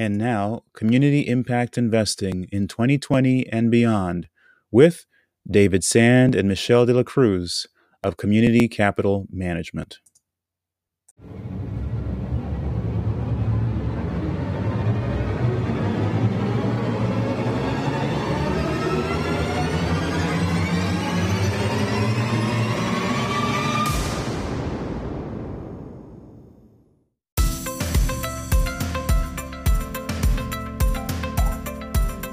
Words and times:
And 0.00 0.16
now, 0.16 0.62
community 0.72 1.28
impact 1.28 1.76
investing 1.76 2.48
in 2.50 2.68
2020 2.68 3.46
and 3.48 3.70
beyond 3.70 4.28
with 4.70 5.04
David 5.46 5.84
Sand 5.84 6.34
and 6.34 6.48
Michelle 6.48 6.86
De 6.86 6.94
La 6.94 7.02
Cruz 7.02 7.66
of 8.02 8.16
Community 8.16 8.66
Capital 8.66 9.26
Management. 9.30 9.98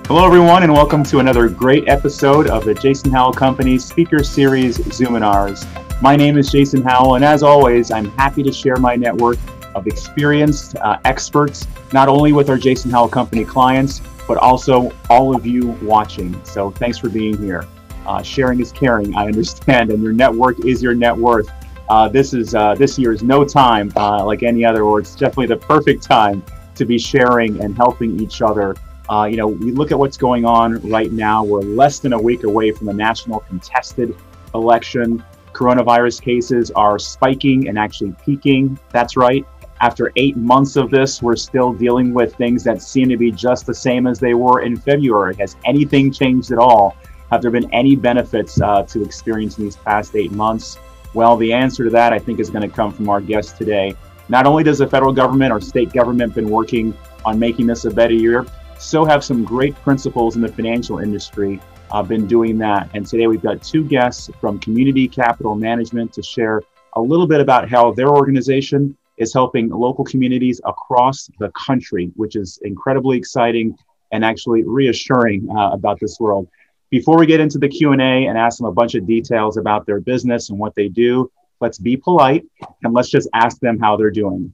Hello, 0.07 0.25
everyone, 0.25 0.63
and 0.63 0.71
welcome 0.71 1.03
to 1.03 1.19
another 1.19 1.49
great 1.49 1.89
episode 1.89 2.47
of 2.47 2.63
the 2.63 2.73
Jason 2.73 3.11
Howell 3.11 3.33
Company 3.33 3.77
Speaker 3.77 4.23
Series 4.23 4.77
Zoominars. 4.77 5.67
My 6.01 6.15
name 6.15 6.37
is 6.37 6.49
Jason 6.49 6.81
Howell, 6.81 7.15
and 7.15 7.25
as 7.25 7.43
always, 7.43 7.91
I'm 7.91 8.09
happy 8.11 8.41
to 8.43 8.51
share 8.53 8.77
my 8.77 8.95
network 8.95 9.37
of 9.75 9.85
experienced 9.85 10.77
uh, 10.77 10.97
experts, 11.03 11.67
not 11.91 12.07
only 12.07 12.31
with 12.31 12.49
our 12.49 12.57
Jason 12.57 12.89
Howell 12.89 13.09
Company 13.09 13.43
clients, 13.43 14.01
but 14.29 14.37
also 14.37 14.93
all 15.09 15.35
of 15.35 15.45
you 15.45 15.71
watching. 15.81 16.41
So 16.45 16.71
thanks 16.71 16.97
for 16.97 17.09
being 17.09 17.37
here. 17.37 17.67
Uh, 18.05 18.23
sharing 18.23 18.61
is 18.61 18.71
caring, 18.71 19.13
I 19.13 19.25
understand, 19.25 19.89
and 19.91 20.01
your 20.01 20.13
network 20.13 20.63
is 20.63 20.81
your 20.81 20.95
net 20.95 21.17
worth. 21.17 21.49
Uh, 21.89 22.07
this 22.07 22.33
is 22.33 22.55
uh, 22.55 22.75
this 22.75 22.97
year 22.97 23.11
is 23.11 23.23
no 23.23 23.43
time 23.43 23.91
uh, 23.97 24.23
like 24.23 24.41
any 24.41 24.63
other, 24.63 24.83
or 24.83 25.01
it's 25.01 25.15
definitely 25.15 25.47
the 25.47 25.57
perfect 25.57 26.01
time 26.01 26.41
to 26.75 26.85
be 26.85 26.97
sharing 26.97 27.61
and 27.61 27.75
helping 27.75 28.17
each 28.21 28.41
other 28.41 28.73
uh, 29.09 29.27
you 29.29 29.37
know, 29.37 29.47
we 29.47 29.71
look 29.71 29.91
at 29.91 29.99
what's 29.99 30.17
going 30.17 30.45
on 30.45 30.81
right 30.89 31.11
now. 31.11 31.43
We're 31.43 31.61
less 31.61 31.99
than 31.99 32.13
a 32.13 32.21
week 32.21 32.43
away 32.43 32.71
from 32.71 32.89
a 32.89 32.93
national 32.93 33.39
contested 33.41 34.15
election. 34.53 35.23
Coronavirus 35.53 36.21
cases 36.21 36.71
are 36.71 36.99
spiking 36.99 37.67
and 37.67 37.79
actually 37.79 38.13
peaking. 38.23 38.77
That's 38.91 39.15
right. 39.17 39.45
After 39.79 40.11
eight 40.15 40.35
months 40.35 40.75
of 40.75 40.89
this, 40.89 41.21
we're 41.21 41.35
still 41.35 41.71
dealing 41.71 42.13
with 42.13 42.35
things 42.35 42.63
that 42.63 42.81
seem 42.81 43.09
to 43.09 43.17
be 43.17 43.31
just 43.31 43.65
the 43.65 43.73
same 43.73 44.07
as 44.07 44.19
they 44.19 44.33
were 44.33 44.61
in 44.61 44.75
February. 44.75 45.35
Has 45.35 45.55
anything 45.65 46.11
changed 46.11 46.51
at 46.51 46.57
all? 46.57 46.95
Have 47.31 47.41
there 47.41 47.51
been 47.51 47.71
any 47.73 47.95
benefits 47.95 48.59
uh, 48.59 48.83
to 48.83 49.03
experiencing 49.03 49.65
these 49.65 49.75
past 49.75 50.15
eight 50.15 50.31
months? 50.31 50.77
Well, 51.13 51.37
the 51.37 51.53
answer 51.53 51.83
to 51.83 51.89
that, 51.91 52.11
I 52.11 52.19
think, 52.19 52.39
is 52.39 52.49
going 52.49 52.67
to 52.67 52.75
come 52.75 52.91
from 52.91 53.09
our 53.09 53.21
guest 53.21 53.57
today. 53.57 53.93
Not 54.29 54.45
only 54.45 54.63
does 54.63 54.79
the 54.79 54.87
federal 54.87 55.13
government 55.13 55.51
or 55.51 55.61
state 55.61 55.93
government 55.93 56.33
been 56.35 56.49
working 56.49 56.97
on 57.23 57.39
making 57.39 57.67
this 57.67 57.85
a 57.85 57.91
better 57.91 58.13
year, 58.13 58.45
so 58.79 59.05
have 59.05 59.23
some 59.23 59.43
great 59.43 59.75
principals 59.75 60.35
in 60.35 60.41
the 60.41 60.47
financial 60.47 60.99
industry 60.99 61.59
uh, 61.91 62.03
been 62.03 62.27
doing 62.27 62.57
that. 62.59 62.89
And 62.93 63.05
today 63.05 63.27
we've 63.27 63.41
got 63.41 63.61
two 63.63 63.83
guests 63.83 64.29
from 64.39 64.59
Community 64.59 65.07
Capital 65.07 65.55
Management 65.55 66.13
to 66.13 66.23
share 66.23 66.61
a 66.95 67.01
little 67.01 67.27
bit 67.27 67.41
about 67.41 67.69
how 67.69 67.91
their 67.91 68.09
organization 68.09 68.95
is 69.17 69.33
helping 69.33 69.69
local 69.69 70.03
communities 70.05 70.61
across 70.65 71.29
the 71.39 71.51
country, 71.51 72.11
which 72.15 72.35
is 72.35 72.59
incredibly 72.63 73.17
exciting 73.17 73.75
and 74.11 74.23
actually 74.23 74.63
reassuring 74.63 75.47
uh, 75.49 75.71
about 75.71 75.99
this 75.99 76.17
world. 76.19 76.47
Before 76.89 77.17
we 77.17 77.25
get 77.25 77.39
into 77.39 77.57
the 77.57 77.67
Q&A 77.67 77.97
and 77.97 78.37
ask 78.37 78.57
them 78.59 78.67
a 78.67 78.71
bunch 78.71 78.95
of 78.95 79.05
details 79.05 79.57
about 79.57 79.85
their 79.85 79.99
business 79.99 80.49
and 80.49 80.57
what 80.57 80.75
they 80.75 80.87
do, 80.87 81.29
let's 81.59 81.77
be 81.77 81.97
polite 81.97 82.45
and 82.83 82.93
let's 82.93 83.09
just 83.09 83.27
ask 83.33 83.59
them 83.59 83.79
how 83.79 83.97
they're 83.97 84.11
doing. 84.11 84.53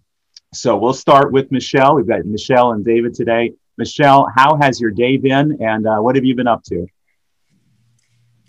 So 0.53 0.77
we'll 0.77 0.93
start 0.93 1.31
with 1.31 1.51
Michelle. 1.51 1.95
We've 1.95 2.07
got 2.07 2.25
Michelle 2.25 2.71
and 2.71 2.85
David 2.85 3.13
today. 3.13 3.53
Michelle, 3.77 4.27
how 4.35 4.57
has 4.57 4.79
your 4.79 4.91
day 4.91 5.17
been 5.17 5.57
and 5.61 5.87
uh, 5.87 5.97
what 5.97 6.15
have 6.15 6.25
you 6.25 6.35
been 6.35 6.47
up 6.47 6.63
to? 6.65 6.87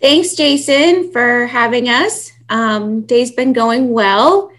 Thanks, 0.01 0.35
Jason, 0.35 1.11
for 1.11 1.47
having 1.47 1.89
us. 1.89 2.31
Um, 2.49 3.01
day's 3.01 3.31
been 3.31 3.53
going 3.53 3.91
well. 3.91 4.51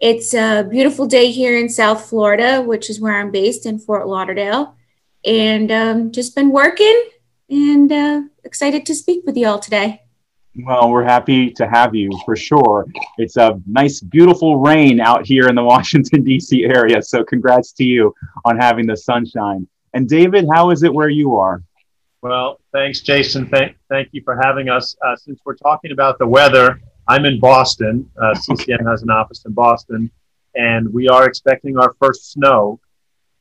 It's 0.00 0.34
a 0.34 0.66
beautiful 0.70 1.06
day 1.06 1.30
here 1.30 1.58
in 1.58 1.68
South 1.68 2.08
Florida, 2.08 2.60
which 2.60 2.90
is 2.90 3.00
where 3.00 3.18
I'm 3.18 3.30
based 3.30 3.64
in 3.64 3.78
Fort 3.78 4.06
Lauderdale, 4.06 4.76
and 5.24 5.72
um, 5.72 6.12
just 6.12 6.34
been 6.34 6.50
working 6.50 7.08
and 7.48 7.90
uh, 7.90 8.22
excited 8.44 8.84
to 8.86 8.94
speak 8.94 9.24
with 9.24 9.36
you 9.36 9.46
all 9.46 9.58
today. 9.58 10.02
Well, 10.56 10.90
we're 10.90 11.04
happy 11.04 11.50
to 11.52 11.66
have 11.66 11.94
you 11.94 12.10
for 12.24 12.36
sure. 12.36 12.86
It's 13.18 13.36
a 13.36 13.60
nice, 13.66 14.00
beautiful 14.00 14.58
rain 14.58 15.00
out 15.00 15.26
here 15.26 15.48
in 15.48 15.56
the 15.56 15.64
Washington, 15.74 16.22
D.C. 16.22 16.64
area. 16.64 17.02
So, 17.02 17.24
congrats 17.24 17.72
to 17.72 17.84
you 17.84 18.14
on 18.44 18.58
having 18.58 18.86
the 18.86 18.96
sunshine. 18.96 19.66
And 19.94 20.08
David, 20.08 20.46
how 20.52 20.70
is 20.70 20.82
it 20.82 20.92
where 20.92 21.08
you 21.08 21.36
are? 21.36 21.62
Well, 22.20 22.58
thanks, 22.72 23.00
Jason. 23.00 23.46
Thank, 23.48 23.76
thank 23.88 24.08
you 24.10 24.22
for 24.24 24.36
having 24.36 24.68
us. 24.68 24.96
Uh, 25.06 25.14
since 25.14 25.40
we're 25.44 25.54
talking 25.54 25.92
about 25.92 26.18
the 26.18 26.26
weather, 26.26 26.80
I'm 27.06 27.24
in 27.24 27.38
Boston. 27.38 28.10
Uh, 28.20 28.34
CCM 28.34 28.84
has 28.86 29.02
an 29.02 29.10
office 29.10 29.44
in 29.46 29.52
Boston, 29.52 30.10
and 30.56 30.92
we 30.92 31.08
are 31.08 31.26
expecting 31.26 31.78
our 31.78 31.94
first 32.00 32.32
snow 32.32 32.80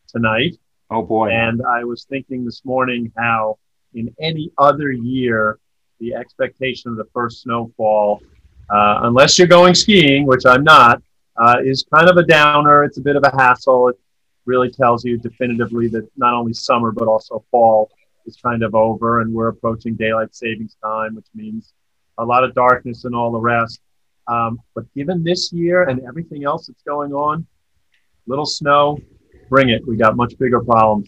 tonight. 0.07 0.57
Oh 0.91 1.01
boy! 1.01 1.31
And 1.31 1.63
I 1.65 1.83
was 1.85 2.03
thinking 2.03 2.45
this 2.45 2.63
morning 2.63 3.11
how, 3.17 3.57
in 3.95 4.13
any 4.21 4.51
other 4.59 4.91
year, 4.91 5.57
the 5.99 6.13
expectation 6.13 6.91
of 6.91 6.97
the 6.97 7.07
first 7.13 7.41
snowfall, 7.41 8.21
uh, 8.69 8.99
unless 9.03 9.39
you're 9.39 9.47
going 9.47 9.73
skiing, 9.73 10.27
which 10.27 10.45
I'm 10.45 10.63
not, 10.63 11.01
uh, 11.35 11.55
is 11.63 11.83
kind 11.91 12.09
of 12.09 12.17
a 12.17 12.23
downer. 12.23 12.83
It's 12.83 12.99
a 12.99 13.01
bit 13.01 13.15
of 13.15 13.23
a 13.23 13.31
hassle. 13.31 13.87
It 13.87 13.97
really 14.45 14.69
tells 14.69 15.05
you 15.05 15.17
definitively 15.17 15.87
that 15.89 16.07
not 16.17 16.33
only 16.33 16.53
summer 16.53 16.91
but 16.91 17.07
also 17.07 17.43
fall 17.51 17.91
is 18.25 18.37
kind 18.37 18.63
of 18.63 18.75
over 18.75 19.21
and 19.21 19.33
we're 19.33 19.49
approaching 19.49 19.95
daylight 19.95 20.35
savings 20.35 20.75
time, 20.83 21.15
which 21.15 21.27
means 21.35 21.73
a 22.17 22.25
lot 22.25 22.43
of 22.43 22.53
darkness 22.53 23.05
and 23.05 23.15
all 23.15 23.31
the 23.31 23.39
rest. 23.39 23.81
Um, 24.27 24.61
but 24.75 24.85
given 24.93 25.23
this 25.23 25.51
year 25.51 25.83
and 25.83 26.01
everything 26.07 26.45
else 26.45 26.67
that's 26.67 26.83
going 26.83 27.13
on, 27.13 27.45
little 28.25 28.45
snow, 28.45 28.97
bring 29.49 29.69
it. 29.69 29.85
We 29.87 29.97
got 29.97 30.15
much 30.15 30.37
bigger 30.37 30.61
problems. 30.61 31.07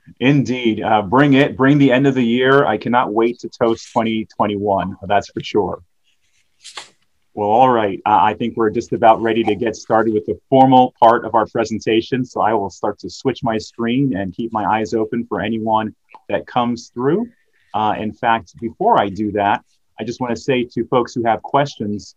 Indeed. 0.20 0.82
Uh, 0.82 1.02
bring 1.02 1.34
it. 1.34 1.56
Bring 1.56 1.78
the 1.78 1.92
end 1.92 2.06
of 2.06 2.14
the 2.14 2.24
year. 2.24 2.64
I 2.64 2.78
cannot 2.78 3.12
wait 3.12 3.40
to 3.40 3.48
toast 3.48 3.88
2021. 3.92 4.96
That's 5.06 5.30
for 5.30 5.42
sure. 5.42 5.82
Well, 7.34 7.48
all 7.48 7.70
right. 7.70 8.00
Uh, 8.04 8.18
I 8.22 8.34
think 8.34 8.56
we're 8.56 8.70
just 8.70 8.92
about 8.92 9.22
ready 9.22 9.44
to 9.44 9.54
get 9.54 9.76
started 9.76 10.14
with 10.14 10.26
the 10.26 10.38
formal 10.48 10.94
part 10.98 11.24
of 11.24 11.34
our 11.34 11.46
presentation. 11.46 12.24
So 12.24 12.40
I 12.40 12.54
will 12.54 12.70
start 12.70 12.98
to 13.00 13.10
switch 13.10 13.44
my 13.44 13.56
screen 13.56 14.16
and 14.16 14.34
keep 14.34 14.52
my 14.52 14.64
eyes 14.64 14.94
open 14.94 15.24
for 15.26 15.40
anyone 15.40 15.94
that 16.28 16.46
comes 16.46 16.90
through. 16.92 17.28
Uh, 17.72 17.94
in 17.96 18.12
fact, 18.12 18.58
before 18.60 19.00
I 19.00 19.08
do 19.08 19.30
that, 19.32 19.64
I 19.98 20.04
just 20.04 20.20
want 20.20 20.34
to 20.34 20.40
say 20.40 20.64
to 20.64 20.84
folks 20.86 21.14
who 21.14 21.22
have 21.24 21.40
questions, 21.42 22.16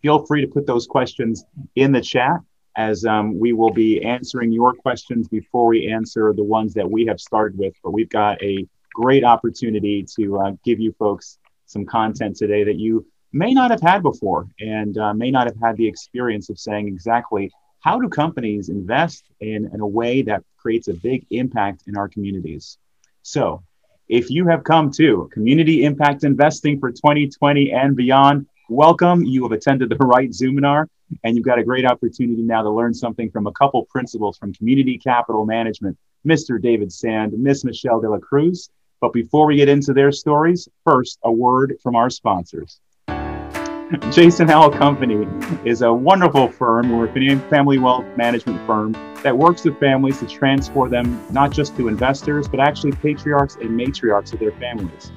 feel 0.00 0.24
free 0.24 0.40
to 0.40 0.48
put 0.48 0.66
those 0.66 0.86
questions 0.86 1.44
in 1.76 1.92
the 1.92 2.00
chat 2.00 2.40
as 2.74 3.04
um, 3.04 3.38
we 3.38 3.52
will 3.52 3.72
be 3.72 4.02
answering 4.02 4.50
your 4.50 4.72
questions 4.72 5.28
before 5.28 5.66
we 5.66 5.92
answer 5.92 6.32
the 6.34 6.42
ones 6.42 6.72
that 6.72 6.90
we 6.90 7.04
have 7.04 7.20
started 7.20 7.58
with. 7.58 7.74
But 7.84 7.90
we've 7.90 8.08
got 8.08 8.42
a 8.42 8.66
great 8.94 9.24
opportunity 9.24 10.06
to 10.16 10.38
uh, 10.38 10.52
give 10.64 10.80
you 10.80 10.92
folks 10.98 11.38
some 11.66 11.84
content 11.84 12.36
today 12.36 12.64
that 12.64 12.76
you 12.76 13.04
may 13.32 13.52
not 13.52 13.70
have 13.70 13.80
had 13.80 14.02
before 14.02 14.46
and 14.60 14.98
uh, 14.98 15.14
may 15.14 15.30
not 15.30 15.46
have 15.46 15.56
had 15.62 15.76
the 15.76 15.86
experience 15.86 16.50
of 16.50 16.58
saying 16.58 16.88
exactly 16.88 17.50
how 17.80 17.98
do 17.98 18.08
companies 18.08 18.68
invest 18.68 19.24
in, 19.40 19.70
in 19.72 19.80
a 19.80 19.86
way 19.86 20.22
that 20.22 20.44
creates 20.56 20.88
a 20.88 20.94
big 20.94 21.26
impact 21.30 21.82
in 21.86 21.96
our 21.96 22.08
communities. 22.08 22.78
So, 23.22 23.62
if 24.08 24.30
you 24.30 24.46
have 24.48 24.62
come 24.62 24.90
to 24.92 25.30
Community 25.32 25.84
Impact 25.84 26.24
Investing 26.24 26.78
for 26.78 26.90
2020 26.90 27.72
and 27.72 27.96
beyond, 27.96 28.46
welcome. 28.68 29.24
You 29.24 29.42
have 29.44 29.52
attended 29.52 29.88
the 29.88 29.96
right 30.00 30.30
Zoominar, 30.30 30.86
and 31.24 31.36
you've 31.36 31.46
got 31.46 31.58
a 31.58 31.64
great 31.64 31.86
opportunity 31.86 32.42
now 32.42 32.62
to 32.62 32.70
learn 32.70 32.94
something 32.94 33.30
from 33.30 33.46
a 33.46 33.52
couple 33.52 33.84
principals 33.86 34.36
from 34.38 34.52
Community 34.52 34.98
Capital 34.98 35.46
Management, 35.46 35.96
Mr. 36.26 36.60
David 36.60 36.92
Sand, 36.92 37.32
Miss 37.32 37.64
Michelle 37.64 38.00
De 38.00 38.10
La 38.10 38.18
Cruz. 38.18 38.70
But 39.00 39.12
before 39.12 39.46
we 39.46 39.56
get 39.56 39.68
into 39.68 39.92
their 39.92 40.12
stories, 40.12 40.68
first, 40.84 41.18
a 41.24 41.32
word 41.32 41.76
from 41.82 41.96
our 41.96 42.10
sponsors. 42.10 42.80
Jason 44.10 44.48
Howell 44.48 44.70
Company 44.70 45.26
is 45.66 45.82
a 45.82 45.92
wonderful 45.92 46.48
firm. 46.48 46.96
We're 46.96 47.08
a 47.08 47.38
family 47.50 47.78
wealth 47.78 48.06
management 48.16 48.64
firm 48.66 48.92
that 49.22 49.36
works 49.36 49.64
with 49.64 49.78
families 49.78 50.18
to 50.20 50.26
transform 50.26 50.90
them 50.90 51.22
not 51.30 51.50
just 51.50 51.76
to 51.76 51.88
investors, 51.88 52.48
but 52.48 52.58
actually 52.58 52.92
patriarchs 52.92 53.56
and 53.56 53.78
matriarchs 53.78 54.32
of 54.32 54.38
their 54.38 54.52
families. 54.52 55.12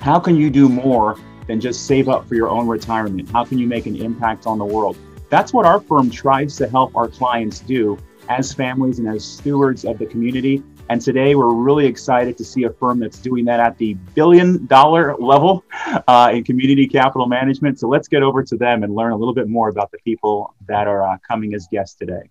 How 0.00 0.20
can 0.20 0.36
you 0.36 0.50
do 0.50 0.68
more 0.68 1.16
than 1.46 1.60
just 1.60 1.86
save 1.86 2.10
up 2.10 2.28
for 2.28 2.34
your 2.34 2.50
own 2.50 2.68
retirement? 2.68 3.30
How 3.30 3.44
can 3.44 3.58
you 3.58 3.66
make 3.66 3.86
an 3.86 3.96
impact 3.96 4.46
on 4.46 4.58
the 4.58 4.66
world? 4.66 4.98
That's 5.30 5.54
what 5.54 5.64
our 5.64 5.80
firm 5.80 6.10
tries 6.10 6.56
to 6.56 6.68
help 6.68 6.94
our 6.94 7.08
clients 7.08 7.60
do 7.60 7.96
as 8.28 8.52
families 8.52 8.98
and 8.98 9.08
as 9.08 9.24
stewards 9.24 9.86
of 9.86 9.98
the 9.98 10.04
community. 10.04 10.62
And 10.90 11.00
today 11.00 11.36
we're 11.36 11.54
really 11.54 11.86
excited 11.86 12.36
to 12.36 12.44
see 12.44 12.64
a 12.64 12.70
firm 12.70 12.98
that's 12.98 13.20
doing 13.20 13.44
that 13.44 13.60
at 13.60 13.78
the 13.78 13.94
billion 14.16 14.66
dollar 14.66 15.14
level 15.18 15.64
uh, 16.08 16.32
in 16.34 16.42
community 16.42 16.88
capital 16.88 17.28
management. 17.28 17.78
So 17.78 17.86
let's 17.86 18.08
get 18.08 18.24
over 18.24 18.42
to 18.42 18.56
them 18.56 18.82
and 18.82 18.92
learn 18.92 19.12
a 19.12 19.16
little 19.16 19.32
bit 19.32 19.48
more 19.48 19.68
about 19.68 19.92
the 19.92 19.98
people 19.98 20.52
that 20.66 20.88
are 20.88 21.04
uh, 21.04 21.16
coming 21.18 21.54
as 21.54 21.68
guests 21.70 21.94
today. 21.94 22.28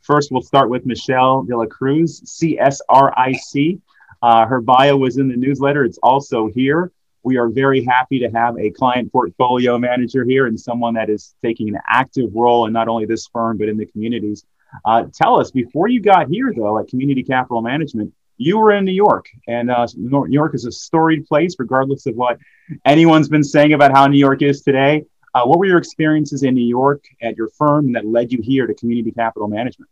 First, 0.00 0.32
we'll 0.32 0.40
start 0.40 0.70
with 0.70 0.86
Michelle 0.86 1.42
De 1.42 1.54
La 1.54 1.66
Cruz, 1.66 2.22
CSRIC. 2.22 3.78
Uh, 4.22 4.46
her 4.46 4.62
bio 4.62 4.96
was 4.96 5.18
in 5.18 5.28
the 5.28 5.36
newsletter. 5.36 5.84
It's 5.84 5.98
also 6.02 6.48
here. 6.48 6.90
We 7.24 7.36
are 7.36 7.50
very 7.50 7.84
happy 7.84 8.20
to 8.20 8.30
have 8.30 8.58
a 8.58 8.70
client 8.70 9.12
portfolio 9.12 9.76
manager 9.76 10.24
here 10.24 10.46
and 10.46 10.58
someone 10.58 10.94
that 10.94 11.10
is 11.10 11.34
taking 11.44 11.68
an 11.68 11.78
active 11.86 12.30
role 12.34 12.64
in 12.64 12.72
not 12.72 12.88
only 12.88 13.04
this 13.04 13.26
firm, 13.26 13.58
but 13.58 13.68
in 13.68 13.76
the 13.76 13.84
communities. 13.84 14.46
Uh, 14.84 15.04
tell 15.12 15.40
us, 15.40 15.50
before 15.50 15.88
you 15.88 16.00
got 16.00 16.28
here, 16.28 16.52
though, 16.54 16.78
at 16.78 16.88
Community 16.88 17.22
Capital 17.22 17.62
Management, 17.62 18.12
you 18.36 18.58
were 18.58 18.72
in 18.72 18.84
New 18.84 18.92
York, 18.92 19.28
and 19.48 19.70
uh, 19.70 19.86
New 19.96 20.26
York 20.28 20.54
is 20.54 20.64
a 20.64 20.72
storied 20.72 21.26
place, 21.26 21.56
regardless 21.58 22.06
of 22.06 22.14
what 22.14 22.38
anyone's 22.84 23.28
been 23.28 23.42
saying 23.42 23.72
about 23.72 23.90
how 23.90 24.06
New 24.06 24.18
York 24.18 24.42
is 24.42 24.62
today. 24.62 25.04
Uh, 25.34 25.42
what 25.44 25.58
were 25.58 25.66
your 25.66 25.78
experiences 25.78 26.42
in 26.44 26.54
New 26.54 26.66
York 26.66 27.04
at 27.20 27.36
your 27.36 27.48
firm 27.50 27.92
that 27.92 28.06
led 28.06 28.32
you 28.32 28.40
here 28.40 28.66
to 28.66 28.74
Community 28.74 29.10
Capital 29.10 29.48
Management? 29.48 29.90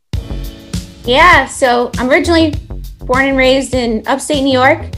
Yeah, 1.05 1.47
so 1.47 1.91
I'm 1.99 2.09
originally 2.09 2.55
born 3.01 3.27
and 3.27 3.37
raised 3.37 3.75
in 3.75 4.07
upstate 4.07 4.43
New 4.43 4.53
York. 4.53 4.95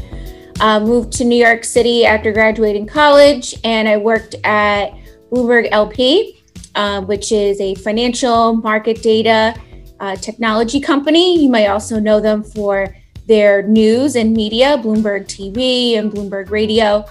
Uh, 0.60 0.80
moved 0.80 1.12
to 1.12 1.24
New 1.24 1.36
York 1.36 1.64
City 1.64 2.04
after 2.04 2.32
graduating 2.32 2.86
college, 2.86 3.54
and 3.64 3.88
I 3.88 3.96
worked 3.96 4.34
at 4.44 4.90
Bloomberg 5.30 5.68
LP, 5.70 6.42
uh, 6.74 7.00
which 7.02 7.32
is 7.32 7.60
a 7.60 7.74
financial 7.76 8.54
market 8.56 9.02
data 9.02 9.54
uh, 10.00 10.16
technology 10.16 10.80
company. 10.80 11.42
You 11.42 11.48
might 11.48 11.66
also 11.66 11.98
know 11.98 12.20
them 12.20 12.42
for 12.42 12.94
their 13.26 13.62
news 13.62 14.16
and 14.16 14.32
media, 14.32 14.78
Bloomberg 14.78 15.26
TV 15.26 15.98
and 15.98 16.10
Bloomberg 16.10 16.50
Radio. 16.50 17.04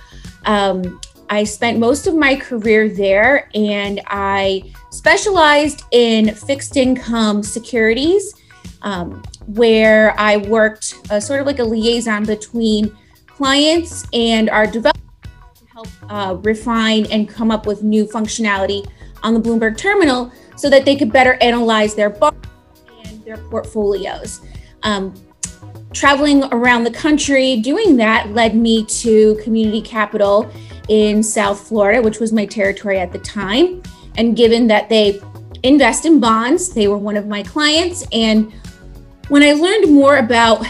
Um, 0.45 0.99
I 1.29 1.43
spent 1.43 1.77
most 1.77 2.07
of 2.07 2.15
my 2.15 2.35
career 2.35 2.89
there 2.89 3.49
and 3.53 4.01
I 4.07 4.73
specialized 4.89 5.83
in 5.91 6.33
fixed 6.33 6.77
income 6.77 7.43
securities, 7.43 8.33
um, 8.81 9.21
where 9.47 10.19
I 10.19 10.37
worked 10.37 10.95
uh, 11.11 11.19
sort 11.19 11.41
of 11.41 11.45
like 11.45 11.59
a 11.59 11.63
liaison 11.63 12.25
between 12.25 12.95
clients 13.27 14.05
and 14.13 14.49
our 14.49 14.65
developers 14.65 15.01
to 15.55 15.65
help 15.65 15.87
uh, 16.09 16.35
refine 16.41 17.05
and 17.11 17.29
come 17.29 17.51
up 17.51 17.67
with 17.67 17.83
new 17.83 18.05
functionality 18.05 18.89
on 19.21 19.33
the 19.33 19.39
Bloomberg 19.39 19.77
terminal 19.77 20.31
so 20.55 20.69
that 20.69 20.85
they 20.85 20.95
could 20.95 21.11
better 21.11 21.37
analyze 21.41 21.93
their 21.93 22.09
their 23.27 23.37
portfolios. 23.49 24.39
Um, 24.83 25.13
traveling 25.91 26.45
around 26.53 26.85
the 26.85 26.91
country 26.91 27.57
doing 27.57 27.97
that 27.97 28.29
led 28.29 28.55
me 28.55 28.85
to 28.85 29.35
Community 29.43 29.81
Capital 29.81 30.49
in 30.87 31.21
South 31.21 31.59
Florida, 31.67 32.01
which 32.01 32.19
was 32.19 32.31
my 32.31 32.45
territory 32.45 32.99
at 32.99 33.11
the 33.11 33.19
time. 33.19 33.83
And 34.15 34.37
given 34.37 34.65
that 34.67 34.87
they 34.87 35.19
invest 35.63 36.05
in 36.05 36.21
bonds, 36.21 36.69
they 36.69 36.87
were 36.87 36.97
one 36.97 37.17
of 37.17 37.27
my 37.27 37.43
clients. 37.43 38.07
And 38.13 38.53
when 39.27 39.43
I 39.43 39.51
learned 39.51 39.93
more 39.93 40.17
about 40.17 40.65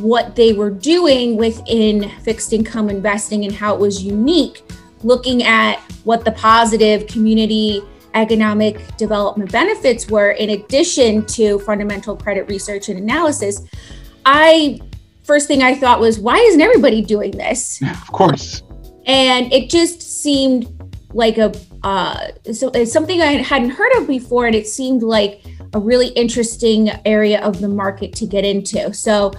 what 0.00 0.36
they 0.36 0.52
were 0.52 0.70
doing 0.70 1.38
within 1.38 2.10
fixed 2.20 2.52
income 2.52 2.90
investing 2.90 3.46
and 3.46 3.54
how 3.54 3.74
it 3.74 3.80
was 3.80 4.04
unique, 4.04 4.62
looking 5.02 5.44
at 5.44 5.78
what 6.04 6.26
the 6.26 6.32
positive 6.32 7.06
community 7.06 7.82
economic 8.14 8.96
development 8.96 9.50
benefits 9.50 10.08
were, 10.08 10.32
in 10.32 10.50
addition 10.50 11.24
to 11.26 11.58
fundamental 11.60 12.16
credit 12.16 12.48
research 12.48 12.88
and 12.88 12.98
analysis, 12.98 13.62
I 14.24 14.80
first 15.24 15.48
thing 15.48 15.62
I 15.62 15.74
thought 15.74 16.00
was, 16.00 16.18
why 16.18 16.36
isn't 16.36 16.60
everybody 16.60 17.02
doing 17.02 17.32
this? 17.32 17.80
Of 17.90 18.12
course. 18.12 18.62
And 19.06 19.52
it 19.52 19.70
just 19.70 20.02
seemed 20.22 20.66
like 21.12 21.38
a 21.38 21.52
uh, 21.82 22.28
so 22.52 22.70
it's 22.74 22.92
something 22.92 23.20
I 23.20 23.42
hadn't 23.42 23.70
heard 23.70 23.92
of 23.96 24.06
before, 24.06 24.46
and 24.46 24.54
it 24.54 24.68
seemed 24.68 25.02
like 25.02 25.44
a 25.72 25.80
really 25.80 26.08
interesting 26.08 26.90
area 27.04 27.40
of 27.40 27.60
the 27.60 27.68
market 27.68 28.14
to 28.16 28.26
get 28.26 28.44
into. 28.44 28.92
So. 28.94 29.32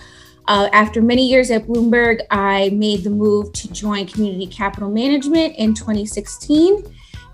Uh, 0.45 0.67
after 0.73 1.01
many 1.01 1.25
years 1.25 1.49
at 1.51 1.65
Bloomberg, 1.65 2.19
I 2.29 2.69
made 2.71 3.05
the 3.05 3.09
move 3.09 3.53
to 3.53 3.71
join 3.71 4.05
Community 4.05 4.45
Capital 4.45 4.89
Management 4.91 5.55
in 5.55 5.73
2016, 5.73 6.83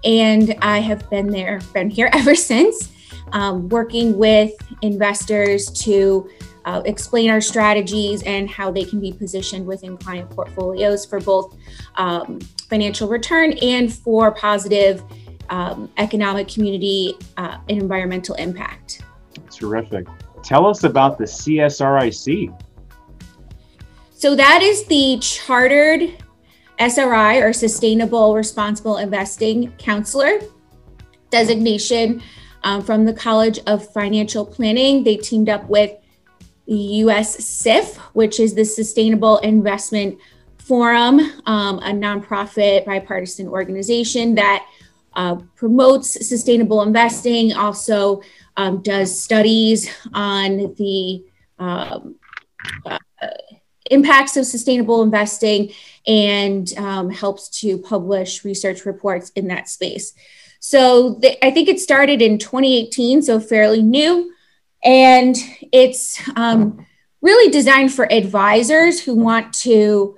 and 0.03 0.55
I 0.61 0.79
have 0.79 1.09
been 1.09 1.27
there, 1.27 1.59
been 1.73 1.89
here 1.89 2.09
ever 2.13 2.35
since, 2.35 2.91
um, 3.31 3.69
working 3.69 4.17
with 4.17 4.51
investors 4.81 5.69
to 5.83 6.29
uh, 6.65 6.81
explain 6.85 7.29
our 7.29 7.41
strategies 7.41 8.21
and 8.23 8.49
how 8.49 8.71
they 8.71 8.83
can 8.83 8.99
be 8.99 9.11
positioned 9.11 9.65
within 9.65 9.97
client 9.97 10.29
portfolios 10.29 11.05
for 11.05 11.19
both 11.19 11.57
um, 11.95 12.39
financial 12.69 13.07
return 13.07 13.53
and 13.61 13.93
for 13.93 14.31
positive 14.31 15.03
um, 15.49 15.89
economic, 15.97 16.47
community, 16.47 17.15
uh, 17.37 17.57
and 17.69 17.81
environmental 17.81 18.35
impact. 18.35 19.01
Terrific. 19.51 20.07
Tell 20.43 20.65
us 20.65 20.83
about 20.83 21.17
the 21.17 21.23
CSRIC. 21.23 22.55
So, 24.13 24.35
that 24.35 24.61
is 24.61 24.85
the 24.85 25.17
chartered 25.21 26.23
SRI 26.79 27.37
or 27.37 27.53
Sustainable 27.53 28.35
Responsible 28.35 28.97
Investing 28.97 29.71
Counselor 29.77 30.39
designation 31.29 32.21
um, 32.63 32.81
from 32.81 33.05
the 33.05 33.13
College 33.13 33.59
of 33.67 33.87
Financial 33.93 34.45
Planning. 34.45 35.03
They 35.03 35.17
teamed 35.17 35.49
up 35.49 35.67
with 35.69 35.91
US 36.65 37.43
SIF, 37.43 37.97
which 38.13 38.39
is 38.39 38.53
the 38.53 38.63
Sustainable 38.63 39.37
Investment 39.39 40.17
Forum, 40.57 41.19
um, 41.45 41.79
a 41.79 41.91
nonprofit 41.91 42.85
bipartisan 42.85 43.47
organization 43.47 44.35
that 44.35 44.67
uh, 45.15 45.35
promotes 45.55 46.27
sustainable 46.27 46.83
investing, 46.83 47.53
also 47.53 48.21
um, 48.55 48.81
does 48.81 49.19
studies 49.19 49.89
on 50.13 50.75
the 50.75 51.25
um, 51.57 52.15
uh, 52.85 52.97
impacts 53.89 54.37
of 54.37 54.45
sustainable 54.45 55.01
investing 55.01 55.71
and 56.07 56.71
um, 56.77 57.09
helps 57.09 57.49
to 57.61 57.77
publish 57.77 58.43
research 58.43 58.85
reports 58.85 59.31
in 59.31 59.47
that 59.47 59.69
space. 59.69 60.13
So 60.59 61.19
I 61.41 61.51
think 61.51 61.69
it 61.69 61.79
started 61.79 62.21
in 62.21 62.37
2018, 62.37 63.21
so 63.21 63.39
fairly 63.39 63.81
new. 63.81 64.33
And 64.83 65.35
it's 65.71 66.21
um, 66.35 66.85
really 67.21 67.51
designed 67.51 67.93
for 67.93 68.11
advisors 68.11 69.01
who 69.03 69.15
want 69.15 69.53
to 69.53 70.17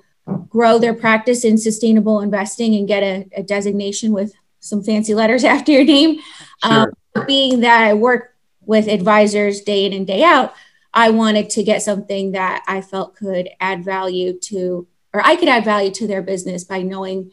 grow 0.50 0.78
their 0.78 0.94
practice 0.94 1.44
in 1.44 1.58
sustainable 1.58 2.22
investing 2.22 2.76
and 2.76 2.88
get 2.88 3.04
a, 3.04 3.28
a 3.36 3.44
designation 3.44 4.12
with 4.12 4.34
some 4.60 4.84
fancy 4.84 5.14
letters 5.14 5.44
after 5.46 5.72
your 5.72 5.84
name. 5.84 6.20
Sure. 6.64 6.72
Um, 6.72 6.92
being 7.28 7.62
that 7.62 7.82
I 7.84 7.94
work 7.94 8.36
with 8.62 8.88
advisors 8.88 9.62
day 9.62 9.86
in 9.86 9.94
and 9.94 10.08
day 10.08 10.24
out, 10.24 10.54
I 10.94 11.10
wanted 11.12 11.50
to 11.52 11.64
get 11.64 11.82
something 11.82 12.34
that 12.34 12.64
I 12.68 12.82
felt 12.82 13.16
could 13.16 13.50
add 13.60 13.84
value 13.84 14.38
to, 14.40 14.88
or 15.14 15.22
I 15.26 15.36
could 15.36 15.50
add 15.50 15.66
value 15.66 15.92
to 15.92 16.08
their 16.08 16.22
business 16.22 16.64
by 16.64 16.82
knowing 16.82 17.32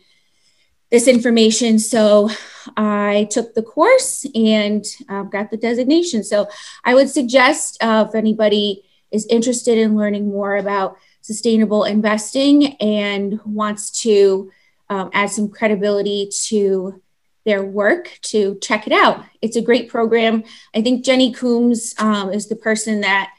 this 0.90 1.06
information. 1.06 1.78
So 1.78 2.30
I 2.76 3.28
took 3.30 3.54
the 3.54 3.62
course 3.62 4.26
and 4.34 4.84
uh, 5.08 5.24
got 5.24 5.50
the 5.50 5.56
designation. 5.56 6.24
So 6.24 6.48
I 6.84 6.94
would 6.94 7.10
suggest 7.10 7.76
uh, 7.82 8.06
if 8.08 8.14
anybody 8.14 8.84
is 9.10 9.26
interested 9.26 9.78
in 9.78 9.96
learning 9.96 10.28
more 10.28 10.56
about 10.56 10.96
sustainable 11.20 11.84
investing 11.84 12.74
and 12.76 13.40
wants 13.44 14.02
to 14.02 14.50
um, 14.88 15.10
add 15.12 15.30
some 15.30 15.50
credibility 15.50 16.30
to 16.46 17.02
their 17.44 17.64
work 17.64 18.18
to 18.22 18.58
check 18.60 18.86
it 18.86 18.92
out. 18.92 19.24
It's 19.40 19.56
a 19.56 19.62
great 19.62 19.88
program. 19.88 20.44
I 20.74 20.82
think 20.82 21.04
Jenny 21.04 21.32
Coombs 21.32 21.94
um, 21.98 22.32
is 22.32 22.48
the 22.48 22.56
person 22.56 23.02
that 23.02 23.30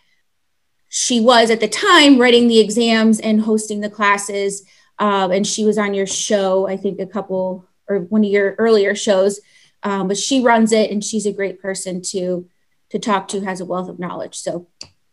she 0.90 1.20
was 1.20 1.52
at 1.52 1.60
the 1.60 1.68
time 1.68 2.20
writing 2.20 2.48
the 2.48 2.60
exams 2.60 3.20
and 3.20 3.42
hosting 3.42 3.80
the 3.80 3.90
classes. 3.90 4.66
Um, 4.98 5.32
and 5.32 5.48
she 5.48 5.64
was 5.64 5.78
on 5.78 5.94
your 5.94 6.08
show, 6.08 6.68
I 6.68 6.76
think, 6.76 7.00
a 7.00 7.06
couple 7.06 7.66
or 7.88 8.00
one 8.00 8.24
of 8.24 8.30
your 8.30 8.56
earlier 8.58 8.96
shows. 8.96 9.40
Um, 9.84 10.08
but 10.08 10.18
she 10.18 10.44
runs 10.44 10.72
it, 10.74 10.92
and 10.92 11.04
she's 11.04 11.26
a 11.26 11.32
great 11.32 11.62
person 11.62 12.02
to 12.02 12.50
to 12.90 13.00
talk 13.00 13.30
to. 13.30 13.40
Has 13.42 13.62
a 13.62 13.66
wealth 13.66 13.88
of 13.88 14.00
knowledge. 14.00 14.36
So 14.36 14.68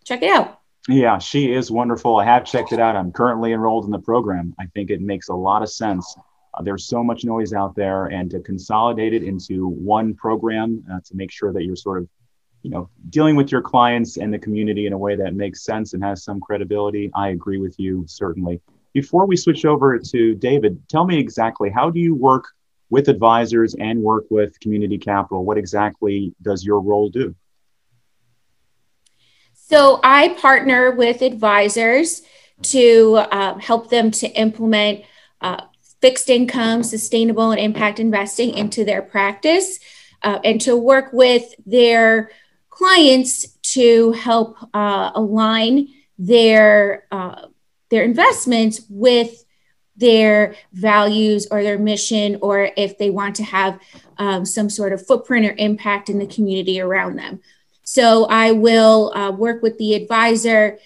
check 0.04 0.23
it 0.23 0.30
out. 0.30 0.61
Yeah, 0.88 1.18
she 1.18 1.52
is 1.52 1.71
wonderful. 1.71 2.16
I 2.16 2.25
have 2.25 2.45
checked 2.45 2.73
it 2.73 2.80
out. 2.80 2.97
I'm 2.97 3.12
currently 3.12 3.52
enrolled 3.52 3.85
in 3.85 3.90
the 3.90 3.99
program. 3.99 4.54
I 4.59 4.66
think 4.66 4.90
it 4.90 5.00
makes 5.00 5.28
a 5.28 5.35
lot 5.35 5.62
of 5.62 5.71
sense. 5.71 6.16
Uh, 6.54 6.62
there's 6.62 6.87
so 6.87 7.04
much 7.04 7.25
noise 7.25 7.52
out 7.52 7.76
there, 7.76 8.06
and 8.06 8.30
to 8.30 8.40
consolidate 8.40 9.12
it 9.12 9.23
into 9.23 9.68
one 9.68 10.14
program 10.14 10.85
uh, 10.92 11.00
to 11.04 11.14
make 11.14 11.30
sure 11.30 11.52
that 11.52 11.64
you're 11.64 11.76
sort 11.76 11.99
of 11.99 12.09
you 12.66 12.73
know 12.73 12.88
dealing 13.11 13.37
with 13.37 13.52
your 13.52 13.62
clients 13.62 14.16
and 14.16 14.35
the 14.35 14.38
community 14.38 14.87
in 14.87 14.92
a 14.92 14.99
way 14.99 15.14
that 15.16 15.35
makes 15.35 15.64
sense 15.64 15.94
and 15.94 16.02
has 16.02 16.25
some 16.25 16.40
credibility 16.40 17.11
i 17.14 17.28
agree 17.28 17.58
with 17.58 17.78
you 17.78 18.04
certainly 18.08 18.61
before 18.96 19.26
we 19.26 19.37
switch 19.37 19.66
over 19.66 19.99
to 19.99 20.35
David, 20.37 20.80
tell 20.88 21.04
me 21.04 21.18
exactly 21.18 21.68
how 21.68 21.90
do 21.90 22.00
you 22.00 22.14
work 22.14 22.46
with 22.88 23.08
advisors 23.08 23.75
and 23.78 24.00
work 24.00 24.25
with 24.30 24.58
community 24.58 24.96
capital? 24.96 25.44
What 25.44 25.58
exactly 25.58 26.35
does 26.40 26.64
your 26.64 26.80
role 26.80 27.11
do? 27.11 27.35
So 29.52 30.00
I 30.02 30.30
partner 30.40 30.92
with 30.92 31.20
advisors 31.20 32.23
to 32.62 33.16
uh, 33.16 33.58
help 33.58 33.90
them 33.90 34.11
to 34.12 34.28
implement 34.28 35.04
uh, 35.42 35.64
fixed 36.00 36.30
income, 36.30 36.82
sustainable, 36.82 37.50
and 37.50 37.61
impact 37.61 38.00
investing 38.00 38.56
into 38.56 38.82
their 38.82 39.02
practice 39.02 39.78
uh, 40.23 40.38
and 40.42 40.58
to 40.62 40.75
work 40.75 41.12
with 41.12 41.54
their 41.66 42.30
clients 42.76 43.56
to 43.62 44.12
help 44.12 44.56
uh, 44.75 45.11
align 45.14 45.88
their 46.18 47.04
uh, 47.11 47.47
their 47.88 48.02
investments 48.02 48.83
with 48.90 49.45
their 49.97 50.54
values 50.73 51.47
or 51.50 51.62
their 51.62 51.78
mission, 51.78 52.37
or 52.42 52.71
if 52.76 52.99
they 52.99 53.09
want 53.09 53.35
to 53.37 53.45
have 53.45 53.80
um, 54.18 54.45
some 54.45 54.68
sort 54.68 54.92
of 54.92 55.06
footprint 55.06 55.47
or 55.47 55.54
impact 55.56 56.11
in 56.11 56.18
the 56.18 56.26
community 56.26 56.80
around 56.80 57.16
them. 57.16 57.40
So 57.83 58.26
I 58.26 58.52
will 58.52 59.14
uh, 59.14 59.30
work 59.30 59.62
with 59.62 59.78
the 59.78 59.95
advisor 59.95 60.78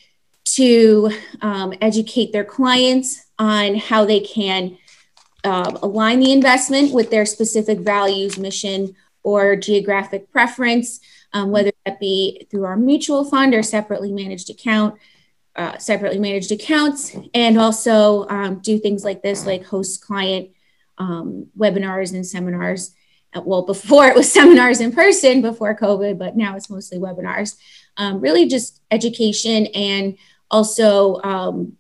to 0.44 1.10
um, 1.40 1.74
educate 1.80 2.32
their 2.32 2.44
clients 2.44 3.24
on 3.38 3.74
how 3.74 4.04
they 4.04 4.20
can 4.20 4.78
uh, 5.42 5.78
align 5.82 6.20
the 6.20 6.32
investment 6.32 6.92
with 6.92 7.10
their 7.10 7.26
specific 7.26 7.78
values, 7.80 8.38
mission, 8.38 8.94
or 9.22 9.56
geographic 9.56 10.30
preference, 10.30 11.00
um, 11.32 11.50
whether 11.50 11.72
that 11.84 12.00
be 12.00 12.46
through 12.50 12.64
our 12.64 12.76
mutual 12.76 13.24
fund 13.24 13.54
or 13.54 13.62
separately 13.62 14.12
managed 14.12 14.50
account 14.50 14.94
uh, 15.56 15.76
separately 15.78 16.18
managed 16.18 16.52
accounts 16.52 17.16
and 17.34 17.58
also 17.58 18.26
um, 18.28 18.60
do 18.60 18.78
things 18.78 19.04
like 19.04 19.22
this, 19.22 19.46
like 19.46 19.64
host 19.64 20.00
client 20.00 20.50
um, 20.98 21.48
webinars 21.58 22.14
and 22.14 22.26
seminars. 22.26 22.94
Uh, 23.34 23.42
well, 23.44 23.62
before 23.66 24.06
it 24.06 24.14
was 24.14 24.30
seminars 24.30 24.80
in 24.80 24.92
person 24.92 25.42
before 25.42 25.76
COVID, 25.76 26.18
but 26.18 26.36
now 26.36 26.56
it's 26.56 26.70
mostly 26.70 26.98
webinars. 26.98 27.56
Um, 27.96 28.20
really 28.20 28.48
just 28.48 28.80
education 28.90 29.66
and 29.74 30.16
also 30.50 31.20
um, 31.22 31.76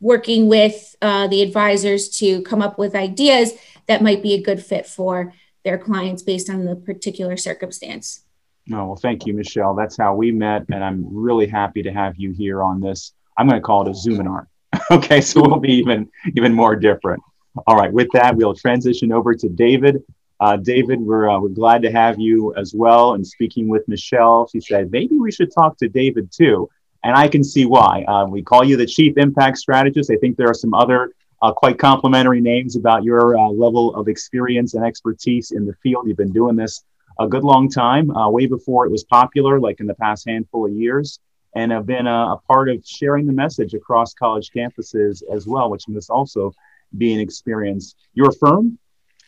working 0.00 0.48
with 0.48 0.94
uh, 1.02 1.26
the 1.28 1.42
advisors 1.42 2.08
to 2.18 2.42
come 2.42 2.62
up 2.62 2.78
with 2.78 2.94
ideas 2.94 3.52
that 3.86 4.02
might 4.02 4.22
be 4.22 4.34
a 4.34 4.42
good 4.42 4.62
fit 4.62 4.86
for 4.86 5.32
their 5.64 5.78
clients 5.78 6.22
based 6.22 6.48
on 6.50 6.64
the 6.64 6.76
particular 6.76 7.36
circumstance. 7.36 8.22
Oh, 8.70 8.86
well, 8.86 8.96
thank 8.96 9.26
you, 9.26 9.32
Michelle. 9.32 9.74
That's 9.74 9.96
how 9.96 10.14
we 10.14 10.30
met, 10.30 10.66
and 10.70 10.84
I'm 10.84 11.06
really 11.10 11.46
happy 11.46 11.82
to 11.82 11.90
have 11.90 12.16
you 12.16 12.32
here 12.32 12.62
on 12.62 12.80
this. 12.80 13.14
I'm 13.38 13.48
going 13.48 13.60
to 13.60 13.64
call 13.64 13.86
it 13.86 13.88
a 13.88 13.92
Zoominar. 13.92 14.46
okay, 14.90 15.20
so 15.22 15.40
we'll 15.40 15.58
be 15.58 15.72
even 15.72 16.10
even 16.36 16.52
more 16.52 16.76
different. 16.76 17.22
All 17.66 17.76
right, 17.76 17.92
with 17.92 18.08
that, 18.12 18.36
we'll 18.36 18.54
transition 18.54 19.10
over 19.10 19.34
to 19.34 19.48
David. 19.48 20.02
Uh, 20.40 20.56
David, 20.56 21.00
we're 21.00 21.30
uh, 21.30 21.40
we're 21.40 21.48
glad 21.48 21.80
to 21.82 21.90
have 21.90 22.18
you 22.18 22.54
as 22.56 22.74
well. 22.74 23.14
And 23.14 23.26
speaking 23.26 23.68
with 23.68 23.88
Michelle, 23.88 24.48
she 24.52 24.60
said 24.60 24.90
maybe 24.92 25.18
we 25.18 25.32
should 25.32 25.50
talk 25.50 25.78
to 25.78 25.88
David 25.88 26.30
too, 26.30 26.68
and 27.04 27.16
I 27.16 27.26
can 27.26 27.42
see 27.42 27.64
why. 27.64 28.04
Uh, 28.06 28.26
we 28.26 28.42
call 28.42 28.64
you 28.64 28.76
the 28.76 28.86
Chief 28.86 29.16
Impact 29.16 29.56
Strategist. 29.56 30.10
I 30.10 30.16
think 30.16 30.36
there 30.36 30.48
are 30.48 30.54
some 30.54 30.74
other 30.74 31.12
uh, 31.40 31.52
quite 31.52 31.78
complimentary 31.78 32.42
names 32.42 32.76
about 32.76 33.02
your 33.02 33.38
uh, 33.38 33.48
level 33.48 33.94
of 33.94 34.08
experience 34.08 34.74
and 34.74 34.84
expertise 34.84 35.52
in 35.52 35.64
the 35.64 35.74
field. 35.82 36.06
You've 36.06 36.18
been 36.18 36.32
doing 36.32 36.54
this 36.56 36.84
a 37.18 37.28
good 37.28 37.44
long 37.44 37.68
time, 37.68 38.10
uh, 38.10 38.28
way 38.28 38.46
before 38.46 38.86
it 38.86 38.90
was 38.90 39.04
popular, 39.04 39.58
like 39.58 39.80
in 39.80 39.86
the 39.86 39.94
past 39.94 40.28
handful 40.28 40.66
of 40.66 40.72
years, 40.72 41.20
and 41.54 41.72
have 41.72 41.86
been 41.86 42.06
a, 42.06 42.32
a, 42.32 42.40
part 42.46 42.68
of 42.68 42.84
sharing 42.84 43.26
the 43.26 43.32
message 43.32 43.74
across 43.74 44.14
college 44.14 44.50
campuses 44.54 45.22
as 45.32 45.46
well, 45.46 45.70
which 45.70 45.88
must 45.88 46.10
also 46.10 46.52
be 46.96 47.12
an 47.12 47.20
experience. 47.20 47.94
Your 48.14 48.30
firm 48.32 48.78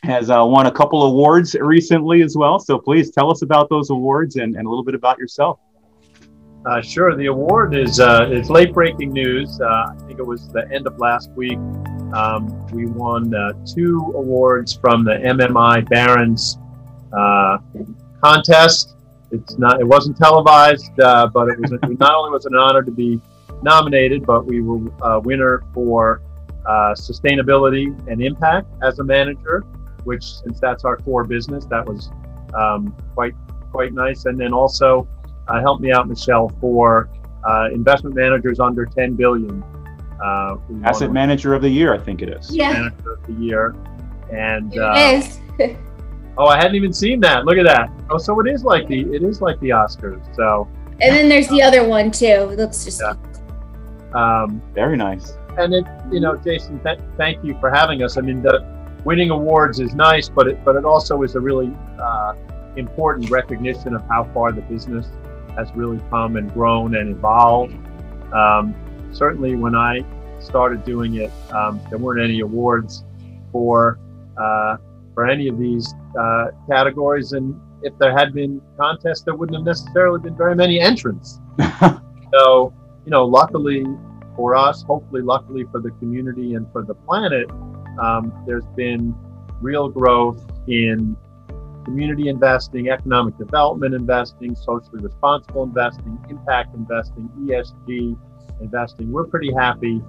has 0.02 0.30
uh, 0.30 0.44
won 0.44 0.66
a 0.66 0.72
couple 0.72 1.02
awards 1.02 1.54
recently 1.54 2.22
as 2.22 2.36
well, 2.36 2.58
so 2.58 2.78
please 2.78 3.10
tell 3.10 3.30
us 3.30 3.42
about 3.42 3.68
those 3.68 3.90
awards 3.90 4.36
and, 4.36 4.54
and 4.54 4.66
a 4.66 4.70
little 4.70 4.84
bit 4.84 4.94
about 4.94 5.18
yourself. 5.18 5.58
Uh, 6.66 6.80
sure. 6.82 7.16
The 7.16 7.26
award 7.26 7.74
is 7.74 8.00
uh, 8.00 8.28
it's 8.30 8.50
late 8.50 8.74
breaking 8.74 9.12
news. 9.12 9.58
Uh, 9.60 9.64
I 9.64 9.94
think 10.06 10.18
it 10.18 10.26
was 10.26 10.48
the 10.48 10.70
end 10.70 10.86
of 10.86 10.98
last 10.98 11.30
week. 11.32 11.58
Um, 12.12 12.66
we 12.68 12.86
won 12.86 13.34
uh, 13.34 13.52
two 13.64 14.12
awards 14.14 14.74
from 14.74 15.02
the 15.04 15.12
MMI 15.12 15.88
Barron's 15.88 16.58
uh, 17.12 17.58
contest. 18.22 18.96
It's 19.30 19.58
not. 19.58 19.80
It 19.80 19.86
wasn't 19.86 20.16
televised, 20.16 20.98
uh, 21.00 21.28
but 21.28 21.48
it 21.48 21.60
was. 21.60 21.70
not 21.98 22.14
only 22.14 22.30
was 22.30 22.46
it 22.46 22.52
an 22.52 22.58
honor 22.58 22.82
to 22.82 22.90
be 22.90 23.20
nominated, 23.62 24.26
but 24.26 24.44
we 24.44 24.60
were 24.60 24.90
a 25.02 25.20
winner 25.20 25.62
for 25.72 26.22
uh, 26.66 26.94
sustainability 26.94 27.86
and 28.08 28.22
impact 28.22 28.68
as 28.82 28.98
a 28.98 29.04
manager. 29.04 29.64
Which, 30.04 30.24
since 30.24 30.58
that's 30.58 30.84
our 30.84 30.96
core 30.96 31.24
business, 31.24 31.66
that 31.66 31.86
was 31.86 32.10
um, 32.54 32.94
quite 33.14 33.34
quite 33.70 33.92
nice. 33.92 34.24
And 34.24 34.40
then 34.40 34.52
also 34.52 35.06
uh, 35.48 35.60
help 35.60 35.80
me 35.80 35.92
out, 35.92 36.08
Michelle, 36.08 36.50
for 36.60 37.10
uh, 37.44 37.68
investment 37.72 38.16
managers 38.16 38.60
under 38.60 38.86
10 38.86 39.14
billion. 39.14 39.62
Uh, 40.22 40.56
Asset 40.84 41.12
manager 41.12 41.54
of 41.54 41.62
the 41.62 41.68
year, 41.68 41.94
I 41.94 41.98
think 41.98 42.20
it 42.20 42.28
is. 42.28 42.54
Yeah. 42.54 42.72
Manager 42.72 43.12
of 43.12 43.26
the 43.26 43.32
year, 43.32 43.74
and 44.30 44.72
it 44.74 45.24
is. 45.58 45.76
Oh, 46.40 46.46
I 46.46 46.56
hadn't 46.56 46.74
even 46.74 46.90
seen 46.90 47.20
that. 47.20 47.44
Look 47.44 47.58
at 47.58 47.66
that. 47.66 47.90
Oh, 48.08 48.16
so 48.16 48.40
it 48.40 48.48
is 48.48 48.64
like 48.64 48.88
the 48.88 49.00
it 49.14 49.22
is 49.22 49.42
like 49.42 49.60
the 49.60 49.68
Oscars. 49.68 50.34
So. 50.34 50.66
And 51.02 51.14
then 51.14 51.28
there's 51.28 51.48
the 51.48 51.60
other 51.60 51.86
one 51.86 52.10
too. 52.10 52.24
It 52.24 52.58
looks 52.58 52.82
just. 52.82 53.02
Yeah. 53.02 53.12
Um, 54.14 54.62
Very 54.72 54.96
nice. 54.96 55.34
And 55.58 55.74
it, 55.74 55.84
you 56.10 56.18
know, 56.18 56.36
Jason, 56.36 56.80
th- 56.82 56.98
thank 57.18 57.44
you 57.44 57.58
for 57.60 57.70
having 57.70 58.02
us. 58.02 58.16
I 58.16 58.22
mean, 58.22 58.40
the 58.40 58.64
winning 59.04 59.28
awards 59.28 59.80
is 59.80 59.94
nice, 59.94 60.30
but 60.30 60.48
it, 60.48 60.64
but 60.64 60.76
it 60.76 60.86
also 60.86 61.22
is 61.24 61.34
a 61.34 61.40
really 61.40 61.76
uh, 62.00 62.34
important 62.74 63.28
recognition 63.28 63.94
of 63.94 64.02
how 64.08 64.24
far 64.32 64.50
the 64.50 64.62
business 64.62 65.08
has 65.56 65.70
really 65.74 66.00
come 66.08 66.36
and 66.36 66.50
grown 66.54 66.96
and 66.96 67.10
evolved. 67.10 67.74
Um, 68.32 68.74
certainly, 69.12 69.56
when 69.56 69.74
I 69.74 70.06
started 70.38 70.86
doing 70.86 71.16
it, 71.16 71.30
um, 71.52 71.82
there 71.90 71.98
weren't 71.98 72.22
any 72.22 72.40
awards 72.40 73.04
for 73.52 73.98
uh, 74.38 74.78
for 75.20 75.28
any 75.28 75.48
of 75.48 75.58
these 75.58 75.94
uh, 76.18 76.46
categories. 76.66 77.32
And 77.32 77.60
if 77.82 77.92
there 77.98 78.16
had 78.16 78.32
been 78.32 78.58
contests, 78.78 79.20
there 79.20 79.34
wouldn't 79.34 79.54
have 79.54 79.66
necessarily 79.66 80.18
been 80.18 80.34
very 80.34 80.56
many 80.56 80.80
entrants. 80.80 81.40
so, 82.32 82.72
you 83.04 83.10
know, 83.10 83.26
luckily 83.26 83.84
for 84.34 84.56
us, 84.56 84.82
hopefully, 84.82 85.20
luckily 85.20 85.66
for 85.70 85.78
the 85.82 85.90
community 85.98 86.54
and 86.54 86.72
for 86.72 86.84
the 86.86 86.94
planet, 86.94 87.50
um, 88.00 88.32
there's 88.46 88.64
been 88.74 89.14
real 89.60 89.90
growth 89.90 90.42
in 90.68 91.14
community 91.84 92.30
investing, 92.30 92.88
economic 92.88 93.36
development 93.36 93.94
investing, 93.94 94.56
socially 94.56 95.02
responsible 95.02 95.64
investing, 95.64 96.18
impact 96.30 96.74
investing, 96.74 97.28
ESG 97.40 98.16
investing. 98.62 99.12
We're 99.12 99.26
pretty 99.26 99.52
happy 99.52 100.00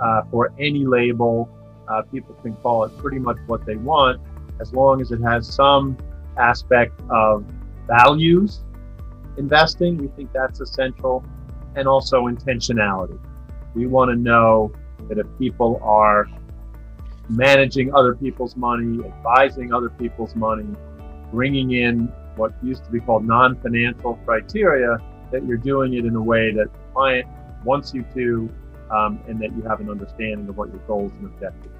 uh, 0.00 0.22
for 0.30 0.52
any 0.60 0.86
label. 0.86 1.50
Uh, 1.88 2.02
people 2.02 2.36
can 2.36 2.54
call 2.62 2.84
it 2.84 2.96
pretty 2.98 3.18
much 3.18 3.36
what 3.48 3.66
they 3.66 3.74
want 3.74 4.20
as 4.60 4.72
long 4.72 5.00
as 5.00 5.10
it 5.10 5.20
has 5.20 5.52
some 5.52 5.96
aspect 6.36 7.00
of 7.10 7.44
values 7.86 8.62
investing. 9.36 9.96
We 9.98 10.08
think 10.08 10.32
that's 10.32 10.60
essential, 10.60 11.24
and 11.74 11.88
also 11.88 12.26
intentionality. 12.26 13.18
We 13.74 13.86
want 13.86 14.10
to 14.10 14.16
know 14.16 14.72
that 15.08 15.18
if 15.18 15.26
people 15.38 15.80
are 15.82 16.26
managing 17.28 17.94
other 17.94 18.14
people's 18.14 18.56
money, 18.56 19.04
advising 19.04 19.72
other 19.72 19.90
people's 19.90 20.34
money, 20.34 20.66
bringing 21.32 21.72
in 21.72 22.12
what 22.36 22.52
used 22.62 22.84
to 22.84 22.90
be 22.90 23.00
called 23.00 23.24
non 23.24 23.60
financial 23.60 24.14
criteria, 24.24 24.98
that 25.32 25.46
you're 25.46 25.56
doing 25.56 25.94
it 25.94 26.04
in 26.04 26.16
a 26.16 26.22
way 26.22 26.52
that 26.52 26.72
the 26.72 26.92
client 26.92 27.28
wants 27.64 27.94
you 27.94 28.04
to, 28.14 28.50
um, 28.90 29.20
and 29.28 29.40
that 29.40 29.54
you 29.56 29.62
have 29.62 29.80
an 29.80 29.88
understanding 29.88 30.48
of 30.48 30.56
what 30.56 30.68
your 30.70 30.82
goals 30.86 31.12
and 31.12 31.26
objectives 31.26 31.79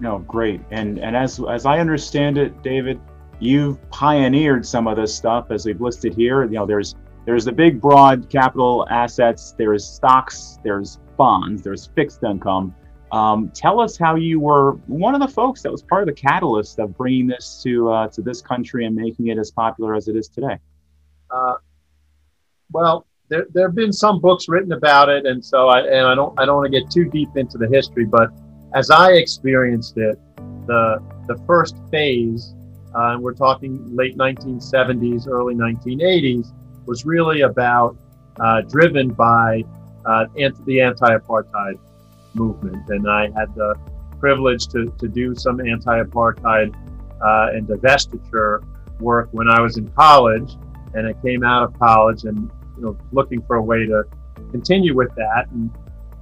no, 0.00 0.18
great. 0.20 0.60
And 0.70 0.98
and 0.98 1.16
as 1.16 1.40
as 1.50 1.66
I 1.66 1.78
understand 1.78 2.38
it, 2.38 2.62
David, 2.62 3.00
you've 3.38 3.78
pioneered 3.90 4.66
some 4.66 4.86
of 4.86 4.96
this 4.96 5.14
stuff 5.14 5.50
as 5.50 5.66
we've 5.66 5.80
listed 5.80 6.14
here. 6.14 6.44
You 6.44 6.50
know, 6.50 6.66
there's 6.66 6.94
there's 7.24 7.44
the 7.44 7.52
big 7.52 7.80
broad 7.80 8.28
capital 8.28 8.86
assets, 8.90 9.54
there's 9.56 9.86
stocks, 9.86 10.58
there's 10.62 10.98
bonds, 11.16 11.62
there's 11.62 11.86
fixed 11.94 12.22
income. 12.22 12.74
Um, 13.12 13.50
tell 13.54 13.80
us 13.80 13.96
how 13.96 14.16
you 14.16 14.40
were 14.40 14.72
one 14.86 15.14
of 15.14 15.20
the 15.20 15.28
folks 15.28 15.62
that 15.62 15.70
was 15.70 15.82
part 15.82 16.02
of 16.02 16.14
the 16.14 16.20
catalyst 16.20 16.78
of 16.80 16.96
bringing 16.96 17.28
this 17.28 17.62
to 17.62 17.90
uh, 17.90 18.08
to 18.08 18.22
this 18.22 18.42
country 18.42 18.86
and 18.86 18.94
making 18.94 19.28
it 19.28 19.38
as 19.38 19.50
popular 19.50 19.94
as 19.94 20.08
it 20.08 20.16
is 20.16 20.28
today. 20.28 20.58
Uh, 21.30 21.54
well, 22.72 23.06
there, 23.28 23.46
there 23.52 23.68
have 23.68 23.74
been 23.74 23.92
some 23.92 24.20
books 24.20 24.48
written 24.48 24.72
about 24.72 25.08
it, 25.08 25.26
and 25.26 25.44
so 25.44 25.68
I 25.68 25.80
and 25.80 26.06
I 26.06 26.14
don't 26.14 26.38
I 26.38 26.44
don't 26.44 26.56
want 26.56 26.72
to 26.72 26.80
get 26.80 26.90
too 26.90 27.04
deep 27.04 27.36
into 27.36 27.56
the 27.56 27.68
history, 27.68 28.04
but 28.04 28.30
as 28.74 28.90
I 28.90 29.12
experienced 29.12 29.96
it, 29.96 30.18
the 30.66 31.02
the 31.26 31.36
first 31.46 31.76
phase, 31.90 32.54
uh, 32.94 33.12
and 33.12 33.22
we're 33.22 33.34
talking 33.34 33.96
late 33.96 34.18
1970s, 34.18 35.26
early 35.26 35.54
1980s, 35.54 36.52
was 36.86 37.06
really 37.06 37.42
about 37.42 37.96
uh, 38.40 38.60
driven 38.62 39.08
by 39.08 39.64
uh, 40.04 40.26
the 40.66 40.80
anti-apartheid 40.80 41.78
movement, 42.34 42.88
and 42.90 43.08
I 43.08 43.30
had 43.30 43.54
the 43.54 43.74
privilege 44.18 44.66
to, 44.68 44.92
to 44.98 45.08
do 45.08 45.34
some 45.34 45.60
anti-apartheid 45.60 46.74
uh, 47.22 47.48
and 47.52 47.66
divestiture 47.66 48.64
work 49.00 49.28
when 49.32 49.48
I 49.48 49.60
was 49.60 49.78
in 49.78 49.88
college, 49.92 50.56
and 50.94 51.06
I 51.06 51.12
came 51.22 51.44
out 51.44 51.62
of 51.62 51.78
college 51.78 52.24
and 52.24 52.50
you 52.76 52.82
know 52.82 52.98
looking 53.12 53.40
for 53.42 53.56
a 53.56 53.62
way 53.62 53.86
to 53.86 54.04
continue 54.50 54.94
with 54.94 55.14
that, 55.14 55.46
and 55.52 55.70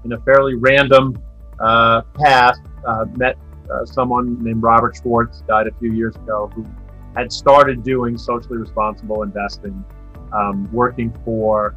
in 0.05 0.13
a 0.13 0.21
fairly 0.21 0.55
random 0.55 1.17
uh, 1.63 2.03
path, 2.15 2.59
uh, 2.87 3.07
met 3.17 3.39
uh, 3.71 3.85
someone 3.85 4.43
named 4.43 4.63
Robert 4.63 4.97
Schwartz, 4.97 5.43
died 5.43 5.67
a 5.67 5.73
few 5.79 5.93
years 5.93 6.17
ago, 6.17 6.51
who 6.55 6.67
had 7.15 7.33
started 7.33 7.83
doing 7.83 8.19
socially 8.19 8.59
responsible 8.59 9.23
investing 9.23 9.85
um, 10.33 10.71
working 10.73 11.13
for 11.25 11.75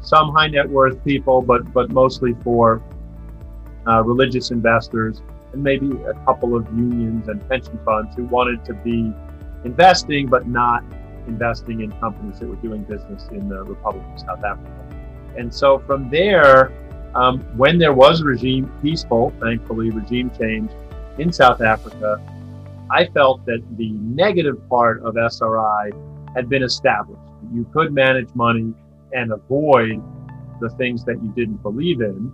some 0.00 0.32
high 0.32 0.48
net 0.48 0.68
worth 0.68 1.02
people, 1.04 1.42
but 1.42 1.72
but 1.72 1.90
mostly 1.90 2.34
for 2.42 2.82
uh, 3.86 4.02
religious 4.02 4.50
investors 4.50 5.22
and 5.52 5.62
maybe 5.62 5.90
a 5.90 6.14
couple 6.24 6.54
of 6.54 6.66
unions 6.76 7.28
and 7.28 7.46
pension 7.48 7.78
funds 7.84 8.14
who 8.16 8.24
wanted 8.24 8.64
to 8.64 8.74
be 8.74 9.12
investing 9.64 10.26
but 10.26 10.46
not 10.46 10.84
investing 11.26 11.82
in 11.82 11.92
companies 12.00 12.38
that 12.38 12.48
were 12.48 12.56
doing 12.56 12.82
business 12.84 13.28
in 13.32 13.48
the 13.48 13.62
Republic 13.64 14.04
of 14.12 14.20
South 14.20 14.44
Africa. 14.44 14.86
And 15.36 15.52
so 15.52 15.78
from 15.80 16.10
there, 16.10 16.72
um, 17.14 17.40
when 17.56 17.78
there 17.78 17.92
was 17.92 18.22
regime 18.22 18.70
peaceful, 18.82 19.32
thankfully 19.40 19.90
regime 19.90 20.30
change 20.38 20.70
in 21.18 21.32
South 21.32 21.60
Africa, 21.60 22.20
I 22.90 23.06
felt 23.06 23.44
that 23.46 23.62
the 23.76 23.90
negative 23.90 24.66
part 24.68 25.02
of 25.02 25.16
SRI 25.16 25.90
had 26.34 26.48
been 26.48 26.62
established. 26.62 27.20
You 27.52 27.64
could 27.72 27.92
manage 27.92 28.28
money 28.34 28.72
and 29.12 29.32
avoid 29.32 30.02
the 30.60 30.70
things 30.70 31.04
that 31.04 31.22
you 31.22 31.30
didn't 31.30 31.62
believe 31.62 32.00
in. 32.00 32.32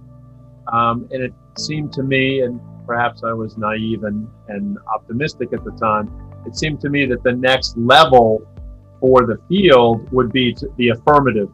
Um, 0.73 1.09
and 1.11 1.23
it 1.23 1.33
seemed 1.59 1.93
to 1.95 2.03
me, 2.03 2.41
and 2.41 2.61
perhaps 2.87 3.23
I 3.25 3.33
was 3.33 3.57
naive 3.57 4.05
and, 4.05 4.29
and 4.49 4.79
optimistic 4.93 5.53
at 5.53 5.65
the 5.65 5.73
time, 5.73 6.11
it 6.47 6.57
seemed 6.57 6.81
to 6.83 6.91
me 6.91 7.07
that 7.07 7.23
the 7.23 7.33
next 7.33 7.77
level 7.77 8.47
for 9.01 9.27
the 9.27 9.39
field 9.49 10.11
would 10.13 10.33
be 10.33 10.57
the 10.77 10.91
affirmative 10.91 11.51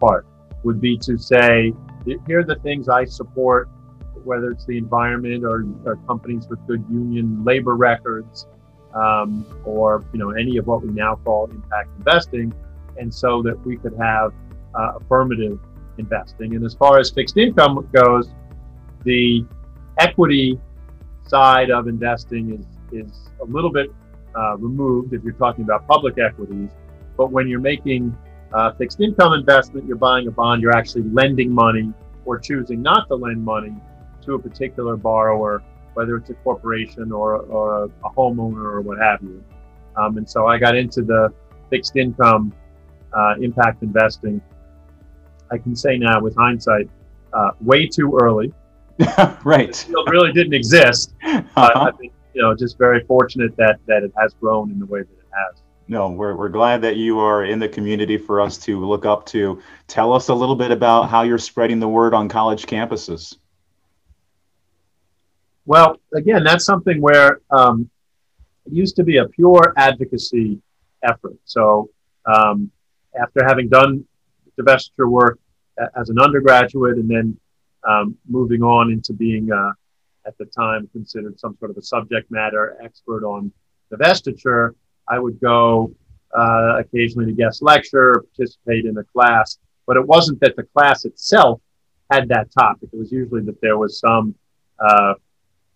part, 0.00 0.26
would 0.64 0.80
be 0.80 0.96
to 0.98 1.16
say, 1.16 1.72
here 2.26 2.40
are 2.40 2.44
the 2.44 2.56
things 2.56 2.88
I 2.88 3.04
support, 3.04 3.68
whether 4.24 4.50
it's 4.50 4.64
the 4.66 4.78
environment 4.78 5.44
or, 5.44 5.64
or 5.84 5.96
companies 6.06 6.46
with 6.48 6.64
good 6.66 6.84
union 6.90 7.44
labor 7.44 7.76
records, 7.76 8.46
um, 8.94 9.46
or 9.64 10.04
you 10.12 10.18
know 10.18 10.30
any 10.30 10.56
of 10.56 10.66
what 10.66 10.82
we 10.82 10.90
now 10.90 11.16
call 11.24 11.46
impact 11.50 11.90
investing, 11.98 12.52
and 12.96 13.12
so 13.12 13.42
that 13.42 13.58
we 13.66 13.76
could 13.76 13.94
have 13.98 14.32
uh, 14.74 14.92
affirmative 15.00 15.58
investing. 15.98 16.54
And 16.54 16.64
as 16.64 16.74
far 16.74 16.98
as 16.98 17.10
fixed 17.10 17.36
income 17.36 17.88
goes, 17.92 18.30
the 19.04 19.44
equity 19.98 20.58
side 21.26 21.70
of 21.70 21.88
investing 21.88 22.54
is 22.58 22.66
is 23.06 23.30
a 23.40 23.44
little 23.44 23.70
bit 23.70 23.90
uh, 24.36 24.56
removed 24.56 25.12
if 25.12 25.22
you're 25.22 25.32
talking 25.34 25.64
about 25.64 25.86
public 25.86 26.18
equities. 26.18 26.70
But 27.16 27.32
when 27.32 27.48
you're 27.48 27.60
making 27.60 28.16
uh, 28.52 28.72
fixed 28.72 29.00
income 29.00 29.32
investment, 29.32 29.86
you're 29.86 29.96
buying 29.96 30.26
a 30.26 30.30
bond, 30.30 30.62
you're 30.62 30.76
actually 30.76 31.02
lending 31.02 31.50
money 31.50 31.92
or 32.24 32.38
choosing 32.38 32.82
not 32.82 33.08
to 33.08 33.14
lend 33.14 33.44
money 33.44 33.74
to 34.24 34.34
a 34.34 34.38
particular 34.38 34.96
borrower, 34.96 35.62
whether 35.94 36.16
it's 36.16 36.30
a 36.30 36.34
corporation 36.34 37.12
or, 37.12 37.36
or 37.36 37.84
a, 37.84 37.86
a 37.86 38.10
homeowner 38.10 38.64
or 38.64 38.80
what 38.80 38.98
have 38.98 39.22
you. 39.22 39.42
Um, 39.96 40.16
and 40.16 40.28
so 40.28 40.46
I 40.46 40.58
got 40.58 40.76
into 40.76 41.02
the 41.02 41.32
fixed 41.70 41.96
income 41.96 42.52
uh, 43.12 43.34
impact 43.40 43.82
investing. 43.82 44.40
I 45.50 45.58
can 45.58 45.74
say 45.74 45.96
now 45.96 46.20
with 46.20 46.36
hindsight, 46.36 46.88
uh, 47.32 47.50
way 47.60 47.86
too 47.86 48.16
early. 48.20 48.52
right. 49.44 49.74
Field 49.74 50.08
really 50.10 50.32
didn't 50.32 50.54
exist. 50.54 51.14
Uh-huh. 51.24 51.70
I 51.74 51.90
think 51.92 52.12
you 52.34 52.42
know 52.42 52.54
just 52.54 52.78
very 52.78 53.04
fortunate 53.04 53.56
that 53.56 53.78
that 53.86 54.02
it 54.02 54.12
has 54.18 54.34
grown 54.34 54.70
in 54.70 54.78
the 54.78 54.86
way 54.86 55.00
that 55.00 55.10
it 55.10 55.28
has. 55.32 55.62
No, 55.90 56.10
we're, 56.10 56.36
we're 56.36 56.50
glad 56.50 56.82
that 56.82 56.96
you 56.96 57.18
are 57.18 57.46
in 57.46 57.58
the 57.58 57.68
community 57.68 58.18
for 58.18 58.42
us 58.42 58.58
to 58.58 58.84
look 58.84 59.06
up 59.06 59.24
to. 59.26 59.62
Tell 59.86 60.12
us 60.12 60.28
a 60.28 60.34
little 60.34 60.54
bit 60.54 60.70
about 60.70 61.08
how 61.08 61.22
you're 61.22 61.38
spreading 61.38 61.80
the 61.80 61.88
word 61.88 62.12
on 62.12 62.28
college 62.28 62.66
campuses. 62.66 63.38
Well, 65.64 65.98
again, 66.14 66.44
that's 66.44 66.66
something 66.66 67.00
where 67.00 67.40
um, 67.50 67.88
it 68.66 68.74
used 68.74 68.96
to 68.96 69.02
be 69.02 69.16
a 69.16 69.26
pure 69.28 69.72
advocacy 69.78 70.60
effort. 71.02 71.36
So, 71.44 71.88
um, 72.26 72.70
after 73.18 73.42
having 73.42 73.70
done 73.70 74.04
divestiture 74.60 75.10
work 75.10 75.38
as 75.96 76.10
an 76.10 76.18
undergraduate 76.18 76.98
and 76.98 77.08
then 77.08 77.38
um, 77.88 78.16
moving 78.28 78.62
on 78.62 78.92
into 78.92 79.14
being, 79.14 79.50
uh, 79.50 79.72
at 80.26 80.36
the 80.36 80.44
time, 80.44 80.86
considered 80.92 81.40
some 81.40 81.56
sort 81.58 81.70
of 81.70 81.78
a 81.78 81.82
subject 81.82 82.30
matter 82.30 82.76
expert 82.82 83.24
on 83.24 83.50
divestiture, 83.90 84.74
I 85.10 85.18
would 85.18 85.40
go 85.40 85.92
uh, 86.36 86.78
occasionally 86.78 87.26
to 87.26 87.32
guest 87.32 87.62
lecture, 87.62 88.24
participate 88.36 88.84
in 88.84 88.96
a 88.98 89.04
class, 89.04 89.58
but 89.86 89.96
it 89.96 90.06
wasn't 90.06 90.40
that 90.40 90.56
the 90.56 90.64
class 90.64 91.04
itself 91.04 91.60
had 92.10 92.28
that 92.28 92.50
topic. 92.52 92.90
It 92.92 92.98
was 92.98 93.12
usually 93.12 93.42
that 93.42 93.60
there 93.60 93.78
was 93.78 93.98
some 93.98 94.34
uh, 94.78 95.14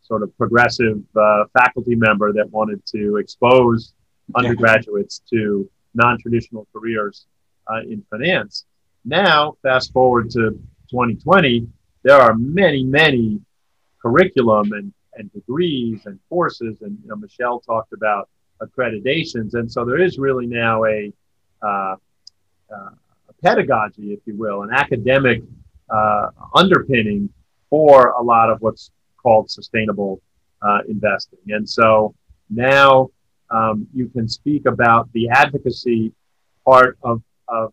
sort 0.03 0.23
of 0.23 0.37
progressive 0.37 1.03
uh, 1.17 1.45
faculty 1.59 1.95
member 1.95 2.33
that 2.33 2.51
wanted 2.51 2.85
to 2.87 3.17
expose 3.17 3.95
undergraduates 4.37 5.23
to 5.31 5.69
non-traditional 5.95 6.67
careers 6.73 7.27
uh, 7.71 7.81
in 7.81 8.05
finance. 8.11 8.65
Now, 9.05 9.57
fast 9.63 9.93
forward 9.93 10.31
to 10.31 10.51
2020, 10.91 11.67
there 12.03 12.21
are 12.21 12.35
many, 12.35 12.85
many 12.85 13.41
curriculum 14.01 14.73
and, 14.73 14.93
and 15.15 15.33
degrees 15.33 16.07
and 16.07 16.19
courses, 16.29 16.83
and 16.83 16.99
you 17.03 17.09
know, 17.09 17.17
Michelle 17.17 17.61
talked 17.61 17.93
about 17.93 18.29
accreditations. 18.65 19.55
And 19.55 19.71
so 19.71 19.85
there 19.85 20.01
is 20.01 20.19
really 20.19 20.47
now 20.47 20.85
a, 20.85 21.13
uh, 21.63 21.97
uh, 22.73 22.91
a 23.29 23.33
pedagogy, 23.43 24.13
if 24.13 24.21
you 24.27 24.37
will, 24.37 24.63
an 24.63 24.71
academic 24.73 25.43
uh, 25.91 26.29
underpinning 26.55 27.29
for 27.69 28.11
a 28.11 28.23
lot 28.23 28.51
of 28.51 28.61
what's 28.61 28.91
called 29.23 29.51
sustainable 29.51 30.21
uh, 30.63 30.79
investing. 30.89 31.41
And 31.49 31.69
so 31.69 32.15
now 32.51 33.11
um, 33.51 33.87
you 33.93 34.09
can 34.09 34.29
speak 34.29 34.67
about 34.67 35.13
the 35.13 35.29
advocacy 35.29 36.13
part 36.65 36.99
of, 37.03 37.23
of 37.49 37.73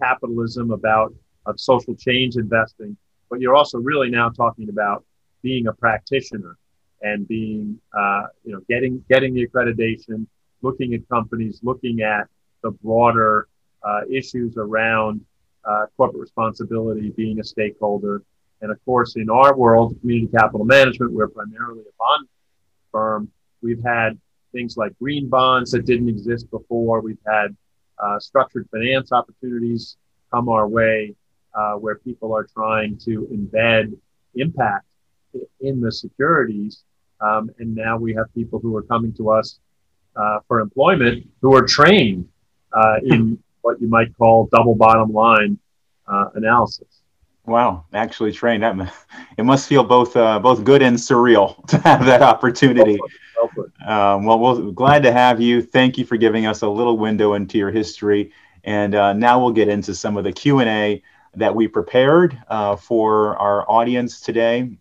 capitalism, 0.00 0.70
about 0.72 1.14
of 1.46 1.58
social 1.58 1.94
change 1.94 2.36
investing, 2.36 2.96
but 3.30 3.40
you're 3.40 3.54
also 3.54 3.78
really 3.78 4.10
now 4.10 4.28
talking 4.28 4.68
about 4.68 5.04
being 5.42 5.66
a 5.66 5.72
practitioner 5.72 6.56
and 7.02 7.26
being, 7.26 7.78
uh, 7.96 8.24
you 8.44 8.52
know, 8.52 8.60
getting 8.68 9.04
getting 9.08 9.34
the 9.34 9.46
accreditation, 9.46 10.26
looking 10.62 10.94
at 10.94 11.08
companies, 11.08 11.60
looking 11.62 12.02
at 12.02 12.28
the 12.62 12.70
broader 12.70 13.48
uh, 13.82 14.02
issues 14.10 14.56
around 14.56 15.20
uh, 15.64 15.86
corporate 15.96 16.20
responsibility, 16.20 17.10
being 17.10 17.40
a 17.40 17.44
stakeholder, 17.44 18.22
and 18.62 18.70
of 18.70 18.82
course, 18.84 19.16
in 19.16 19.28
our 19.28 19.56
world, 19.56 19.98
community 20.00 20.30
capital 20.32 20.64
management, 20.64 21.12
we're 21.12 21.28
primarily 21.28 21.80
a 21.80 21.92
bond 21.98 22.28
firm. 22.92 23.30
We've 23.60 23.82
had 23.84 24.18
things 24.52 24.76
like 24.76 24.96
green 24.98 25.28
bonds 25.28 25.72
that 25.72 25.84
didn't 25.84 26.08
exist 26.08 26.48
before. 26.50 27.00
We've 27.00 27.18
had 27.26 27.56
uh, 27.98 28.18
structured 28.20 28.68
finance 28.70 29.10
opportunities 29.12 29.96
come 30.32 30.48
our 30.48 30.68
way 30.68 31.14
uh, 31.54 31.74
where 31.74 31.96
people 31.96 32.34
are 32.34 32.44
trying 32.44 32.96
to 32.98 33.26
embed 33.32 33.96
impact 34.34 34.86
in 35.60 35.80
the 35.80 35.90
securities 35.90 36.84
um, 37.22 37.50
and 37.58 37.74
now 37.74 37.96
we 37.96 38.12
have 38.14 38.32
people 38.34 38.58
who 38.58 38.76
are 38.76 38.82
coming 38.82 39.12
to 39.14 39.30
us 39.30 39.58
uh, 40.16 40.40
for 40.46 40.60
employment 40.60 41.26
who 41.40 41.54
are 41.54 41.64
trained 41.64 42.28
uh, 42.72 42.96
in 43.04 43.38
what 43.62 43.80
you 43.80 43.88
might 43.88 44.16
call 44.16 44.48
double 44.52 44.74
bottom 44.74 45.12
line 45.12 45.58
uh, 46.06 46.30
analysis. 46.34 47.02
Wow, 47.46 47.86
actually 47.92 48.32
trained. 48.32 48.62
That 48.62 48.92
it 49.38 49.44
must 49.44 49.68
feel 49.68 49.84
both 49.84 50.16
uh, 50.16 50.38
both 50.38 50.64
good 50.64 50.82
and 50.82 50.96
surreal 50.96 51.64
to 51.68 51.78
have 51.78 52.04
that 52.06 52.22
opportunity. 52.22 52.98
Um, 53.86 54.24
well, 54.24 54.38
we're 54.38 54.70
glad 54.70 55.02
to 55.02 55.12
have 55.12 55.40
you. 55.40 55.62
Thank 55.62 55.98
you 55.98 56.04
for 56.04 56.16
giving 56.16 56.46
us 56.46 56.62
a 56.62 56.68
little 56.68 56.96
window 56.98 57.34
into 57.34 57.58
your 57.58 57.70
history. 57.72 58.32
And 58.64 58.94
uh, 58.94 59.12
now 59.12 59.40
we'll 59.40 59.52
get 59.52 59.68
into 59.68 59.94
some 59.94 60.16
of 60.16 60.22
the 60.22 60.32
Q 60.32 60.60
and 60.60 60.68
A 60.68 61.02
that 61.34 61.54
we 61.54 61.66
prepared 61.66 62.40
uh, 62.48 62.76
for 62.76 63.36
our 63.38 63.68
audience 63.68 64.20
today. 64.20 64.78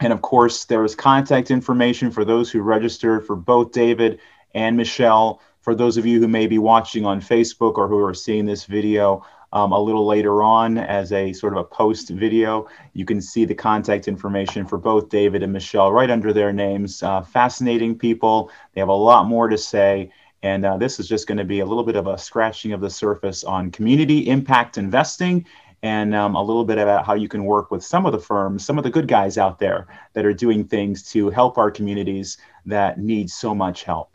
And 0.00 0.12
of 0.12 0.22
course, 0.22 0.64
there 0.64 0.80
was 0.80 0.94
contact 0.94 1.50
information 1.50 2.10
for 2.10 2.24
those 2.24 2.50
who 2.50 2.62
registered 2.62 3.26
for 3.26 3.36
both 3.36 3.72
David 3.72 4.18
and 4.54 4.76
Michelle. 4.76 5.40
For 5.60 5.74
those 5.74 5.98
of 5.98 6.06
you 6.06 6.20
who 6.20 6.28
may 6.28 6.46
be 6.46 6.58
watching 6.58 7.04
on 7.04 7.20
Facebook 7.20 7.76
or 7.76 7.86
who 7.86 8.02
are 8.02 8.14
seeing 8.14 8.46
this 8.46 8.64
video 8.64 9.24
um, 9.52 9.72
a 9.72 9.78
little 9.78 10.06
later 10.06 10.42
on 10.42 10.78
as 10.78 11.12
a 11.12 11.34
sort 11.34 11.52
of 11.52 11.58
a 11.58 11.64
post 11.64 12.08
video, 12.08 12.66
you 12.94 13.04
can 13.04 13.20
see 13.20 13.44
the 13.44 13.54
contact 13.54 14.08
information 14.08 14.64
for 14.66 14.78
both 14.78 15.10
David 15.10 15.42
and 15.42 15.52
Michelle 15.52 15.92
right 15.92 16.10
under 16.10 16.32
their 16.32 16.52
names. 16.52 17.02
Uh, 17.02 17.20
fascinating 17.20 17.98
people. 17.98 18.50
They 18.72 18.80
have 18.80 18.88
a 18.88 18.92
lot 18.92 19.26
more 19.26 19.48
to 19.48 19.58
say. 19.58 20.10
And 20.42 20.64
uh, 20.64 20.78
this 20.78 20.98
is 20.98 21.08
just 21.08 21.26
going 21.26 21.36
to 21.36 21.44
be 21.44 21.60
a 21.60 21.66
little 21.66 21.84
bit 21.84 21.96
of 21.96 22.06
a 22.06 22.16
scratching 22.16 22.72
of 22.72 22.80
the 22.80 22.88
surface 22.88 23.44
on 23.44 23.70
community 23.70 24.28
impact 24.28 24.78
investing 24.78 25.44
and 25.82 26.14
um, 26.14 26.34
a 26.34 26.42
little 26.42 26.64
bit 26.64 26.78
about 26.78 27.06
how 27.06 27.14
you 27.14 27.28
can 27.28 27.44
work 27.44 27.70
with 27.70 27.82
some 27.82 28.06
of 28.06 28.12
the 28.12 28.18
firms, 28.18 28.64
some 28.64 28.76
of 28.78 28.84
the 28.84 28.90
good 28.90 29.08
guys 29.08 29.38
out 29.38 29.58
there 29.58 29.86
that 30.12 30.26
are 30.26 30.34
doing 30.34 30.64
things 30.64 31.10
to 31.10 31.30
help 31.30 31.56
our 31.56 31.70
communities 31.70 32.38
that 32.66 32.98
need 32.98 33.30
so 33.30 33.54
much 33.54 33.84
help. 33.84 34.10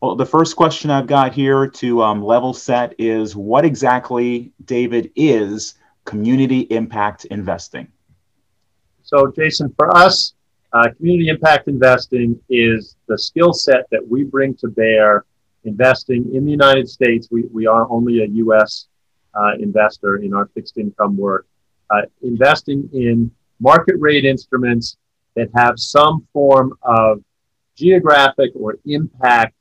Well, 0.00 0.14
the 0.14 0.26
first 0.26 0.56
question 0.56 0.90
I've 0.90 1.06
got 1.06 1.32
here 1.32 1.66
to 1.66 2.02
um, 2.02 2.22
level 2.22 2.52
set 2.52 2.94
is 2.98 3.34
what 3.34 3.64
exactly, 3.64 4.52
David, 4.64 5.10
is 5.16 5.74
community 6.04 6.60
impact 6.60 7.24
investing? 7.26 7.88
So, 9.02 9.32
Jason, 9.34 9.72
for 9.76 9.94
us, 9.96 10.34
uh, 10.72 10.88
community 10.96 11.28
impact 11.28 11.68
investing 11.68 12.38
is 12.50 12.96
the 13.06 13.18
skill 13.18 13.52
set 13.52 13.86
that 13.90 14.06
we 14.06 14.24
bring 14.24 14.54
to 14.56 14.68
bear 14.68 15.24
investing 15.64 16.34
in 16.34 16.44
the 16.44 16.50
United 16.50 16.88
States. 16.88 17.28
We, 17.30 17.42
we 17.52 17.66
are 17.66 17.90
only 17.90 18.22
a 18.22 18.26
US 18.26 18.88
investor 19.58 20.16
in 20.16 20.32
our 20.34 20.46
fixed 20.54 20.78
income 20.78 21.16
work, 21.16 21.46
uh, 21.90 22.02
investing 22.22 22.88
in 22.92 23.30
market 23.60 23.96
rate 23.98 24.24
instruments 24.24 24.96
that 25.34 25.48
have 25.54 25.78
some 25.78 26.26
form 26.32 26.74
of 26.82 27.22
geographic 27.76 28.50
or 28.54 28.78
impact 28.86 29.54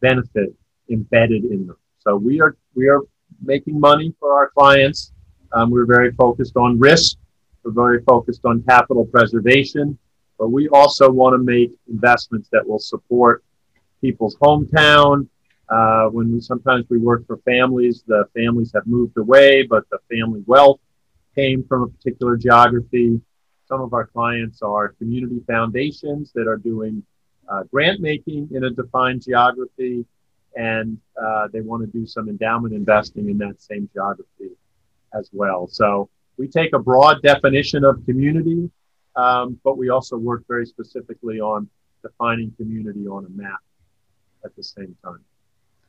benefit 0.00 0.54
embedded 0.90 1.44
in 1.44 1.66
them. 1.66 1.76
So 1.98 2.16
we 2.16 2.40
are 2.40 2.56
we 2.74 2.88
are 2.88 3.00
making 3.42 3.78
money 3.78 4.14
for 4.18 4.32
our 4.32 4.50
clients. 4.50 5.12
Um, 5.52 5.70
we're 5.70 5.86
very 5.86 6.12
focused 6.12 6.56
on 6.56 6.78
risk. 6.78 7.16
We're 7.62 7.72
very 7.72 8.02
focused 8.02 8.44
on 8.44 8.62
capital 8.62 9.04
preservation, 9.04 9.98
but 10.38 10.48
we 10.48 10.68
also 10.68 11.10
want 11.10 11.34
to 11.34 11.38
make 11.38 11.72
investments 11.88 12.48
that 12.52 12.66
will 12.66 12.78
support 12.78 13.44
people's 14.00 14.36
hometown. 14.36 15.28
Uh, 15.70 16.06
when 16.08 16.32
we 16.32 16.40
sometimes 16.40 16.84
we 16.88 16.98
work 16.98 17.24
for 17.26 17.36
families, 17.38 18.02
the 18.06 18.24
families 18.34 18.72
have 18.74 18.86
moved 18.86 19.16
away, 19.16 19.62
but 19.62 19.84
the 19.90 19.98
family 20.10 20.42
wealth 20.46 20.80
came 21.34 21.64
from 21.64 21.82
a 21.82 21.88
particular 21.88 22.36
geography. 22.36 23.20
Some 23.66 23.80
of 23.80 23.92
our 23.94 24.06
clients 24.06 24.62
are 24.62 24.88
community 24.98 25.40
foundations 25.46 26.32
that 26.34 26.48
are 26.48 26.56
doing 26.56 27.04
uh, 27.48 27.62
grant 27.64 28.00
making 28.00 28.48
in 28.52 28.64
a 28.64 28.70
defined 28.70 29.22
geography, 29.22 30.04
and 30.56 30.98
uh, 31.20 31.46
they 31.52 31.60
want 31.60 31.84
to 31.84 31.98
do 31.98 32.04
some 32.04 32.28
endowment 32.28 32.74
investing 32.74 33.30
in 33.30 33.38
that 33.38 33.62
same 33.62 33.88
geography 33.92 34.50
as 35.14 35.30
well. 35.32 35.68
So 35.68 36.08
we 36.36 36.48
take 36.48 36.72
a 36.72 36.78
broad 36.80 37.22
definition 37.22 37.84
of 37.84 38.04
community, 38.06 38.68
um, 39.14 39.60
but 39.62 39.78
we 39.78 39.88
also 39.90 40.16
work 40.16 40.44
very 40.48 40.66
specifically 40.66 41.40
on 41.40 41.68
defining 42.02 42.52
community 42.56 43.06
on 43.06 43.26
a 43.26 43.30
map 43.30 43.60
at 44.44 44.56
the 44.56 44.64
same 44.64 44.96
time. 45.04 45.24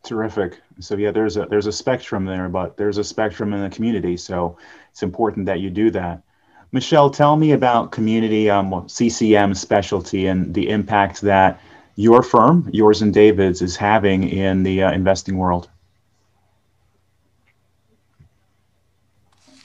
Terrific. 0.04 0.60
So 0.80 0.96
yeah, 0.96 1.12
there's 1.12 1.38
a 1.38 1.46
there's 1.46 1.68
a 1.68 1.72
spectrum 1.72 2.26
there, 2.26 2.50
but 2.50 2.76
there's 2.76 2.98
a 2.98 3.04
spectrum 3.04 3.54
in 3.54 3.62
the 3.62 3.70
community. 3.70 4.18
So 4.18 4.58
it's 4.90 5.04
important 5.04 5.46
that 5.46 5.60
you 5.60 5.70
do 5.70 5.92
that. 5.92 6.24
Michelle, 6.72 7.10
tell 7.10 7.36
me 7.36 7.52
about 7.52 7.92
community 7.92 8.50
um, 8.50 8.88
CCM 8.88 9.54
specialty 9.54 10.28
and 10.28 10.54
the 10.54 10.70
impact 10.70 11.22
that 11.22 11.60
your 11.96 12.24
firm, 12.24 12.70
yours 12.72 13.02
and 13.02 13.14
David's, 13.14 13.62
is 13.62 13.76
having 13.76 14.28
in 14.30 14.64
the 14.64 14.84
uh, 14.84 14.92
investing 14.92 15.38
world. 15.38 15.70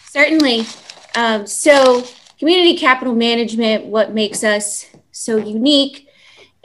Certainly. 0.05 0.67
Um, 1.15 1.47
so, 1.47 2.05
community 2.39 2.77
capital 2.77 3.15
management, 3.15 3.87
what 3.87 4.13
makes 4.13 4.43
us 4.43 4.87
so 5.13 5.37
unique, 5.37 6.06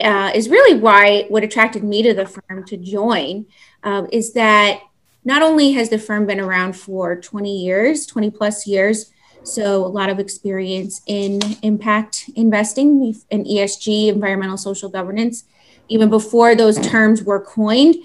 uh, 0.02 0.30
is 0.34 0.48
really 0.48 0.78
why 0.78 1.24
what 1.28 1.44
attracted 1.44 1.84
me 1.84 2.02
to 2.02 2.14
the 2.14 2.26
firm 2.26 2.64
to 2.66 2.76
join 2.76 3.46
um, 3.82 4.08
is 4.12 4.32
that 4.32 4.80
not 5.24 5.42
only 5.42 5.72
has 5.72 5.88
the 5.88 5.98
firm 5.98 6.26
been 6.26 6.40
around 6.40 6.74
for 6.74 7.20
20 7.20 7.64
years, 7.64 8.06
20 8.06 8.30
plus 8.30 8.66
years, 8.66 9.12
so 9.44 9.84
a 9.84 9.86
lot 9.86 10.08
of 10.08 10.18
experience 10.18 11.02
in 11.06 11.40
impact 11.62 12.30
investing 12.34 13.14
and 13.30 13.46
ESG, 13.46 14.08
environmental 14.08 14.56
social 14.56 14.88
governance, 14.88 15.44
even 15.88 16.10
before 16.10 16.54
those 16.54 16.78
terms 16.80 17.22
were 17.22 17.40
coined. 17.40 17.96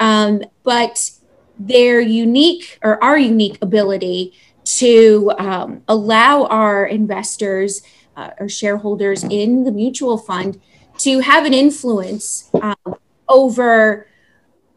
Um, 0.00 0.42
but 0.62 1.10
their 1.58 2.00
unique 2.00 2.78
or 2.82 3.02
our 3.02 3.18
unique 3.18 3.58
ability 3.62 4.34
to 4.64 5.32
um, 5.38 5.82
allow 5.88 6.44
our 6.46 6.86
investors 6.86 7.82
uh, 8.16 8.30
or 8.38 8.48
shareholders 8.48 9.24
in 9.24 9.64
the 9.64 9.72
mutual 9.72 10.18
fund 10.18 10.60
to 10.98 11.20
have 11.20 11.44
an 11.44 11.54
influence 11.54 12.50
um, 12.60 12.96
over 13.28 14.06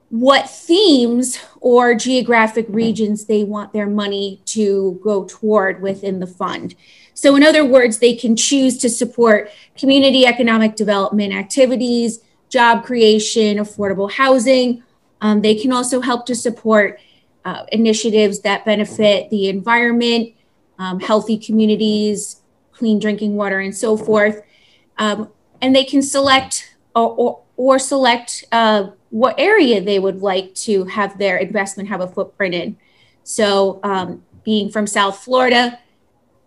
what 0.10 0.50
themes 0.50 1.40
or 1.62 1.94
geographic 1.94 2.66
regions 2.70 3.26
they 3.26 3.44
want 3.44 3.74
their 3.74 3.88
money 3.88 4.42
to 4.46 5.00
go 5.04 5.24
toward 5.26 5.82
within 5.82 6.20
the 6.20 6.28
fund. 6.28 6.76
So, 7.14 7.36
in 7.36 7.44
other 7.44 7.66
words, 7.66 8.00
they 8.00 8.16
can 8.16 8.36
choose 8.36 8.78
to 8.80 8.90
support 8.90 9.52
community 9.78 10.26
economic 10.26 10.76
development 10.76 11.34
activities, 11.34 12.20
job 12.50 12.84
creation, 12.86 13.58
affordable 13.58 14.12
housing. 14.12 14.84
Um, 15.22 15.42
they 15.42 15.54
can 15.54 15.72
also 15.72 16.02
help 16.02 16.26
to 16.28 16.36
support 16.36 17.00
uh, 17.46 17.66
initiatives 17.72 18.40
that 18.42 18.66
benefit 18.66 19.30
the 19.30 19.50
environment, 19.50 20.34
um, 20.80 21.00
healthy 21.00 21.38
communities, 21.38 22.42
clean 22.72 23.00
drinking 23.00 23.36
water, 23.36 23.60
and 23.60 23.76
so 23.76 23.98
forth. 23.98 24.42
Um, 24.98 25.30
and 25.62 25.76
they 25.76 25.84
can 25.84 26.02
select 26.02 26.76
or, 26.96 27.10
or, 27.10 27.42
or 27.58 27.80
select 27.80 28.46
uh, 28.52 28.90
what 29.10 29.36
area 29.38 29.82
they 29.82 30.00
would 30.00 30.22
like 30.22 30.54
to 30.56 30.86
have 30.86 31.18
their 31.18 31.38
investment 31.38 31.90
have 31.90 32.02
a 32.02 32.08
footprint 32.08 32.56
in. 32.56 32.78
So, 33.24 33.80
um, 33.84 34.24
being 34.44 34.72
from 34.72 34.88
South 34.88 35.20
Florida, 35.20 35.80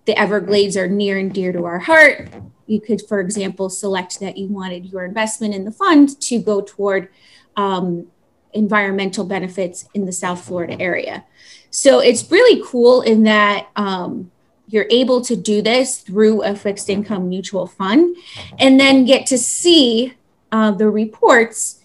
the 0.06 0.18
Everglades 0.18 0.76
are 0.76 0.88
near 0.88 1.18
and 1.18 1.32
dear 1.32 1.52
to 1.52 1.64
our 1.64 1.78
heart. 1.78 2.28
You 2.66 2.80
could, 2.80 3.02
for 3.06 3.20
example, 3.20 3.68
select 3.70 4.18
that 4.20 4.36
you 4.36 4.48
wanted 4.48 4.86
your 4.86 5.04
investment 5.04 5.54
in 5.54 5.64
the 5.64 5.70
fund 5.70 6.20
to 6.22 6.38
go 6.40 6.60
toward 6.62 7.08
um, 7.56 8.06
environmental 8.52 9.24
benefits 9.24 9.88
in 9.94 10.06
the 10.06 10.12
South 10.12 10.44
Florida 10.44 10.80
area. 10.80 11.24
So 11.70 12.00
it's 12.00 12.30
really 12.30 12.62
cool 12.66 13.02
in 13.02 13.24
that 13.24 13.68
um, 13.76 14.30
you're 14.72 14.86
able 14.88 15.20
to 15.20 15.36
do 15.36 15.60
this 15.60 15.98
through 15.98 16.42
a 16.42 16.54
fixed 16.56 16.88
income 16.88 17.28
mutual 17.28 17.66
fund 17.66 18.16
and 18.58 18.80
then 18.80 19.04
get 19.04 19.26
to 19.26 19.36
see 19.36 20.14
uh, 20.50 20.70
the 20.70 20.88
reports 20.88 21.80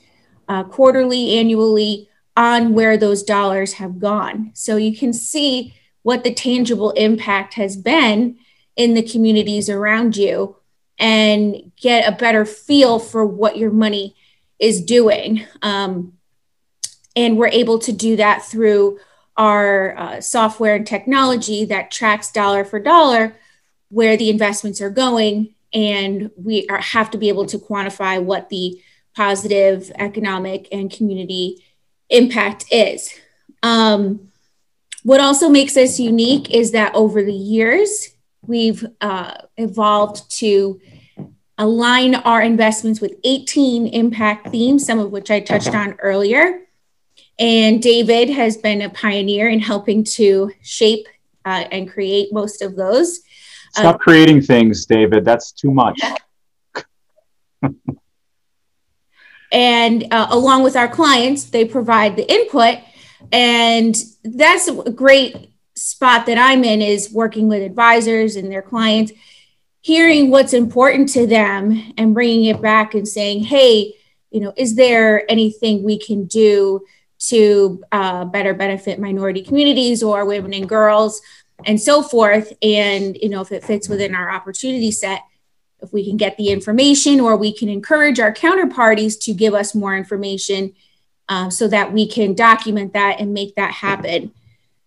uh, 0.47 0.63
quarterly, 0.63 1.37
annually 1.37 2.09
on 2.37 2.73
where 2.73 2.95
those 2.95 3.23
dollars 3.23 3.73
have 3.73 3.99
gone. 3.99 4.51
So 4.53 4.77
you 4.77 4.95
can 4.97 5.11
see 5.11 5.75
what 6.03 6.23
the 6.23 6.33
tangible 6.33 6.91
impact 6.91 7.55
has 7.55 7.75
been 7.75 8.37
in 8.77 8.93
the 8.93 9.03
communities 9.03 9.69
around 9.69 10.15
you 10.15 10.55
and 10.97 11.71
get 11.75 12.07
a 12.07 12.15
better 12.15 12.45
feel 12.45 12.99
for 12.99 13.25
what 13.25 13.57
your 13.57 13.71
money 13.71 14.15
is 14.59 14.81
doing. 14.81 15.45
Um, 15.61 16.13
and 17.17 17.37
we're 17.37 17.47
able 17.47 17.79
to 17.79 17.91
do 17.91 18.15
that 18.15 18.45
through 18.45 18.99
our 19.37 19.97
uh, 19.97 20.21
software 20.21 20.75
and 20.75 20.87
technology 20.87 21.65
that 21.65 21.91
tracks 21.91 22.31
dollar 22.31 22.65
for 22.65 22.79
dollar 22.79 23.35
where 23.89 24.17
the 24.17 24.29
investments 24.29 24.81
are 24.81 24.89
going. 24.89 25.53
And 25.73 26.31
we 26.35 26.67
are, 26.69 26.79
have 26.79 27.11
to 27.11 27.17
be 27.17 27.29
able 27.29 27.45
to 27.47 27.59
quantify 27.59 28.21
what 28.21 28.49
the 28.49 28.81
positive 29.15 29.91
economic 29.95 30.67
and 30.71 30.91
community 30.91 31.63
impact 32.09 32.65
is. 32.71 33.13
Um, 33.63 34.31
what 35.03 35.21
also 35.21 35.49
makes 35.49 35.77
us 35.77 35.99
unique 35.99 36.51
is 36.51 36.71
that 36.71 36.93
over 36.95 37.23
the 37.23 37.33
years, 37.33 38.09
we've 38.41 38.85
uh, 39.01 39.35
evolved 39.57 40.29
to 40.39 40.79
align 41.57 42.15
our 42.15 42.41
investments 42.41 43.01
with 43.01 43.15
18 43.23 43.87
impact 43.87 44.49
themes, 44.49 44.85
some 44.85 44.99
of 44.99 45.11
which 45.11 45.31
I 45.31 45.39
touched 45.39 45.73
on 45.73 45.93
earlier. 45.99 46.66
And 47.39 47.81
David 47.81 48.29
has 48.29 48.57
been 48.57 48.81
a 48.81 48.89
pioneer 48.89 49.49
in 49.49 49.59
helping 49.59 50.03
to 50.03 50.51
shape 50.61 51.07
uh, 51.45 51.65
and 51.71 51.89
create 51.89 52.33
most 52.33 52.61
of 52.61 52.75
those. 52.75 53.21
Stop 53.71 53.95
uh, 53.95 53.97
creating 53.97 54.41
things, 54.41 54.85
David. 54.85 55.23
That's 55.23 55.51
too 55.51 55.71
much. 55.71 56.01
and 59.51 60.05
uh, 60.11 60.27
along 60.31 60.63
with 60.63 60.75
our 60.75 60.87
clients 60.87 61.45
they 61.45 61.65
provide 61.65 62.15
the 62.15 62.31
input 62.31 62.79
and 63.31 63.95
that's 64.23 64.67
a 64.67 64.91
great 64.91 65.51
spot 65.75 66.25
that 66.25 66.37
i'm 66.37 66.63
in 66.63 66.81
is 66.81 67.11
working 67.11 67.47
with 67.47 67.61
advisors 67.61 68.35
and 68.35 68.51
their 68.51 68.61
clients 68.61 69.11
hearing 69.81 70.29
what's 70.29 70.53
important 70.53 71.07
to 71.07 71.25
them 71.25 71.93
and 71.97 72.13
bringing 72.13 72.45
it 72.45 72.61
back 72.61 72.93
and 72.93 73.07
saying 73.07 73.43
hey 73.43 73.93
you 74.31 74.41
know 74.41 74.53
is 74.57 74.75
there 74.75 75.29
anything 75.31 75.83
we 75.83 75.97
can 75.97 76.25
do 76.25 76.81
to 77.19 77.83
uh, 77.91 78.25
better 78.25 78.53
benefit 78.53 78.99
minority 78.99 79.41
communities 79.41 80.03
or 80.03 80.25
women 80.25 80.53
and 80.53 80.69
girls 80.69 81.21
and 81.65 81.81
so 81.81 82.01
forth. 82.01 82.53
And 82.61 83.17
you 83.17 83.29
know 83.29 83.41
if 83.41 83.51
it 83.51 83.63
fits 83.63 83.89
within 83.89 84.15
our 84.15 84.29
opportunity 84.29 84.91
set 84.91 85.23
if 85.79 85.93
we 85.93 86.05
can 86.05 86.17
get 86.17 86.37
the 86.37 86.49
information 86.49 87.19
or 87.19 87.35
we 87.35 87.53
can 87.53 87.69
encourage 87.69 88.19
our 88.19 88.33
counterparties 88.33 89.19
to 89.21 89.33
give 89.33 89.53
us 89.53 89.75
more 89.75 89.95
information 89.95 90.73
uh, 91.29 91.49
so 91.49 91.67
that 91.67 91.93
we 91.93 92.07
can 92.07 92.33
document 92.33 92.93
that 92.93 93.19
and 93.19 93.33
make 93.33 93.55
that 93.55 93.71
happen. 93.71 94.31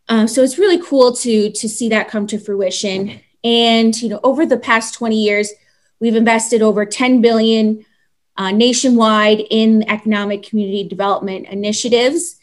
Uh, 0.08 0.26
so 0.26 0.42
it's 0.42 0.58
really 0.58 0.82
cool 0.82 1.12
to 1.14 1.50
to 1.52 1.68
see 1.68 1.88
that 1.88 2.08
come 2.08 2.26
to 2.26 2.38
fruition. 2.38 3.20
And 3.44 4.00
you 4.00 4.08
know 4.08 4.20
over 4.22 4.44
the 4.46 4.58
past 4.58 4.94
20 4.94 5.16
years 5.16 5.52
we've 6.00 6.16
invested 6.16 6.62
over 6.62 6.84
10 6.84 7.20
billion 7.20 7.84
uh, 8.40 8.50
nationwide 8.50 9.40
in 9.50 9.88
economic 9.88 10.42
community 10.42 10.88
development 10.88 11.46
initiatives 11.48 12.36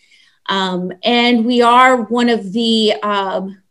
um, 0.48 0.92
and 1.04 1.46
we 1.46 1.62
are 1.62 2.04
one 2.04 2.30
of 2.30 2.54
the 2.54 2.94
um, 3.04 3.62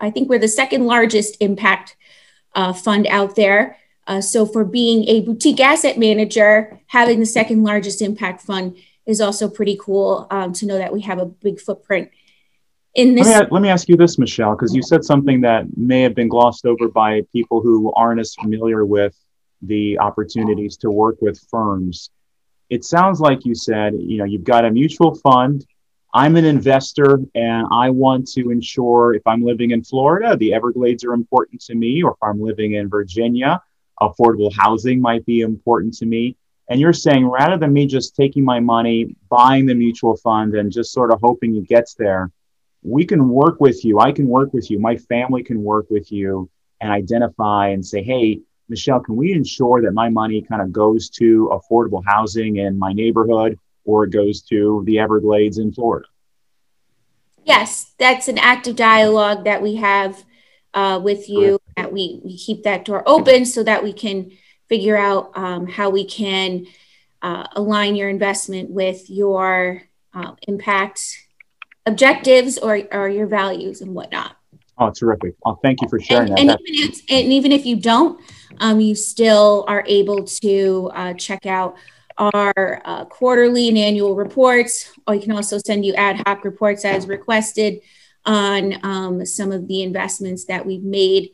i 0.00 0.10
think 0.10 0.28
we're 0.28 0.38
the 0.38 0.48
second 0.48 0.84
largest 0.86 1.36
impact 1.40 1.96
uh, 2.54 2.72
fund 2.72 3.06
out 3.06 3.36
there 3.36 3.76
uh, 4.06 4.20
so, 4.20 4.46
for 4.46 4.64
being 4.64 5.08
a 5.08 5.20
boutique 5.22 5.58
asset 5.58 5.98
manager, 5.98 6.78
having 6.86 7.18
the 7.18 7.26
second 7.26 7.64
largest 7.64 8.00
impact 8.00 8.40
fund 8.40 8.76
is 9.04 9.20
also 9.20 9.48
pretty 9.48 9.76
cool 9.80 10.26
um, 10.30 10.52
to 10.52 10.66
know 10.66 10.78
that 10.78 10.92
we 10.92 11.00
have 11.00 11.18
a 11.18 11.26
big 11.26 11.60
footprint 11.60 12.10
in 12.94 13.16
this. 13.16 13.26
Let 13.26 13.44
me, 13.44 13.48
let 13.50 13.62
me 13.62 13.68
ask 13.68 13.88
you 13.88 13.96
this, 13.96 14.16
Michelle, 14.16 14.54
because 14.54 14.74
you 14.74 14.82
said 14.82 15.04
something 15.04 15.40
that 15.40 15.76
may 15.76 16.02
have 16.02 16.14
been 16.14 16.28
glossed 16.28 16.66
over 16.66 16.88
by 16.88 17.22
people 17.32 17.60
who 17.60 17.92
aren't 17.94 18.20
as 18.20 18.34
familiar 18.36 18.86
with 18.86 19.16
the 19.62 19.98
opportunities 19.98 20.76
to 20.78 20.90
work 20.90 21.16
with 21.20 21.40
firms. 21.50 22.10
It 22.68 22.84
sounds 22.84 23.20
like 23.20 23.44
you 23.44 23.54
said, 23.54 23.94
you 23.98 24.18
know, 24.18 24.24
you've 24.24 24.44
got 24.44 24.64
a 24.64 24.70
mutual 24.70 25.14
fund. 25.14 25.64
I'm 26.12 26.36
an 26.36 26.44
investor 26.44 27.20
and 27.34 27.66
I 27.70 27.90
want 27.90 28.26
to 28.32 28.50
ensure 28.50 29.14
if 29.14 29.22
I'm 29.26 29.42
living 29.42 29.70
in 29.72 29.84
Florida, 29.84 30.36
the 30.36 30.54
Everglades 30.54 31.04
are 31.04 31.12
important 31.12 31.60
to 31.62 31.74
me, 31.74 32.02
or 32.02 32.12
if 32.12 32.22
I'm 32.22 32.40
living 32.40 32.74
in 32.74 32.88
Virginia, 32.88 33.60
affordable 34.00 34.52
housing 34.52 35.00
might 35.00 35.24
be 35.26 35.42
important 35.42 35.94
to 35.98 36.06
me. 36.06 36.36
And 36.68 36.80
you're 36.80 36.92
saying 36.92 37.26
rather 37.26 37.56
than 37.56 37.72
me 37.72 37.86
just 37.86 38.16
taking 38.16 38.44
my 38.44 38.60
money, 38.60 39.14
buying 39.28 39.66
the 39.66 39.74
mutual 39.74 40.16
fund, 40.16 40.54
and 40.54 40.72
just 40.72 40.92
sort 40.92 41.12
of 41.12 41.20
hoping 41.22 41.54
it 41.56 41.68
gets 41.68 41.94
there, 41.94 42.30
we 42.82 43.04
can 43.04 43.28
work 43.28 43.60
with 43.60 43.84
you. 43.84 44.00
I 44.00 44.12
can 44.12 44.26
work 44.26 44.52
with 44.52 44.70
you. 44.70 44.78
My 44.80 44.96
family 44.96 45.42
can 45.42 45.62
work 45.62 45.86
with 45.90 46.10
you 46.10 46.48
and 46.80 46.90
identify 46.90 47.68
and 47.68 47.84
say, 47.84 48.02
hey, 48.02 48.40
Michelle, 48.68 49.00
can 49.00 49.16
we 49.16 49.32
ensure 49.32 49.82
that 49.82 49.92
my 49.92 50.08
money 50.08 50.42
kind 50.42 50.60
of 50.60 50.72
goes 50.72 51.08
to 51.10 51.50
affordable 51.52 52.02
housing 52.06 52.56
in 52.56 52.78
my 52.78 52.92
neighborhood 52.92 53.58
or 53.84 54.04
it 54.04 54.10
goes 54.10 54.42
to 54.42 54.82
the 54.86 54.98
Everglades 54.98 55.58
in 55.58 55.72
Florida? 55.72 56.06
Yes, 57.44 57.92
that's 57.98 58.26
an 58.26 58.38
active 58.38 58.74
dialogue 58.74 59.44
that 59.44 59.62
we 59.62 59.76
have 59.76 60.24
uh, 60.74 61.00
with 61.02 61.28
you. 61.28 61.60
That 61.76 61.92
we, 61.92 62.20
we 62.24 62.36
keep 62.36 62.64
that 62.64 62.84
door 62.84 63.02
open 63.06 63.44
so 63.44 63.62
that 63.62 63.84
we 63.84 63.92
can 63.92 64.32
figure 64.68 64.96
out 64.96 65.30
um, 65.36 65.66
how 65.66 65.90
we 65.90 66.04
can 66.04 66.66
uh, 67.22 67.46
align 67.52 67.94
your 67.94 68.08
investment 68.08 68.70
with 68.70 69.08
your 69.08 69.82
uh, 70.14 70.32
impact 70.48 71.18
objectives 71.84 72.58
or, 72.58 72.82
or 72.90 73.08
your 73.08 73.26
values 73.26 73.80
and 73.80 73.94
whatnot. 73.94 74.36
Oh, 74.78 74.90
terrific. 74.90 75.34
Oh, 75.44 75.58
thank 75.62 75.80
you 75.80 75.88
for 75.88 75.98
sharing 75.98 76.38
and, 76.38 76.50
that. 76.50 76.58
And 76.58 76.68
even, 76.68 76.90
if, 76.90 77.00
and 77.08 77.32
even 77.32 77.52
if 77.52 77.64
you 77.64 77.76
don't, 77.76 78.20
um, 78.58 78.80
you 78.80 78.94
still 78.94 79.64
are 79.68 79.84
able 79.86 80.24
to 80.24 80.90
uh, 80.94 81.14
check 81.14 81.46
out 81.46 81.76
our 82.18 82.82
uh, 82.84 83.04
quarterly 83.06 83.68
and 83.68 83.78
annual 83.78 84.14
reports, 84.14 84.92
or 85.06 85.14
you 85.14 85.20
can 85.20 85.32
also 85.32 85.58
send 85.58 85.84
you 85.84 85.94
ad 85.94 86.22
hoc 86.26 86.44
reports 86.44 86.84
as 86.84 87.06
requested 87.06 87.80
on 88.24 88.78
um, 88.82 89.24
some 89.24 89.52
of 89.52 89.68
the 89.68 89.82
investments 89.82 90.44
that 90.46 90.64
we've 90.64 90.82
made 90.82 91.30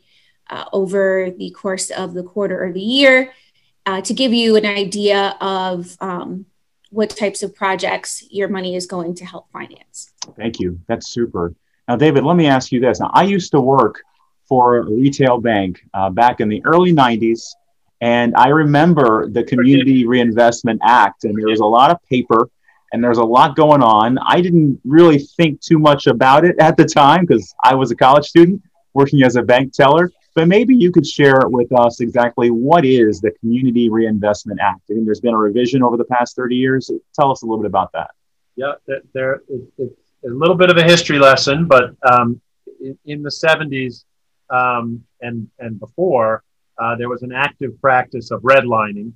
uh, 0.49 0.65
over 0.71 1.31
the 1.37 1.49
course 1.51 1.89
of 1.89 2.13
the 2.13 2.23
quarter 2.23 2.63
or 2.63 2.71
the 2.71 2.81
year 2.81 3.33
uh, 3.85 4.01
to 4.01 4.13
give 4.13 4.33
you 4.33 4.55
an 4.55 4.65
idea 4.65 5.35
of 5.41 5.97
um, 5.99 6.45
what 6.89 7.09
types 7.09 7.43
of 7.43 7.55
projects 7.55 8.23
your 8.29 8.47
money 8.47 8.75
is 8.75 8.85
going 8.85 9.15
to 9.15 9.25
help 9.25 9.49
finance. 9.51 10.11
Thank 10.37 10.59
you. 10.59 10.79
That's 10.87 11.07
super. 11.07 11.55
Now, 11.87 11.95
David, 11.95 12.23
let 12.23 12.35
me 12.35 12.47
ask 12.47 12.71
you 12.71 12.79
this. 12.79 12.99
Now, 12.99 13.11
I 13.13 13.23
used 13.23 13.51
to 13.51 13.61
work 13.61 14.01
for 14.47 14.77
a 14.77 14.83
retail 14.83 15.39
bank 15.39 15.83
uh, 15.93 16.09
back 16.09 16.39
in 16.39 16.49
the 16.49 16.63
early 16.65 16.93
90s, 16.93 17.41
and 18.01 18.33
I 18.35 18.49
remember 18.49 19.29
the 19.29 19.43
Community 19.43 20.05
Reinvestment 20.05 20.81
Act, 20.83 21.23
and 21.23 21.37
there 21.37 21.47
was 21.47 21.59
a 21.59 21.65
lot 21.65 21.91
of 21.91 21.97
paper 22.09 22.49
and 22.93 23.03
there's 23.03 23.17
a 23.17 23.23
lot 23.23 23.55
going 23.55 23.81
on. 23.81 24.19
I 24.19 24.39
didn't 24.39 24.79
really 24.85 25.17
think 25.17 25.59
too 25.59 25.79
much 25.79 26.05
about 26.05 26.45
it 26.45 26.55
at 26.59 26.77
the 26.77 26.85
time 26.85 27.25
because 27.25 27.53
I 27.63 27.73
was 27.73 27.89
a 27.91 27.95
college 27.95 28.25
student 28.25 28.61
working 28.93 29.23
as 29.23 29.35
a 29.35 29.41
bank 29.41 29.73
teller. 29.73 30.11
But 30.35 30.47
maybe 30.47 30.75
you 30.75 30.91
could 30.91 31.05
share 31.05 31.41
with 31.45 31.71
us 31.77 31.99
exactly 31.99 32.49
what 32.49 32.85
is 32.85 33.19
the 33.19 33.31
Community 33.39 33.89
Reinvestment 33.89 34.59
Act. 34.61 34.81
I 34.89 34.93
think 34.93 35.05
there's 35.05 35.19
been 35.19 35.33
a 35.33 35.37
revision 35.37 35.83
over 35.83 35.97
the 35.97 36.05
past 36.05 36.35
30 36.35 36.55
years. 36.55 36.89
Tell 37.19 37.31
us 37.31 37.41
a 37.41 37.45
little 37.45 37.61
bit 37.61 37.67
about 37.67 37.91
that. 37.93 38.11
Yeah, 38.55 38.73
there, 39.13 39.41
it's 39.49 39.93
a 40.25 40.29
little 40.29 40.55
bit 40.55 40.69
of 40.69 40.77
a 40.77 40.83
history 40.83 41.19
lesson, 41.19 41.65
but 41.65 41.95
um, 42.09 42.39
in, 42.81 42.97
in, 43.05 43.23
the 43.23 43.29
70s 43.29 44.05
um, 44.49 45.03
and, 45.21 45.49
and 45.59 45.79
before, 45.79 46.43
uh, 46.77 46.95
there 46.95 47.09
was 47.09 47.23
an 47.23 47.31
active 47.31 47.79
practice 47.81 48.31
of 48.31 48.41
redlining. 48.41 49.13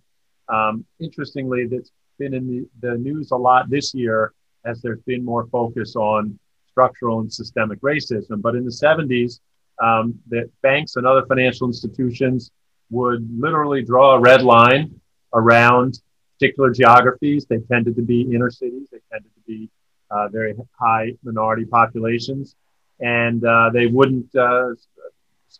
Um, 0.50 0.86
interestingly, 1.00 1.66
that's 1.68 1.92
been 2.20 2.34
in 2.34 2.48
the, 2.48 2.88
the 2.88 2.98
news 2.98 3.32
a 3.32 3.36
lot 3.36 3.70
this 3.70 3.94
year 3.94 4.34
as 4.66 4.82
there's 4.82 5.02
been 5.02 5.24
more 5.24 5.48
focus 5.48 5.96
on 5.96 6.38
structural 6.70 7.22
and 7.22 7.32
systemic 7.32 7.80
racism. 7.82 8.42
But 8.42 8.56
in 8.56 8.66
the 8.66 8.72
70s, 8.72 9.40
um, 9.82 10.20
that 10.30 10.50
banks 10.62 10.96
and 10.96 11.06
other 11.06 11.26
financial 11.26 11.68
institutions 11.68 12.52
would 12.90 13.28
literally 13.40 13.84
draw 13.84 14.16
a 14.16 14.20
red 14.20 14.42
line 14.42 15.00
around 15.34 16.02
particular 16.34 16.72
geographies. 16.72 17.46
They 17.46 17.60
tended 17.60 17.96
to 17.96 18.02
be 18.02 18.22
inner 18.22 18.50
cities. 18.50 18.88
They 18.92 19.00
tended 19.12 19.32
to 19.34 19.42
be 19.46 19.70
uh, 20.12 20.28
very 20.30 20.56
high 20.80 21.12
minority 21.24 21.66
populations, 21.66 22.56
and 23.00 23.44
uh, 23.46 23.70
they 23.74 23.88
wouldn't 23.88 24.34
uh, 24.36 24.70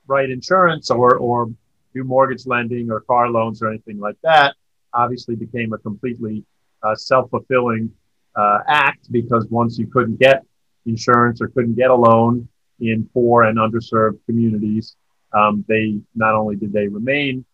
write 0.08 0.30
insurance 0.30 0.90
or 0.90 1.16
or 1.18 1.50
do 1.94 2.04
mortgage 2.04 2.46
lending 2.46 2.92
or 2.92 3.02
car 3.02 3.30
loans 3.30 3.62
or 3.62 3.70
anything 3.70 4.00
like 4.00 4.18
that 4.24 4.56
obviously 4.94 5.36
became 5.36 5.74
a 5.74 5.78
completely 5.78 6.44
uh, 6.84 6.96
self-fulfilling 6.96 7.92
uh, 8.36 8.60
act 8.68 9.12
because 9.12 9.48
once 9.50 9.78
you 9.78 9.88
couldn't 9.88 10.20
get 10.20 10.44
insurance 10.86 11.42
or 11.42 11.48
couldn't 11.50 11.76
get 11.76 11.90
a 11.90 11.96
loan 11.96 12.48
in 12.80 13.08
poor 13.14 13.44
and 13.44 13.58
underserved 13.58 14.20
communities, 14.26 14.96
um, 15.34 15.66
they 15.68 15.98
not 16.16 16.36
only 16.36 16.56
did 16.56 16.72
they 16.72 16.88
remain 16.88 17.46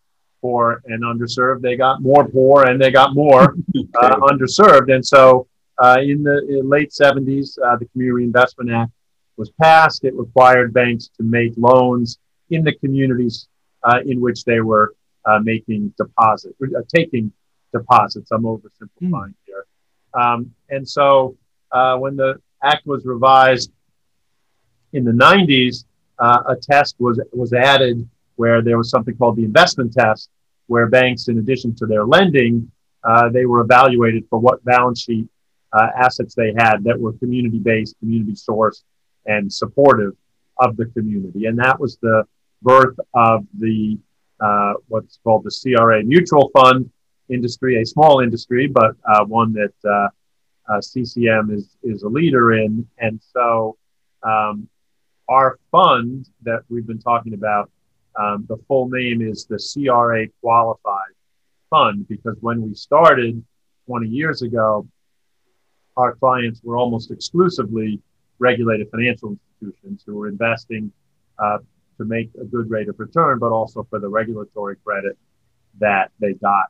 poor 0.41 0.81
and 0.85 1.03
underserved, 1.03 1.61
they 1.61 1.75
got 1.75 2.01
more 2.01 2.27
poor 2.27 2.63
and 2.63 2.81
they 2.81 2.91
got 2.91 3.13
more 3.13 3.55
uh, 4.01 4.15
underserved. 4.17 4.93
And 4.93 5.05
so, 5.05 5.47
uh, 5.77 5.97
in 6.01 6.23
the 6.23 6.45
in 6.47 6.69
late 6.69 6.91
70s, 6.91 7.57
uh, 7.65 7.75
the 7.77 7.85
Community 7.85 8.25
Investment 8.25 8.71
Act 8.71 8.91
was 9.37 9.49
passed. 9.61 10.03
It 10.03 10.15
required 10.15 10.73
banks 10.73 11.09
to 11.17 11.23
make 11.23 11.53
loans 11.57 12.19
in 12.49 12.63
the 12.63 12.73
communities 12.75 13.47
uh, 13.83 13.99
in 14.05 14.21
which 14.21 14.43
they 14.43 14.61
were 14.61 14.93
uh, 15.25 15.39
making 15.39 15.93
deposits, 15.97 16.55
uh, 16.61 16.81
taking 16.93 17.31
deposits. 17.71 18.31
I'm 18.31 18.43
oversimplifying 18.43 18.99
mm. 19.01 19.33
here. 19.45 19.65
Um, 20.13 20.53
and 20.69 20.87
so 20.87 21.35
uh, 21.71 21.97
when 21.97 22.15
the 22.15 22.39
act 22.63 22.85
was 22.85 23.05
revised 23.05 23.71
in 24.93 25.03
the 25.03 25.11
90s, 25.11 25.85
uh, 26.19 26.43
a 26.49 26.55
test 26.55 26.95
was, 26.99 27.19
was 27.31 27.53
added 27.53 28.07
where 28.35 28.61
there 28.61 28.77
was 28.77 28.89
something 28.89 29.15
called 29.15 29.35
the 29.35 29.43
investment 29.43 29.93
test, 29.93 30.29
where 30.67 30.87
banks, 30.87 31.27
in 31.27 31.39
addition 31.39 31.75
to 31.75 31.85
their 31.85 32.05
lending, 32.05 32.71
uh, 33.03 33.29
they 33.29 33.45
were 33.45 33.59
evaluated 33.59 34.23
for 34.29 34.39
what 34.39 34.63
balance 34.63 35.01
sheet 35.01 35.27
uh, 35.73 35.87
assets 35.97 36.35
they 36.35 36.53
had 36.57 36.83
that 36.83 36.99
were 36.99 37.13
community 37.13 37.59
based, 37.59 37.97
community 37.99 38.33
sourced, 38.33 38.83
and 39.25 39.51
supportive 39.51 40.13
of 40.57 40.77
the 40.77 40.85
community. 40.87 41.45
And 41.45 41.57
that 41.59 41.79
was 41.79 41.97
the 41.97 42.23
birth 42.61 42.97
of 43.13 43.45
the 43.57 43.97
uh, 44.39 44.73
what's 44.87 45.19
called 45.23 45.43
the 45.43 45.51
CRA 45.51 46.03
mutual 46.03 46.49
fund 46.55 46.89
industry, 47.29 47.81
a 47.81 47.85
small 47.85 48.19
industry, 48.19 48.67
but 48.67 48.95
uh, 49.07 49.23
one 49.25 49.53
that 49.53 49.73
uh, 49.85 50.09
uh 50.71 50.81
CCM 50.81 51.49
is, 51.51 51.77
is 51.83 52.03
a 52.03 52.07
leader 52.09 52.53
in. 52.53 52.85
And 52.97 53.21
so 53.33 53.77
um, 54.23 54.67
our 55.29 55.59
fund 55.71 56.27
that 56.43 56.63
we've 56.69 56.87
been 56.87 56.99
talking 56.99 57.33
about, 57.33 57.71
um, 58.19 58.45
the 58.47 58.57
full 58.67 58.89
name 58.89 59.21
is 59.21 59.45
the 59.45 59.57
CRA 59.57 60.27
Qualified 60.41 61.13
Fund 61.69 62.07
because 62.07 62.37
when 62.41 62.61
we 62.61 62.75
started 62.75 63.43
20 63.87 64.07
years 64.07 64.41
ago, 64.41 64.87
our 65.97 66.15
clients 66.15 66.61
were 66.63 66.77
almost 66.77 67.11
exclusively 67.11 67.99
regulated 68.39 68.89
financial 68.89 69.37
institutions 69.61 70.03
who 70.05 70.15
were 70.15 70.27
investing 70.27 70.91
uh, 71.39 71.57
to 71.97 72.05
make 72.05 72.29
a 72.41 72.45
good 72.45 72.69
rate 72.69 72.89
of 72.89 72.99
return, 72.99 73.39
but 73.39 73.51
also 73.51 73.85
for 73.89 73.99
the 73.99 74.07
regulatory 74.07 74.75
credit 74.83 75.17
that 75.79 76.11
they 76.19 76.33
got 76.33 76.65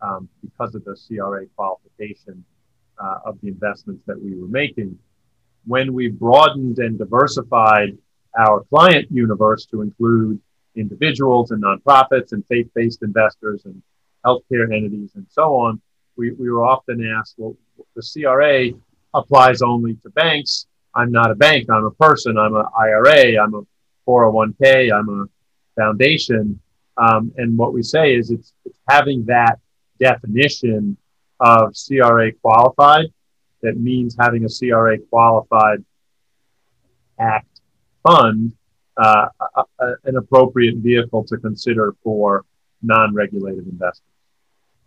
um, 0.00 0.28
because 0.42 0.74
of 0.74 0.84
the 0.84 0.96
CRA 1.06 1.46
qualification 1.56 2.44
uh, 3.02 3.18
of 3.24 3.40
the 3.42 3.48
investments 3.48 4.02
that 4.06 4.20
we 4.20 4.34
were 4.34 4.48
making. 4.48 4.98
When 5.66 5.92
we 5.92 6.08
broadened 6.08 6.78
and 6.78 6.98
diversified 6.98 7.96
our 8.38 8.64
client 8.64 9.08
universe 9.10 9.66
to 9.66 9.82
include 9.82 10.40
individuals 10.74 11.50
and 11.50 11.62
nonprofits 11.62 12.32
and 12.32 12.44
faith-based 12.46 13.02
investors 13.02 13.62
and 13.64 13.82
healthcare 14.24 14.64
entities 14.64 15.12
and 15.14 15.26
so 15.28 15.54
on, 15.56 15.80
we, 16.16 16.32
we 16.32 16.50
were 16.50 16.64
often 16.64 17.06
asked, 17.18 17.34
well, 17.38 17.56
the 17.94 18.02
CRA 18.02 18.70
applies 19.14 19.62
only 19.62 19.94
to 19.96 20.10
banks. 20.10 20.66
I'm 20.94 21.10
not 21.10 21.30
a 21.30 21.34
bank. 21.34 21.68
I'm 21.70 21.84
a 21.84 21.90
person. 21.90 22.38
I'm 22.38 22.54
an 22.54 22.66
IRA. 22.78 23.42
I'm 23.42 23.54
a 23.54 23.62
401k. 24.08 24.92
I'm 24.92 25.08
a 25.08 25.80
foundation. 25.80 26.58
Um, 26.96 27.32
and 27.36 27.56
what 27.56 27.72
we 27.72 27.82
say 27.82 28.14
is 28.14 28.30
it's, 28.30 28.52
it's 28.64 28.78
having 28.88 29.24
that 29.26 29.58
definition 29.98 30.96
of 31.40 31.74
CRA 31.74 32.32
qualified 32.32 33.06
that 33.62 33.78
means 33.78 34.16
having 34.18 34.44
a 34.44 34.48
CRA 34.48 34.98
qualified 34.98 35.84
act 37.18 37.60
fund 38.02 38.52
uh, 38.96 39.26
a, 39.56 39.62
a, 39.80 39.94
an 40.04 40.16
appropriate 40.16 40.76
vehicle 40.76 41.24
to 41.24 41.36
consider 41.38 41.94
for 42.02 42.44
non-regulated 42.82 43.66
investors. 43.66 44.11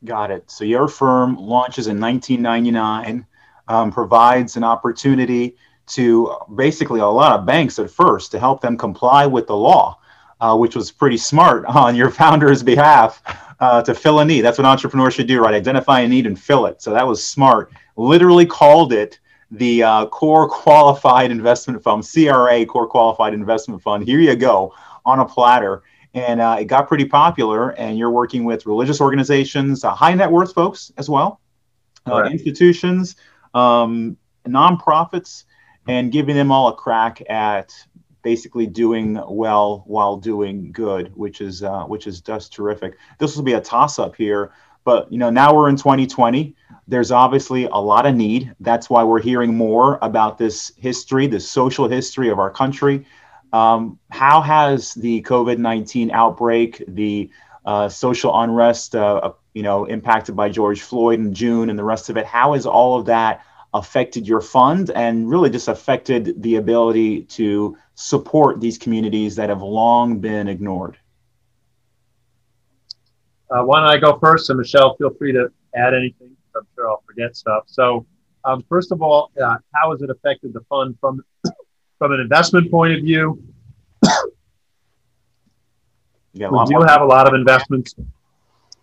Got 0.05 0.31
it. 0.31 0.49
So 0.51 0.63
your 0.63 0.87
firm 0.87 1.35
launches 1.35 1.87
in 1.87 1.99
1999, 1.99 3.25
um, 3.67 3.91
provides 3.91 4.55
an 4.55 4.63
opportunity 4.63 5.57
to 5.87 6.35
basically 6.55 6.99
a 6.99 7.07
lot 7.07 7.39
of 7.39 7.45
banks 7.45 7.79
at 7.79 7.89
first 7.89 8.31
to 8.31 8.39
help 8.39 8.61
them 8.61 8.77
comply 8.77 9.25
with 9.25 9.47
the 9.47 9.55
law, 9.55 9.99
uh, 10.39 10.55
which 10.55 10.75
was 10.75 10.91
pretty 10.91 11.17
smart 11.17 11.65
on 11.67 11.95
your 11.95 12.11
founder's 12.11 12.61
behalf 12.61 13.21
uh, 13.59 13.81
to 13.81 13.95
fill 13.95 14.19
a 14.19 14.25
need. 14.25 14.41
That's 14.41 14.57
what 14.57 14.65
entrepreneurs 14.65 15.15
should 15.15 15.27
do, 15.27 15.41
right? 15.41 15.53
Identify 15.53 16.01
a 16.01 16.07
need 16.07 16.27
and 16.27 16.39
fill 16.39 16.67
it. 16.67 16.81
So 16.81 16.91
that 16.91 17.07
was 17.07 17.25
smart. 17.25 17.71
Literally 17.95 18.45
called 18.45 18.93
it 18.93 19.19
the 19.51 19.83
uh, 19.83 20.05
Core 20.07 20.49
Qualified 20.49 21.31
Investment 21.31 21.81
Fund, 21.81 22.07
CRA 22.11 22.65
Core 22.65 22.87
Qualified 22.87 23.33
Investment 23.33 23.81
Fund. 23.81 24.03
Here 24.03 24.19
you 24.19 24.35
go 24.35 24.73
on 25.05 25.19
a 25.19 25.25
platter. 25.25 25.83
And 26.15 26.41
uh, 26.41 26.57
it 26.61 26.65
got 26.65 26.87
pretty 26.87 27.05
popular. 27.05 27.71
And 27.71 27.97
you're 27.97 28.09
working 28.09 28.45
with 28.45 28.65
religious 28.65 28.99
organizations, 29.01 29.83
uh, 29.83 29.93
high 29.93 30.15
net 30.15 30.31
worth 30.31 30.53
folks 30.53 30.91
as 30.97 31.09
well, 31.09 31.41
uh, 32.07 32.21
right. 32.21 32.31
institutions, 32.31 33.17
um, 33.53 34.17
nonprofits, 34.47 35.43
and 35.87 36.11
giving 36.11 36.35
them 36.35 36.51
all 36.51 36.69
a 36.69 36.73
crack 36.73 37.21
at 37.29 37.71
basically 38.23 38.65
doing 38.65 39.21
well 39.27 39.83
while 39.85 40.17
doing 40.17 40.71
good, 40.71 41.15
which 41.15 41.41
is 41.41 41.61
uh, 41.61 41.83
which 41.83 42.07
is 42.07 42.21
just 42.21 42.51
terrific. 42.51 42.97
This 43.19 43.35
will 43.35 43.43
be 43.43 43.53
a 43.53 43.61
toss 43.61 43.99
up 43.99 44.15
here, 44.15 44.51
but 44.83 45.11
you 45.11 45.19
know 45.19 45.29
now 45.29 45.53
we're 45.53 45.69
in 45.69 45.75
2020. 45.75 46.55
There's 46.87 47.11
obviously 47.11 47.65
a 47.65 47.77
lot 47.77 48.05
of 48.05 48.15
need. 48.15 48.55
That's 48.59 48.89
why 48.89 49.03
we're 49.03 49.21
hearing 49.21 49.55
more 49.55 49.99
about 50.01 50.37
this 50.37 50.71
history, 50.77 51.27
this 51.27 51.47
social 51.47 51.87
history 51.87 52.29
of 52.29 52.39
our 52.39 52.49
country. 52.49 53.05
Um, 53.55 53.99
how 54.11 54.41
has 54.41 54.93
the 54.95 55.21
COVID 55.21 55.59
19 55.59 56.11
outbreak, 56.11 56.83
the 56.89 57.29
uh, 57.65 57.87
social 57.87 58.37
unrest, 58.37 58.97
uh, 58.97 59.31
you 59.53 59.63
know, 59.63 59.85
impacted 59.85 60.35
by 60.35 60.49
George 60.49 60.81
Floyd 60.81 61.21
in 61.21 61.33
June 61.33 61.69
and 61.69 61.79
the 61.79 61.83
rest 61.83 62.09
of 62.09 62.17
it, 62.17 62.25
how 62.25 62.51
has 62.51 62.65
all 62.65 62.99
of 62.99 63.05
that 63.05 63.45
affected 63.73 64.27
your 64.27 64.41
fund 64.41 64.89
and 64.89 65.29
really 65.29 65.49
just 65.49 65.69
affected 65.69 66.43
the 66.43 66.57
ability 66.57 67.21
to 67.21 67.77
support 67.93 68.59
these 68.59 68.77
communities 68.77 69.37
that 69.37 69.47
have 69.47 69.61
long 69.61 70.19
been 70.19 70.49
ignored? 70.49 70.97
Uh, 73.49 73.63
why 73.63 73.79
don't 73.79 73.89
I 73.89 73.97
go 73.97 74.19
first? 74.19 74.49
And 74.49 74.59
Michelle, 74.59 74.97
feel 74.97 75.13
free 75.13 75.31
to 75.31 75.47
add 75.73 75.93
anything. 75.93 76.35
I'm 76.57 76.67
sure 76.75 76.89
I'll 76.89 77.03
forget 77.07 77.37
stuff. 77.37 77.63
So, 77.67 78.05
um, 78.43 78.65
first 78.67 78.91
of 78.91 79.01
all, 79.01 79.31
uh, 79.41 79.55
how 79.73 79.91
has 79.91 80.01
it 80.01 80.09
affected 80.09 80.51
the 80.51 80.61
fund 80.67 80.97
from 80.99 81.23
from 81.97 82.11
an 82.11 82.19
investment 82.19 82.69
point 82.71 82.93
of 82.93 83.01
view? 83.01 83.41
we 86.33 86.65
do 86.65 86.81
have 86.85 87.01
a 87.01 87.05
lot 87.05 87.27
of 87.27 87.33
investments 87.33 87.95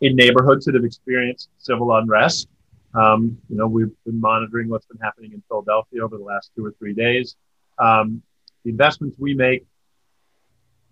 in 0.00 0.16
neighborhoods 0.16 0.64
that 0.64 0.74
have 0.74 0.84
experienced 0.84 1.48
civil 1.58 1.94
unrest. 1.94 2.48
Um, 2.94 3.38
you 3.48 3.56
know, 3.56 3.66
we've 3.66 3.92
been 4.04 4.20
monitoring 4.20 4.68
what's 4.68 4.86
been 4.86 4.98
happening 4.98 5.32
in 5.32 5.42
Philadelphia 5.48 6.04
over 6.04 6.16
the 6.16 6.24
last 6.24 6.50
two 6.56 6.64
or 6.64 6.72
three 6.78 6.94
days. 6.94 7.36
Um, 7.78 8.22
the 8.64 8.70
investments 8.70 9.16
we 9.18 9.34
make 9.34 9.64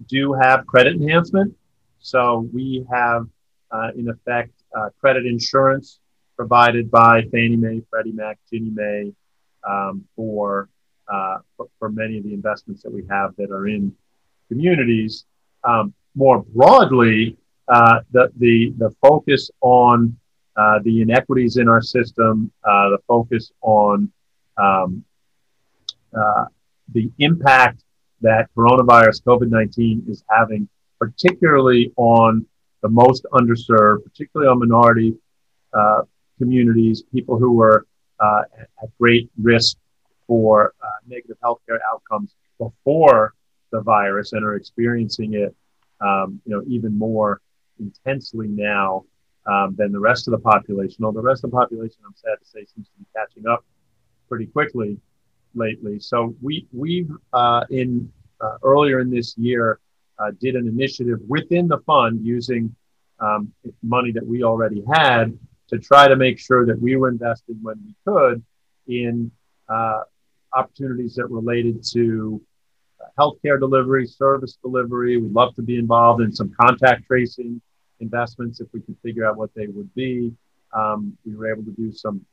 do 0.06 0.33
have 0.33 0.66
credit 0.66 0.94
enhancement. 0.94 1.54
So 1.98 2.48
we 2.52 2.87
have, 2.90 3.26
uh, 3.70 3.90
in 3.96 4.09
effect, 4.09 4.52
uh, 4.74 4.88
credit 4.98 5.26
insurance 5.26 6.00
provided 6.37 6.90
by 6.90 7.22
Fannie 7.30 7.56
Mae, 7.56 7.83
Freddie 7.90 8.12
Mac, 8.12 8.38
Ginnie 8.50 8.70
Mae 8.70 9.12
um, 9.68 10.06
for, 10.16 10.69
uh, 11.11 11.38
for, 11.57 11.68
for 11.79 11.90
many 11.90 12.18
of 12.18 12.25
the 12.25 12.33
investments 12.33 12.83
that 12.83 12.92
we 12.92 13.05
have 13.11 13.35
that 13.37 13.51
are 13.51 13.66
in 13.66 13.94
communities. 14.49 15.27
Um, 15.64 15.92
more 16.14 16.42
broadly, 16.42 17.37
uh, 17.68 18.01
the, 18.12 18.31
the, 18.38 18.75
the 18.79 18.90
focus 19.03 19.51
on 19.61 20.16
uh, 20.57 20.81
the 20.83 21.03
inequities 21.03 21.57
in 21.57 21.68
our 21.68 21.81
system, 21.81 22.51
uh, 22.64 22.90
the 22.90 22.99
focus 23.07 23.53
on 23.62 24.11
um, 24.57 25.05
uh, 26.16 26.46
the 26.92 27.11
impact 27.18 27.85
that 28.20 28.49
coronavirus 28.57 29.23
COVID 29.23 29.49
19 29.49 30.05
is 30.09 30.25
having, 30.29 30.68
particularly 30.99 31.92
on 31.96 32.44
the 32.83 32.88
most 32.88 33.25
underserved, 33.33 34.05
particularly 34.05 34.51
on 34.51 34.59
minority 34.59 35.14
communities, 36.38 37.03
people 37.12 37.38
who 37.38 37.62
uh, 38.20 38.42
at 38.83 38.99
great 38.99 39.31
risk 39.40 39.77
for 40.31 40.75
uh, 40.81 40.87
negative 41.09 41.37
healthcare 41.43 41.81
outcomes 41.93 42.37
before 42.57 43.35
the 43.73 43.81
virus 43.81 44.33
and 44.33 44.45
are 44.45 44.55
experiencing 44.55 45.35
it, 45.35 45.53
um, 46.01 46.40
you 46.47 46.55
know, 46.55 46.62
even 46.69 46.97
more 46.97 47.40
intensely 47.81 48.47
now 48.47 49.05
um, 49.47 49.75
than 49.77 49.90
the 49.90 49.99
rest 49.99 50.29
of 50.29 50.33
the 50.33 50.38
population. 50.38 51.05
Although 51.05 51.21
the 51.21 51.27
rest 51.27 51.43
of 51.43 51.51
the 51.51 51.57
population, 51.57 51.99
I'm 52.07 52.14
sad 52.14 52.37
to 52.40 52.47
say, 52.49 52.64
seems 52.64 52.87
to 52.87 52.99
be 53.01 53.07
catching 53.16 53.49
up 53.49 53.64
pretty 54.29 54.47
quickly 54.47 54.99
lately. 55.57 55.99
So 55.99 56.37
we 56.40 56.69
we 56.73 57.09
uh, 57.33 57.64
in 57.71 58.12
uh, 58.40 58.59
earlier 58.62 59.01
in 59.01 59.11
this 59.11 59.37
year 59.37 59.81
uh, 60.21 60.31
did 60.40 60.55
an 60.55 60.69
initiative 60.69 61.19
within 61.27 61.66
the 61.66 61.79
fund 61.79 62.25
using 62.25 62.73
um, 63.19 63.53
money 63.83 64.12
that 64.12 64.25
we 64.25 64.45
already 64.45 64.85
had 64.95 65.37
to 65.71 65.79
try 65.81 66.07
to 66.07 66.14
make 66.14 66.38
sure 66.38 66.64
that 66.66 66.81
we 66.81 66.95
were 66.95 67.09
investing 67.09 67.59
when 67.62 67.83
we 67.85 67.95
could 68.07 68.45
in 68.87 69.33
uh, 69.69 70.03
opportunities 70.54 71.14
that 71.14 71.26
related 71.26 71.84
to 71.92 72.40
uh, 73.00 73.06
healthcare 73.18 73.58
delivery, 73.58 74.06
service 74.06 74.58
delivery. 74.62 75.16
We'd 75.16 75.32
love 75.32 75.54
to 75.56 75.62
be 75.62 75.78
involved 75.78 76.22
in 76.22 76.32
some 76.32 76.52
contact 76.60 77.06
tracing 77.06 77.60
investments 78.00 78.60
if 78.60 78.68
we 78.72 78.80
could 78.80 78.96
figure 79.02 79.26
out 79.26 79.36
what 79.36 79.50
they 79.54 79.66
would 79.66 79.92
be. 79.94 80.32
Um, 80.72 81.16
we 81.24 81.34
were 81.34 81.50
able 81.50 81.64
to 81.64 81.72
do 81.72 81.92
some 81.92 82.24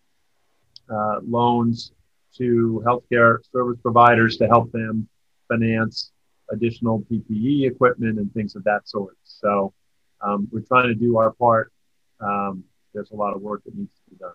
uh, 0.89 1.19
loans 1.27 1.91
to 2.37 2.83
healthcare 2.85 3.39
service 3.51 3.79
providers 3.81 4.37
to 4.37 4.47
help 4.47 4.71
them 4.71 5.07
finance 5.47 6.11
additional 6.51 7.01
PPE 7.11 7.69
equipment 7.69 8.19
and 8.19 8.33
things 8.33 8.55
of 8.55 8.63
that 8.63 8.87
sort. 8.87 9.17
So 9.23 9.73
um, 10.21 10.47
we're 10.51 10.61
trying 10.61 10.87
to 10.87 10.95
do 10.95 11.17
our 11.17 11.31
part. 11.31 11.71
Um, 12.19 12.63
there's 12.93 13.11
a 13.11 13.15
lot 13.15 13.35
of 13.35 13.41
work 13.41 13.63
that 13.65 13.75
needs 13.75 13.93
to 13.93 14.11
be 14.11 14.17
done. 14.17 14.33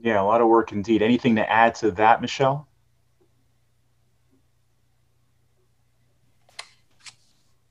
Yeah, 0.00 0.20
a 0.20 0.24
lot 0.24 0.40
of 0.40 0.48
work 0.48 0.72
indeed. 0.72 1.02
Anything 1.02 1.36
to 1.36 1.50
add 1.50 1.74
to 1.76 1.90
that, 1.92 2.20
Michelle? 2.20 2.68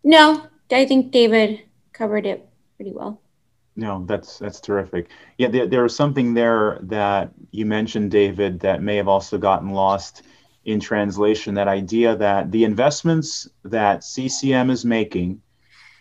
No, 0.10 0.42
I 0.72 0.88
think 0.88 1.12
David 1.12 1.62
covered 1.94 2.26
it 2.26 2.44
pretty 2.78 2.92
well. 2.92 3.22
No, 3.76 4.04
that's 4.08 4.40
that's 4.40 4.60
terrific. 4.60 5.12
Yeah, 5.38 5.50
there, 5.50 5.68
there 5.68 5.84
was 5.84 5.96
something 5.96 6.34
there 6.34 6.80
that 6.82 7.30
you 7.52 7.68
mentioned, 7.68 8.10
David, 8.10 8.60
that 8.62 8.82
may 8.82 8.96
have 8.96 9.08
also 9.08 9.38
gotten 9.38 9.70
lost 9.70 10.24
in 10.66 10.80
translation. 10.80 11.54
That 11.54 11.68
idea 11.68 12.16
that 12.16 12.50
the 12.50 12.64
investments 12.64 13.48
that 13.64 14.04
CCM 14.04 14.72
is 14.72 14.84
making 14.84 15.44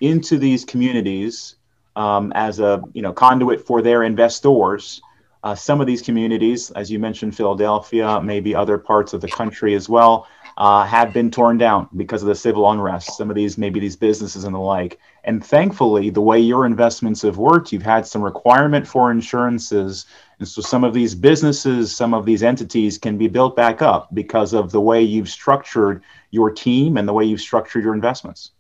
into 0.01 0.39
these 0.39 0.65
communities 0.65 1.57
um, 1.95 2.33
as 2.35 2.61
a 2.61 2.83
you 2.95 3.03
know 3.03 3.13
conduit 3.13 3.67
for 3.67 3.83
their 3.83 4.05
investors. 4.05 5.03
Uh, 5.45 5.55
some 5.55 5.81
of 5.81 5.87
these 5.87 6.03
communities, 6.03 6.71
as 6.73 6.91
you 6.91 6.99
mentioned, 6.99 7.37
Philadelphia, 7.37 8.21
maybe 8.21 8.55
other 8.55 8.77
parts 8.77 9.13
of 9.13 9.21
the 9.21 9.29
country 9.29 9.75
as 9.75 9.89
well, 9.89 10.27
uh, 10.57 10.85
have 10.85 11.13
been 11.13 11.31
torn 11.31 11.57
down 11.57 11.89
because 11.97 12.23
of 12.23 12.29
the 12.29 12.35
civil 12.35 12.69
unrest. 12.69 13.17
Some 13.17 13.31
of 13.31 13.37
these, 13.37 13.57
maybe 13.57 13.79
these 13.79 13.95
businesses 13.95 14.43
and 14.43 14.53
the 14.53 14.59
like. 14.59 14.99
And 15.23 15.45
thankfully, 15.45 16.11
the 16.11 16.21
way 16.21 16.41
your 16.41 16.67
investments 16.67 17.23
have 17.23 17.39
worked, 17.39 17.73
you've 17.73 17.83
had 17.83 18.05
some 18.05 18.23
requirement 18.23 18.87
for 18.87 19.13
insurances. 19.13 20.07
And 20.41 20.49
so 20.49 20.61
some 20.61 20.83
of 20.83 20.93
these 20.93 21.15
businesses, 21.15 21.95
some 21.95 22.13
of 22.13 22.27
these 22.27 22.43
entities 22.43 22.99
can 22.99 23.17
be 23.17 23.29
built 23.29 23.55
back 23.55 23.81
up 23.81 24.13
because 24.13 24.53
of 24.53 24.73
the 24.73 24.81
way 24.81 25.01
you've 25.01 25.29
structured 25.29 26.03
your 26.33 26.51
team 26.51 26.97
and 26.97 27.07
the 27.07 27.13
way 27.13 27.25
you've 27.25 27.41
structured 27.41 27.85
your 27.85 27.95
investments. 27.95 28.51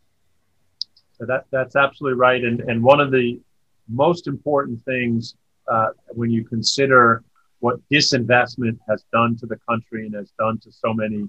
That, 1.18 1.46
that's 1.50 1.74
absolutely 1.74 2.18
right. 2.18 2.44
And, 2.44 2.60
and 2.60 2.80
one 2.80 3.00
of 3.00 3.10
the 3.10 3.40
most 3.88 4.28
important 4.28 4.84
things 4.84 5.34
uh, 5.70 5.88
when 6.08 6.30
you 6.30 6.44
consider 6.44 7.22
what 7.60 7.76
disinvestment 7.90 8.78
has 8.88 9.04
done 9.12 9.36
to 9.36 9.46
the 9.46 9.58
country 9.68 10.06
and 10.06 10.14
has 10.14 10.30
done 10.38 10.58
to 10.58 10.70
so 10.70 10.92
many 10.94 11.28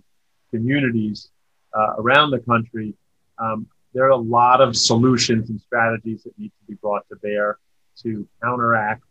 communities 0.52 1.30
uh, 1.76 1.96
around 1.98 2.32
the 2.32 2.40
country, 2.40 2.94
um, 3.40 3.68
there 3.94 4.06
are 4.06 4.10
a 4.10 4.18
lot 4.18 4.62
of 4.62 4.76
solutions 4.76 5.50
and 5.50 5.60
strategies 5.62 6.24
that 6.24 6.38
need 6.38 6.50
to 6.50 6.66
be 6.68 6.76
brought 6.76 7.08
to 7.10 7.16
bear 7.18 7.58
to 8.04 8.28
counteract 8.44 9.04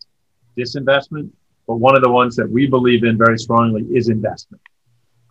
disinvestment. 0.56 1.30
But 1.66 1.76
one 1.76 1.96
of 1.96 2.02
the 2.02 2.10
ones 2.10 2.36
that 2.36 2.48
we 2.48 2.66
believe 2.66 3.04
in 3.04 3.18
very 3.18 3.38
strongly 3.38 3.82
is 3.94 4.08
investment. 4.08 4.62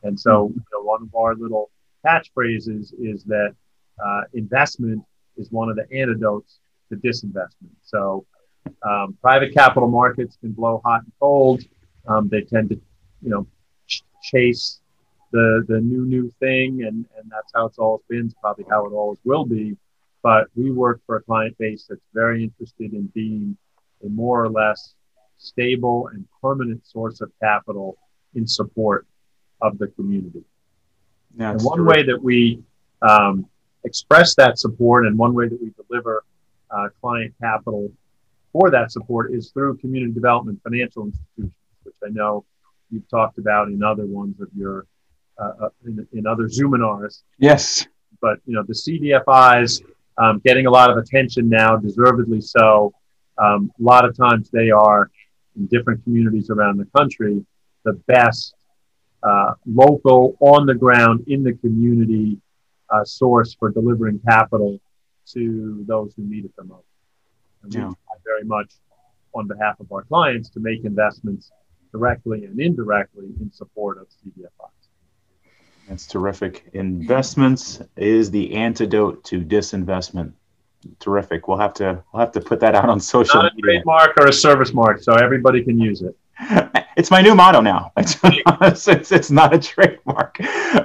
And 0.04 0.20
so, 0.20 0.52
you 0.54 0.64
know, 0.72 0.84
one 0.84 1.04
of 1.04 1.16
our 1.16 1.36
little 1.36 1.72
catchphrases 2.06 2.93
is 3.00 3.24
that 3.24 3.56
uh, 4.04 4.22
investment 4.34 5.04
is 5.38 5.52
one 5.52 5.70
of 5.70 5.76
the 5.76 5.88
antidotes 5.91 6.60
to 6.89 6.98
disinvestment. 6.98 7.72
So, 7.84 8.26
um, 8.84 9.18
private 9.22 9.53
capital 9.53 9.89
markets 9.89 10.38
can 10.39 10.51
blow 10.51 10.82
hot 10.84 11.03
and 11.03 11.11
cold. 11.20 11.61
Um, 12.07 12.30
they 12.30 12.41
tend 12.41 12.70
to, 12.70 12.76
you 13.22 13.30
know, 13.30 13.47
ch- 13.88 14.03
chase 14.22 14.80
the 15.32 15.65
the 15.68 15.80
new 15.80 16.05
new 16.05 16.34
thing, 16.39 16.84
and 16.84 17.05
and 17.18 17.30
that's 17.30 17.51
how 17.53 17.65
it's 17.65 17.78
always 17.78 18.03
been. 18.09 18.26
It's 18.28 18.36
probably 18.41 18.65
how 18.70 18.86
it 18.86 18.93
always 18.93 19.20
will 19.24 19.45
be. 19.45 19.78
But 20.24 20.47
we 20.55 20.72
work 20.72 21.01
for 21.05 21.18
a 21.18 21.22
client 21.22 21.57
base 21.57 21.86
that's 21.89 22.01
very 22.13 22.43
interested 22.43 22.93
in 22.93 23.07
being 23.13 23.57
a 24.05 24.09
more 24.09 24.43
or 24.43 24.49
less 24.49 24.93
stable 25.38 26.09
and 26.13 26.26
permanent 26.41 26.86
source 26.86 27.22
of 27.22 27.32
capital 27.41 27.97
in 28.36 28.47
support 28.47 29.05
of 29.61 29.78
the 29.78 29.88
community. 29.88 30.43
and 31.51 31.61
one 31.61 31.86
way 31.86 32.03
that 32.03 32.22
we 32.22 32.63
um, 33.01 33.47
express 33.84 34.36
that 34.36 34.57
support 34.57 35.05
and 35.05 35.18
one 35.18 35.34
way 35.34 35.47
that 35.47 35.61
we 35.61 35.72
deliver 35.88 36.24
uh, 36.72 36.89
client 37.01 37.34
capital 37.41 37.91
for 38.58 38.72
that 38.72 38.91
support 38.91 39.34
is 39.34 39.51
through 39.51 39.78
community 39.78 40.12
development 40.12 40.60
financial 40.64 41.05
institutions, 41.05 41.53
which 41.84 41.95
I 42.03 42.10
know 42.10 42.43
you've 42.89 43.08
talked 43.08 43.38
about 43.38 43.68
in 43.68 43.84
other 43.84 44.05
ones 44.08 44.39
of 44.41 44.47
your 44.55 44.88
uh, 45.39 45.66
uh 45.66 45.70
in, 45.86 46.08
in, 46.14 46.26
other 46.26 46.45
Zoominars. 46.45 47.22
Yes. 47.38 47.86
But 48.20 48.39
you 48.47 48.55
know 48.55 48.64
the 48.64 48.74
CDFIs 48.74 49.84
um, 50.18 50.41
getting 50.43 50.66
a 50.66 50.72
lot 50.72 50.89
of 50.89 50.97
attention 50.97 51.47
now, 51.49 51.78
deservedly 51.78 52.41
so. 52.41 52.93
Um, 53.38 53.72
a 53.80 53.84
lot 53.84 54.03
of 54.03 54.18
times 54.18 54.49
they 54.49 54.72
are 54.72 55.12
in 55.55 55.68
different 55.68 56.03
communities 56.03 56.49
around 56.49 56.78
the 56.78 56.88
country 56.97 57.45
the 57.84 57.93
best 58.08 58.55
uh, 59.22 59.53
local, 59.66 60.36
on 60.39 60.66
the 60.66 60.74
ground, 60.74 61.24
in 61.28 61.43
the 61.43 61.53
community 61.53 62.39
uh, 62.89 63.03
source 63.05 63.55
for 63.58 63.70
delivering 63.70 64.20
capital 64.28 64.80
to 65.34 65.86
those 65.88 66.14
who 66.16 66.24
need 66.24 66.45
it 66.45 66.51
the 66.58 66.64
most. 66.64 66.88
And 67.64 67.74
yeah. 67.74 67.91
Very 68.28 68.43
much 68.43 68.71
on 69.34 69.47
behalf 69.47 69.80
of 69.80 69.91
our 69.91 70.03
clients 70.03 70.49
to 70.51 70.59
make 70.59 70.84
investments 70.84 71.51
directly 71.91 72.45
and 72.45 72.59
indirectly 72.59 73.28
in 73.41 73.51
support 73.51 73.97
of 73.97 74.07
CDFIs. 74.07 74.69
That's 75.88 76.05
terrific. 76.05 76.69
Investments 76.73 77.82
is 77.95 78.30
the 78.30 78.53
antidote 78.55 79.23
to 79.25 79.39
disinvestment. 79.41 80.34
Terrific. 80.99 81.47
We'll 81.47 81.57
have 81.57 81.73
to 81.75 82.03
we'll 82.11 82.19
have 82.19 82.34
to 82.34 82.41
put 82.41 82.59
that 82.59 82.75
out 82.75 82.89
on 82.89 82.99
social 82.99 83.41
Not 83.41 83.51
a 83.51 83.55
media. 83.55 83.71
trademark 83.82 84.17
or 84.19 84.28
a 84.28 84.34
service 84.34 84.73
mark, 84.73 85.01
so 85.01 85.13
everybody 85.13 85.63
can 85.63 85.80
use 85.80 86.01
it. 86.01 86.15
It's 86.98 87.12
my 87.12 87.22
new 87.22 87.36
motto 87.36 87.62
now. 87.62 87.92
It's, 87.98 88.88
it's, 88.88 89.12
it's 89.12 89.30
not 89.30 89.54
a 89.54 89.60
trademark. 89.60 90.40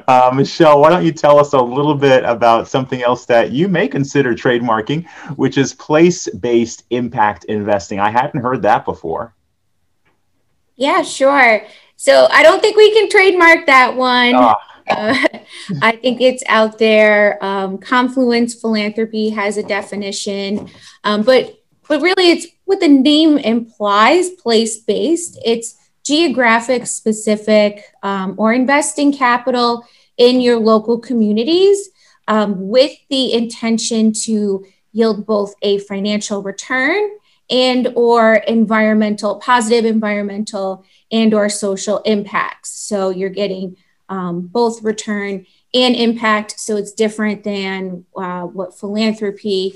Uh, 0.07 0.31
Michelle, 0.35 0.79
why 0.79 0.91
don't 0.91 1.07
you 1.07 1.13
tell 1.13 1.39
us 1.39 1.55
a 1.55 1.61
little 1.61 1.95
bit 1.95 2.23
about 2.25 2.69
something 2.69 3.03
else 3.03 3.25
that 3.27 3.51
you 3.51 3.67
may 3.67 3.89
consider 3.89 4.35
trademarking, 4.35 5.09
which 5.37 5.57
is 5.57 5.73
place 5.73 6.29
based 6.29 6.85
impact 6.91 7.45
investing? 7.45 7.99
I 7.99 8.11
hadn't 8.11 8.43
heard 8.43 8.61
that 8.61 8.85
before. 8.85 9.35
Yeah, 10.77 11.01
sure. 11.03 11.65
So 11.97 12.27
I 12.31 12.43
don't 12.43 12.61
think 12.61 12.77
we 12.77 12.93
can 12.93 13.09
trademark 13.09 13.65
that 13.67 13.97
one. 13.97 14.35
Oh. 14.35 14.55
Uh, 14.91 15.17
I 15.83 15.93
think 15.93 16.21
it's 16.21 16.43
out 16.47 16.79
there. 16.79 17.43
Um, 17.43 17.79
Confluence 17.79 18.55
Philanthropy 18.55 19.31
has 19.31 19.57
a 19.57 19.63
definition, 19.63 20.69
um, 21.05 21.23
but 21.23 21.59
but 21.89 22.01
really, 22.01 22.31
it's 22.31 22.47
what 22.73 22.81
the 22.81 22.89
name 22.89 23.37
implies: 23.37 24.31
place 24.31 24.79
based. 24.79 25.39
It's 25.45 25.77
geographic 26.05 26.87
specific 26.87 27.85
um, 28.03 28.35
or 28.39 28.55
investing 28.55 29.13
capital 29.13 29.87
in 30.17 30.41
your 30.41 30.59
local 30.59 30.99
communities 30.99 31.91
um, 32.29 32.69
with 32.69 32.93
the 33.11 33.35
intention 33.35 34.15
to 34.25 34.65
yield 34.93 35.27
both 35.27 35.55
a 35.61 35.81
financial 35.81 36.43
return 36.43 37.11
and 37.51 37.89
or 37.95 38.37
environmental 38.37 39.37
positive 39.37 39.85
environmental 39.85 40.87
and 41.11 41.35
or 41.35 41.51
social 41.51 41.99
impacts. 42.07 42.71
So 42.71 43.11
you're 43.11 43.29
getting 43.29 43.77
um, 44.09 44.47
both 44.47 44.83
return 44.83 45.45
and 45.75 45.95
impact. 45.95 46.59
So 46.59 46.77
it's 46.77 46.93
different 46.93 47.45
than 47.45 48.07
uh, 48.17 48.45
what 48.45 48.79
philanthropy 48.79 49.75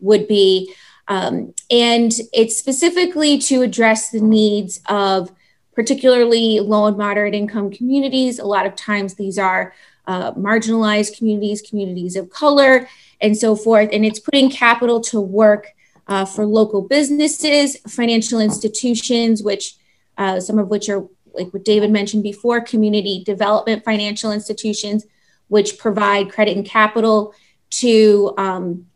would 0.00 0.26
be 0.28 0.74
um, 1.08 1.54
and 1.70 2.12
it's 2.32 2.56
specifically 2.56 3.38
to 3.38 3.62
address 3.62 4.10
the 4.10 4.20
needs 4.20 4.80
of 4.88 5.32
particularly 5.74 6.60
low 6.60 6.86
and 6.86 6.98
moderate 6.98 7.34
income 7.34 7.70
communities. 7.70 8.38
A 8.38 8.44
lot 8.44 8.66
of 8.66 8.74
times 8.74 9.14
these 9.14 9.38
are 9.38 9.74
uh, 10.06 10.32
marginalized 10.32 11.16
communities, 11.16 11.62
communities 11.62 12.16
of 12.16 12.30
color, 12.30 12.88
and 13.20 13.36
so 13.36 13.54
forth. 13.54 13.88
And 13.92 14.04
it's 14.04 14.20
putting 14.20 14.50
capital 14.50 15.00
to 15.02 15.20
work 15.20 15.68
uh, 16.08 16.24
for 16.24 16.44
local 16.46 16.82
businesses, 16.82 17.76
financial 17.86 18.40
institutions, 18.40 19.42
which 19.42 19.76
uh, 20.16 20.40
some 20.40 20.58
of 20.58 20.68
which 20.68 20.88
are, 20.88 21.06
like 21.32 21.52
what 21.52 21.64
David 21.64 21.90
mentioned 21.90 22.22
before, 22.22 22.60
community 22.60 23.22
development 23.24 23.84
financial 23.84 24.32
institutions, 24.32 25.06
which 25.46 25.78
provide 25.78 26.32
credit 26.32 26.56
and 26.56 26.66
capital 26.66 27.32
to 27.70 28.34
um, 28.36 28.87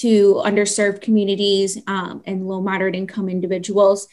to 0.00 0.42
underserved 0.44 1.00
communities 1.00 1.80
um, 1.86 2.22
and 2.26 2.46
low 2.46 2.60
moderate 2.60 2.94
income 2.94 3.28
individuals. 3.28 4.08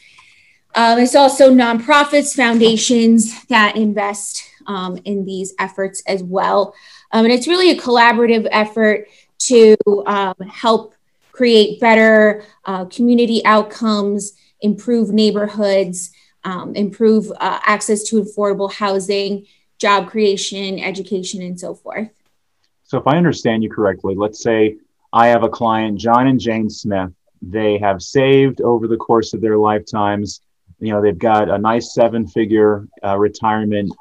Um, 0.74 0.98
it's 0.98 1.14
also 1.14 1.52
nonprofits, 1.52 2.34
foundations 2.34 3.44
that 3.46 3.76
invest 3.76 4.42
um, 4.66 4.98
in 5.04 5.24
these 5.24 5.54
efforts 5.58 6.02
as 6.06 6.22
well. 6.22 6.74
Um, 7.12 7.24
and 7.24 7.32
it's 7.32 7.46
really 7.46 7.70
a 7.70 7.76
collaborative 7.76 8.48
effort 8.50 9.06
to 9.38 9.76
um, 10.06 10.34
help 10.48 10.94
create 11.32 11.80
better 11.80 12.44
uh, 12.64 12.86
community 12.86 13.44
outcomes, 13.44 14.32
improve 14.60 15.10
neighborhoods, 15.10 16.10
um, 16.44 16.74
improve 16.74 17.30
uh, 17.32 17.60
access 17.64 18.02
to 18.04 18.22
affordable 18.22 18.72
housing, 18.72 19.46
job 19.78 20.08
creation, 20.08 20.78
education, 20.78 21.42
and 21.42 21.58
so 21.58 21.74
forth. 21.74 22.08
So, 22.84 22.98
if 22.98 23.06
I 23.06 23.16
understand 23.16 23.62
you 23.62 23.70
correctly, 23.70 24.14
let's 24.16 24.42
say 24.42 24.76
I 25.14 25.28
have 25.28 25.44
a 25.44 25.48
client, 25.48 25.98
John 25.98 26.26
and 26.26 26.38
Jane 26.38 26.68
Smith. 26.68 27.10
They 27.40 27.78
have 27.78 28.02
saved 28.02 28.60
over 28.60 28.86
the 28.86 28.98
course 28.98 29.32
of 29.32 29.40
their 29.40 29.56
lifetimes 29.56 30.42
you 30.84 30.92
know 30.92 31.00
they've 31.00 31.18
got 31.18 31.48
a 31.48 31.58
nice 31.58 31.94
seven 31.94 32.26
figure 32.26 32.86
uh, 33.02 33.16
retirement 33.16 33.92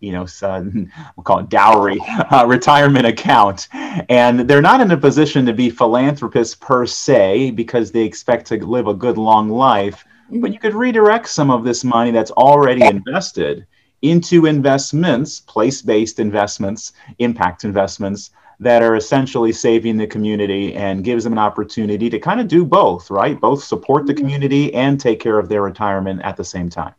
you 0.00 0.12
know 0.12 0.26
uh, 0.42 0.62
we'll 1.16 1.24
call 1.24 1.38
it 1.40 1.48
dowry 1.48 1.98
uh, 2.30 2.44
retirement 2.46 3.06
account 3.06 3.68
and 4.08 4.40
they're 4.40 4.62
not 4.62 4.80
in 4.80 4.90
a 4.90 4.96
position 4.96 5.46
to 5.46 5.52
be 5.52 5.70
philanthropists 5.70 6.54
per 6.54 6.86
se 6.86 7.50
because 7.52 7.92
they 7.92 8.04
expect 8.04 8.46
to 8.46 8.56
live 8.66 8.86
a 8.86 8.94
good 8.94 9.18
long 9.18 9.48
life 9.48 10.04
mm-hmm. 10.26 10.40
but 10.40 10.52
you 10.52 10.58
could 10.58 10.74
redirect 10.74 11.28
some 11.28 11.50
of 11.50 11.64
this 11.64 11.84
money 11.84 12.10
that's 12.10 12.32
already 12.32 12.84
invested 12.84 13.66
into 14.02 14.46
investments 14.46 15.40
place-based 15.40 16.18
investments 16.18 16.92
impact 17.18 17.64
investments 17.64 18.30
that 18.64 18.82
are 18.82 18.96
essentially 18.96 19.52
saving 19.52 19.98
the 19.98 20.06
community 20.06 20.74
and 20.74 21.04
gives 21.04 21.22
them 21.22 21.34
an 21.34 21.38
opportunity 21.38 22.08
to 22.08 22.18
kind 22.18 22.40
of 22.40 22.48
do 22.48 22.64
both, 22.64 23.10
right? 23.10 23.38
Both 23.38 23.62
support 23.62 24.06
the 24.06 24.14
mm-hmm. 24.14 24.22
community 24.22 24.74
and 24.74 24.98
take 24.98 25.20
care 25.20 25.38
of 25.38 25.48
their 25.48 25.62
retirement 25.62 26.22
at 26.22 26.36
the 26.36 26.44
same 26.44 26.70
time. 26.70 26.94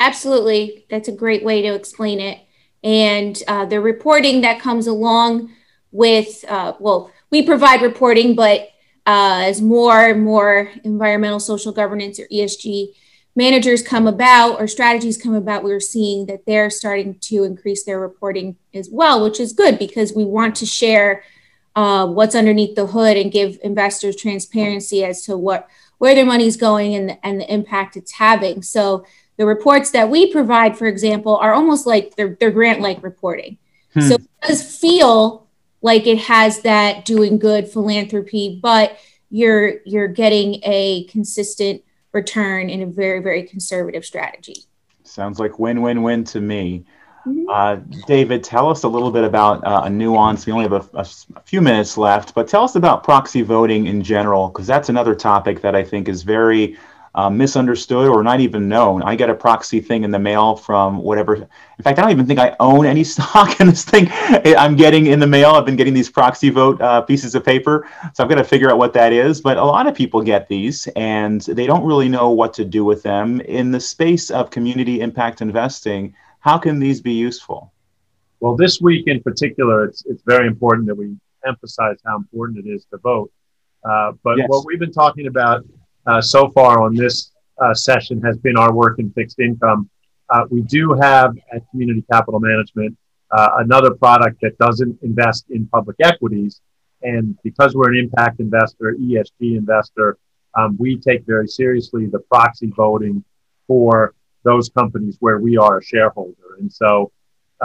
Absolutely. 0.00 0.86
That's 0.90 1.08
a 1.08 1.12
great 1.12 1.44
way 1.44 1.62
to 1.62 1.74
explain 1.74 2.20
it. 2.20 2.40
And 2.84 3.40
uh, 3.46 3.66
the 3.66 3.80
reporting 3.80 4.40
that 4.40 4.60
comes 4.60 4.86
along 4.86 5.52
with, 5.90 6.44
uh, 6.48 6.74
well, 6.78 7.10
we 7.30 7.42
provide 7.42 7.82
reporting, 7.82 8.34
but 8.34 8.70
uh, 9.04 9.42
as 9.44 9.60
more 9.60 10.10
and 10.10 10.22
more 10.22 10.70
environmental 10.84 11.40
social 11.40 11.72
governance 11.72 12.20
or 12.20 12.26
ESG 12.28 12.94
managers 13.34 13.82
come 13.82 14.06
about 14.06 14.60
or 14.60 14.66
strategies 14.66 15.16
come 15.16 15.34
about, 15.34 15.64
we're 15.64 15.80
seeing 15.80 16.26
that 16.26 16.44
they're 16.46 16.70
starting 16.70 17.18
to 17.18 17.44
increase 17.44 17.84
their 17.84 17.98
reporting 17.98 18.56
as 18.74 18.88
well, 18.90 19.22
which 19.22 19.40
is 19.40 19.52
good 19.52 19.78
because 19.78 20.12
we 20.12 20.24
want 20.24 20.54
to 20.56 20.66
share 20.66 21.24
uh, 21.74 22.06
what's 22.06 22.34
underneath 22.34 22.74
the 22.74 22.86
hood 22.86 23.16
and 23.16 23.32
give 23.32 23.58
investors 23.62 24.16
transparency 24.16 25.04
as 25.04 25.22
to 25.24 25.36
what 25.36 25.68
where 25.98 26.14
their 26.16 26.26
money's 26.26 26.56
going 26.56 26.96
and, 26.96 27.16
and 27.22 27.40
the 27.40 27.52
impact 27.52 27.96
it's 27.96 28.12
having. 28.12 28.60
So 28.60 29.06
the 29.36 29.46
reports 29.46 29.92
that 29.92 30.10
we 30.10 30.32
provide, 30.32 30.76
for 30.76 30.86
example, 30.86 31.36
are 31.36 31.54
almost 31.54 31.86
like 31.86 32.16
they're, 32.16 32.36
they're 32.40 32.50
grant-like 32.50 33.02
reporting. 33.04 33.58
Hmm. 33.94 34.00
So 34.00 34.14
it 34.16 34.28
does 34.42 34.78
feel 34.78 35.46
like 35.80 36.08
it 36.08 36.18
has 36.18 36.62
that 36.62 37.04
doing 37.04 37.38
good 37.38 37.68
philanthropy, 37.68 38.58
but 38.60 38.98
you're 39.30 39.80
you're 39.86 40.08
getting 40.08 40.60
a 40.64 41.04
consistent 41.04 41.82
return 42.12 42.70
in 42.70 42.82
a 42.82 42.86
very, 42.86 43.20
very 43.20 43.42
conservative 43.42 44.04
strategy. 44.04 44.64
Sounds 45.04 45.38
like 45.38 45.58
win 45.58 45.82
win 45.82 46.02
win 46.02 46.24
to 46.24 46.40
me. 46.40 46.84
Mm-hmm. 47.26 47.48
Uh, 47.48 47.76
David, 48.06 48.42
tell 48.42 48.68
us 48.68 48.82
a 48.82 48.88
little 48.88 49.10
bit 49.10 49.24
about 49.24 49.64
uh, 49.64 49.82
a 49.84 49.90
nuance. 49.90 50.44
We 50.44 50.52
only 50.52 50.64
have 50.64 50.72
a, 50.72 50.98
a, 50.98 51.06
a, 51.36 51.40
few 51.44 51.60
minutes 51.60 51.96
left, 51.96 52.34
but 52.34 52.48
tell 52.48 52.64
us 52.64 52.74
about 52.74 53.04
proxy 53.04 53.42
voting 53.42 53.86
in 53.86 54.02
general, 54.02 54.48
because 54.48 54.66
that's 54.66 54.88
another 54.88 55.14
topic 55.14 55.60
that 55.60 55.76
I 55.76 55.84
think 55.84 56.08
is 56.08 56.24
very 56.24 56.76
uh, 57.14 57.28
misunderstood 57.28 58.08
or 58.08 58.22
not 58.22 58.40
even 58.40 58.68
known. 58.68 59.02
I 59.02 59.14
get 59.16 59.28
a 59.28 59.34
proxy 59.34 59.80
thing 59.80 60.04
in 60.04 60.10
the 60.10 60.18
mail 60.18 60.56
from 60.56 60.98
whatever. 60.98 61.34
In 61.34 61.82
fact, 61.82 61.98
I 61.98 62.02
don't 62.02 62.10
even 62.10 62.26
think 62.26 62.40
I 62.40 62.56
own 62.58 62.86
any 62.86 63.04
stock 63.12 63.60
in 63.60 63.66
this 63.66 63.84
thing. 63.84 64.08
I'm 64.10 64.76
getting 64.76 65.06
in 65.06 65.20
the 65.20 65.26
mail. 65.26 65.50
I've 65.50 65.66
been 65.66 65.76
getting 65.76 65.94
these 65.94 66.10
proxy 66.10 66.50
vote 66.50 66.80
uh, 66.80 67.02
pieces 67.02 67.34
of 67.34 67.44
paper, 67.44 67.86
so 68.14 68.22
I've 68.22 68.30
got 68.30 68.36
to 68.36 68.44
figure 68.44 68.70
out 68.70 68.78
what 68.78 68.94
that 68.94 69.12
is. 69.12 69.40
But 69.40 69.58
a 69.58 69.64
lot 69.64 69.86
of 69.86 69.94
people 69.94 70.22
get 70.22 70.48
these, 70.48 70.86
and 70.96 71.40
they 71.42 71.66
don't 71.66 71.84
really 71.84 72.08
know 72.08 72.30
what 72.30 72.54
to 72.54 72.64
do 72.64 72.84
with 72.84 73.02
them. 73.02 73.40
In 73.42 73.70
the 73.70 73.80
space 73.80 74.30
of 74.30 74.50
community 74.50 75.00
impact 75.00 75.42
investing, 75.42 76.14
how 76.40 76.58
can 76.58 76.78
these 76.78 77.00
be 77.00 77.12
useful? 77.12 77.72
Well, 78.40 78.56
this 78.56 78.80
week 78.80 79.06
in 79.06 79.22
particular, 79.22 79.84
it's 79.84 80.04
it's 80.06 80.22
very 80.24 80.46
important 80.46 80.88
that 80.88 80.96
we 80.96 81.14
emphasize 81.46 81.98
how 82.04 82.16
important 82.16 82.66
it 82.66 82.68
is 82.68 82.86
to 82.86 82.98
vote. 82.98 83.30
Uh, 83.84 84.12
but 84.22 84.38
yes. 84.38 84.48
what 84.48 84.64
we've 84.64 84.78
been 84.78 84.92
talking 84.92 85.26
about 85.26 85.64
uh, 86.06 86.20
so 86.20 86.48
far 86.50 86.82
on 86.82 86.94
this 86.94 87.32
uh, 87.60 87.74
session 87.74 88.20
has 88.22 88.36
been 88.38 88.56
our 88.56 88.72
work 88.72 88.98
in 88.98 89.10
fixed 89.12 89.38
income. 89.38 89.88
Uh, 90.28 90.44
we 90.50 90.62
do 90.62 90.94
have 90.94 91.36
at 91.52 91.62
Community 91.70 92.04
Capital 92.10 92.40
Management 92.40 92.96
uh, 93.30 93.48
another 93.58 93.94
product 93.94 94.40
that 94.42 94.56
doesn't 94.58 94.98
invest 95.02 95.46
in 95.50 95.66
public 95.68 95.96
equities. 96.02 96.60
And 97.02 97.36
because 97.42 97.74
we're 97.74 97.90
an 97.90 97.98
impact 97.98 98.40
investor, 98.40 98.96
ESG 99.00 99.56
investor, 99.56 100.18
um, 100.54 100.76
we 100.78 100.98
take 100.98 101.24
very 101.26 101.48
seriously 101.48 102.06
the 102.06 102.20
proxy 102.20 102.72
voting 102.76 103.24
for 103.66 104.14
those 104.44 104.68
companies 104.68 105.16
where 105.20 105.38
we 105.38 105.56
are 105.56 105.78
a 105.78 105.82
shareholder. 105.82 106.56
And 106.58 106.70
so, 106.70 107.10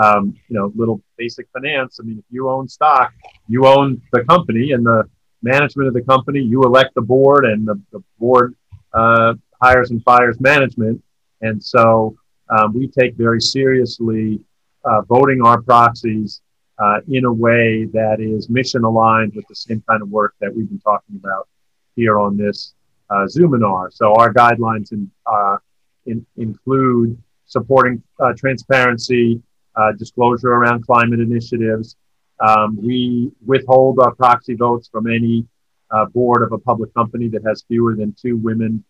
um, 0.02 0.36
you 0.48 0.58
know, 0.58 0.72
little 0.76 1.02
basic 1.18 1.48
finance. 1.52 2.00
I 2.00 2.06
mean, 2.06 2.20
if 2.20 2.26
you 2.30 2.50
own 2.50 2.68
stock, 2.68 3.14
you 3.48 3.66
own 3.68 4.02
the 4.14 4.24
company 4.24 4.72
and 4.72 4.86
the 4.86 5.10
management 5.42 5.88
of 5.88 5.94
the 5.94 6.02
company. 6.02 6.40
You 6.40 6.64
elect 6.64 6.96
the 6.96 7.02
board, 7.02 7.46
and 7.46 7.68
the, 7.68 7.80
the 7.92 8.04
board 8.20 8.56
uh, 8.94 9.34
hires 9.62 9.92
and 9.92 10.04
fires 10.04 10.40
management. 10.40 11.04
And 11.42 11.64
so, 11.64 12.18
um, 12.50 12.74
we 12.74 12.88
take 12.88 13.16
very 13.16 13.42
seriously 13.42 14.40
uh, 14.86 15.02
voting 15.02 15.42
our 15.44 15.62
proxies 15.62 16.42
uh, 16.80 17.00
in 17.10 17.26
a 17.26 17.34
way 17.34 17.86
that 17.86 18.20
is 18.20 18.50
mission 18.50 18.84
aligned 18.84 19.34
with 19.36 19.46
the 19.48 19.56
same 19.56 19.84
kind 19.88 20.02
of 20.02 20.10
work 20.10 20.36
that 20.40 20.56
we've 20.56 20.70
been 20.70 20.80
talking 20.80 21.16
about 21.16 21.48
here 21.96 22.20
on 22.20 22.38
this 22.38 22.74
uh, 23.10 23.26
Zoominar. 23.26 23.92
So 23.92 24.14
our 24.14 24.34
guidelines 24.34 24.92
in, 24.92 25.10
uh, 25.26 25.58
in, 26.06 26.26
include 26.38 27.18
supporting 27.46 28.02
uh, 28.20 28.34
transparency, 28.38 29.42
uh, 29.76 29.94
disclosure 29.94 30.50
around 30.50 30.86
climate 30.86 31.20
initiatives. 31.20 31.96
Um, 32.40 32.78
we 32.82 33.32
withhold 33.46 34.00
our 34.00 34.14
proxy 34.14 34.56
votes 34.56 34.88
from 34.92 35.08
any 35.08 35.46
uh, 35.92 36.06
board 36.06 36.44
of 36.44 36.52
a 36.52 36.58
public 36.58 36.94
company 36.94 37.28
that 37.30 37.44
has 37.46 37.64
fewer 37.68 37.96
than 37.96 38.14
two 38.14 38.38
women 38.38 38.84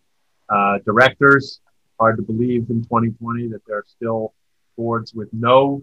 directors. 0.84 1.60
Hard 1.98 2.16
to 2.16 2.22
believe 2.22 2.70
in 2.70 2.82
2020 2.82 3.48
that 3.48 3.60
there 3.66 3.78
are 3.78 3.84
still 3.86 4.32
boards 4.76 5.12
with 5.12 5.28
no 5.32 5.82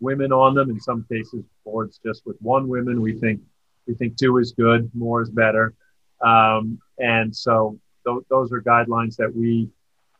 women 0.00 0.32
on 0.32 0.54
them. 0.54 0.70
In 0.70 0.80
some 0.80 1.06
cases, 1.10 1.44
boards 1.64 2.00
just 2.04 2.26
with 2.26 2.36
one 2.40 2.68
woman. 2.68 3.00
We 3.00 3.18
think 3.18 3.40
we 3.86 3.94
think 3.94 4.16
two 4.16 4.38
is 4.38 4.52
good, 4.52 4.90
more 4.94 5.22
is 5.22 5.30
better. 5.30 5.74
Um, 6.20 6.78
and 6.98 7.34
so 7.34 7.78
th- 8.06 8.24
those 8.30 8.52
are 8.52 8.62
guidelines 8.62 9.16
that 9.16 9.34
we 9.34 9.68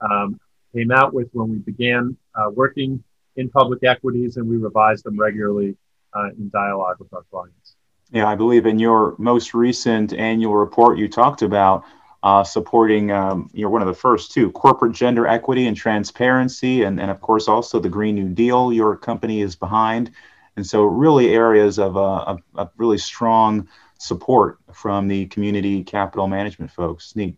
um, 0.00 0.38
came 0.74 0.90
out 0.90 1.14
with 1.14 1.28
when 1.32 1.50
we 1.50 1.58
began 1.58 2.16
uh, 2.34 2.50
working 2.50 3.02
in 3.36 3.48
public 3.50 3.82
equities, 3.84 4.36
and 4.36 4.48
we 4.48 4.56
revise 4.56 5.02
them 5.02 5.18
regularly 5.18 5.76
uh, 6.14 6.28
in 6.38 6.50
dialogue 6.50 6.96
with 6.98 7.12
our 7.12 7.24
clients. 7.30 7.76
Yeah, 8.10 8.28
I 8.28 8.34
believe 8.34 8.66
in 8.66 8.78
your 8.78 9.16
most 9.18 9.54
recent 9.54 10.12
annual 10.12 10.54
report, 10.54 10.98
you 10.98 11.08
talked 11.08 11.42
about 11.42 11.84
uh, 12.22 12.42
supporting, 12.42 13.10
um, 13.10 13.50
you're 13.52 13.70
one 13.70 13.82
of 13.82 13.88
the 13.88 13.94
first 13.94 14.32
too, 14.32 14.50
corporate 14.52 14.92
gender 14.92 15.26
equity 15.26 15.66
and 15.66 15.76
transparency, 15.76 16.82
and, 16.84 16.98
and 17.00 17.10
of 17.10 17.20
course 17.20 17.48
also 17.48 17.78
the 17.78 17.88
Green 17.88 18.14
New 18.14 18.28
Deal 18.28 18.72
your 18.72 18.96
company 18.96 19.42
is 19.42 19.56
behind. 19.56 20.10
And 20.56 20.66
so, 20.66 20.84
really, 20.84 21.34
areas 21.34 21.78
of, 21.78 21.96
a, 21.96 22.38
of, 22.54 22.70
really 22.76 22.98
strong 22.98 23.68
support 23.98 24.58
from 24.72 25.08
the 25.08 25.26
community 25.26 25.82
capital 25.82 26.28
management 26.28 26.70
folks, 26.70 27.12
the 27.12 27.34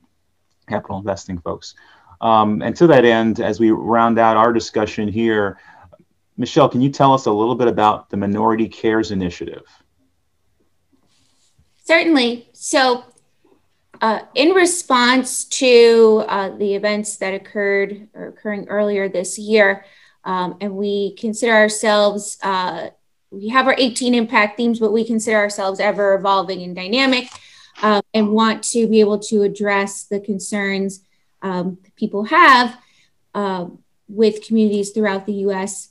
capital 0.69 0.99
investing 0.99 1.39
folks. 1.39 1.75
Um, 2.21 2.63
and 2.63 2.77
to 2.77 2.87
that 2.89 3.05
end, 3.05 3.41
as 3.41 3.59
we 3.59 3.71
round 3.71 4.19
out 4.19 4.37
our 4.37 4.53
discussion 4.53 5.09
here, 5.09 5.59
Michelle, 6.37 6.69
can 6.69 6.81
you 6.81 6.91
tell 6.91 7.13
us 7.13 7.27
a 7.27 7.31
little 7.31 7.55
bit 7.55 7.69
about 7.69 8.11
the 8.11 8.17
Minority 8.17 8.69
Cares 8.69 9.11
Initiative? 9.11 9.63
Certainly. 11.85 12.49
So, 12.53 13.05
uh, 14.03 14.21
in 14.35 14.51
response 14.51 15.45
to 15.47 16.25
uh, 16.29 16.51
the 16.51 16.75
events 16.75 17.17
that 17.19 17.33
occurred 17.33 18.09
or 18.13 18.29
occurring 18.29 18.69
earlier 18.69 19.09
this 19.09 19.39
year, 19.39 19.85
um, 20.25 20.57
and 20.61 20.77
we 20.77 21.15
consider 21.15 21.53
ourselves, 21.53 22.37
uh, 22.43 22.91
we 23.31 23.49
have 23.49 23.67
our 23.67 23.77
18 23.79 24.15
impact 24.15 24.57
themes, 24.57 24.81
but 24.81 24.93
we 24.93 25.05
consider 25.05 25.39
ourselves 25.39 25.81
ever 25.81 26.15
evolving 26.15 26.63
and 26.63 26.77
dynamic 26.77 27.29
um, 27.83 28.03
and 28.13 28.31
want 28.31 28.63
to 28.65 28.87
be 28.87 29.01
able 29.01 29.19
to 29.21 29.43
address 29.43 30.05
the 30.05 30.21
concerns 30.21 31.01
um, 31.43 31.79
people 31.97 32.25
have 32.25 32.79
uh, 33.35 33.67
with 34.09 34.45
communities 34.47 34.91
throughout 34.91 35.27
the 35.27 35.35
US. 35.35 35.91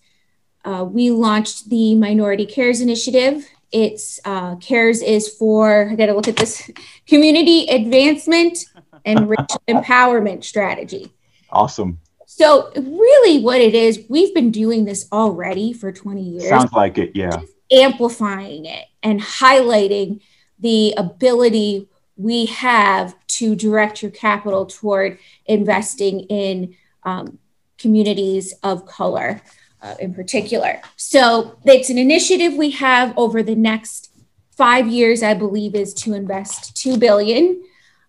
Uh, 0.66 0.84
we 0.84 1.12
launched 1.12 1.70
the 1.70 1.96
Minority 1.96 2.46
Cares 2.46 2.82
Initiative 2.82 3.48
it's 3.76 4.22
uh, 4.24 4.56
CARES 4.56 5.02
is 5.02 5.28
for, 5.28 5.90
I 5.92 5.96
got 5.96 6.06
to 6.06 6.14
look 6.14 6.30
at 6.30 6.38
this, 6.38 6.72
community 7.08 7.68
advancement 7.68 8.58
and 9.04 9.20
empowerment 9.68 10.46
strategy. 10.46 11.12
Awesome. 11.50 12.00
So, 12.26 12.72
really, 12.76 13.44
what 13.44 13.60
it 13.60 13.76
is, 13.76 14.06
we've 14.08 14.34
been 14.34 14.50
doing 14.50 14.86
this 14.86 15.08
already 15.12 15.74
for 15.74 15.92
20 15.92 16.22
years. 16.22 16.48
Sounds 16.48 16.72
like 16.72 16.98
it, 16.98 17.12
yeah. 17.16 17.32
Just 17.32 17.54
amplifying 17.70 18.66
it 18.66 18.86
and 19.04 19.20
highlighting 19.20 20.22
the 20.60 20.94
ability 20.96 21.90
we 22.16 22.46
have 22.46 23.14
to 23.28 23.56
direct 23.56 24.02
your 24.02 24.12
capital 24.12 24.66
toward 24.66 25.20
investing 25.46 26.22
in 26.22 26.76
um, 27.04 27.40
communities 27.78 28.54
of 28.64 28.86
color 28.86 29.42
uh, 29.86 29.96
in 30.00 30.14
particular. 30.14 30.82
So 30.96 31.60
it's 31.64 31.90
an 31.90 31.98
initiative 31.98 32.54
we 32.54 32.72
have 32.72 33.14
over 33.18 33.44
the 33.44 33.56
next 33.56 34.10
five 34.58 34.88
years, 34.88 35.22
I 35.22 35.36
believe, 35.36 35.76
is 35.76 35.94
to 35.96 36.14
invest 36.14 36.76
two 36.76 36.98
billion 36.98 37.64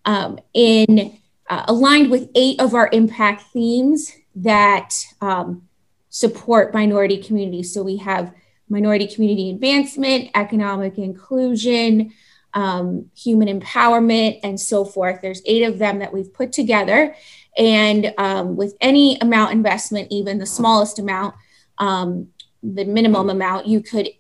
um, 0.05 0.39
in 0.55 1.19
uh, 1.51 1.65
aligned 1.69 2.11
with 2.11 2.31
eight 2.35 2.61
of 2.61 2.75
our 2.75 2.89
impact 2.93 3.43
themes 3.53 4.13
that 4.37 4.95
um, 5.21 5.69
support 6.09 6.73
minority 6.73 7.19
communities. 7.23 7.75
So 7.75 7.83
we 7.83 7.99
have 7.99 8.33
minority 8.69 9.07
community 9.07 9.51
advancement, 9.51 10.31
economic 10.35 10.99
inclusion, 10.99 12.13
um, 12.55 13.11
human 13.15 13.49
empowerment, 13.61 14.41
and 14.43 14.59
so 14.59 14.85
forth. 14.85 15.21
There's 15.21 15.43
eight 15.45 15.63
of 15.63 15.79
them 15.79 15.99
that 15.99 16.13
we've 16.13 16.33
put 16.33 16.53
together. 16.53 17.15
And 17.57 18.15
um, 18.19 18.57
with 18.57 18.75
any 18.81 19.19
amount 19.21 19.53
investment, 19.53 20.09
even 20.11 20.39
the 20.39 20.47
smallest 20.47 20.99
amount, 20.99 21.35
um, 21.79 22.29
the 22.63 22.85
minimum 22.85 23.31
amount, 23.31 23.67
you 23.67 23.81
could 23.81 24.11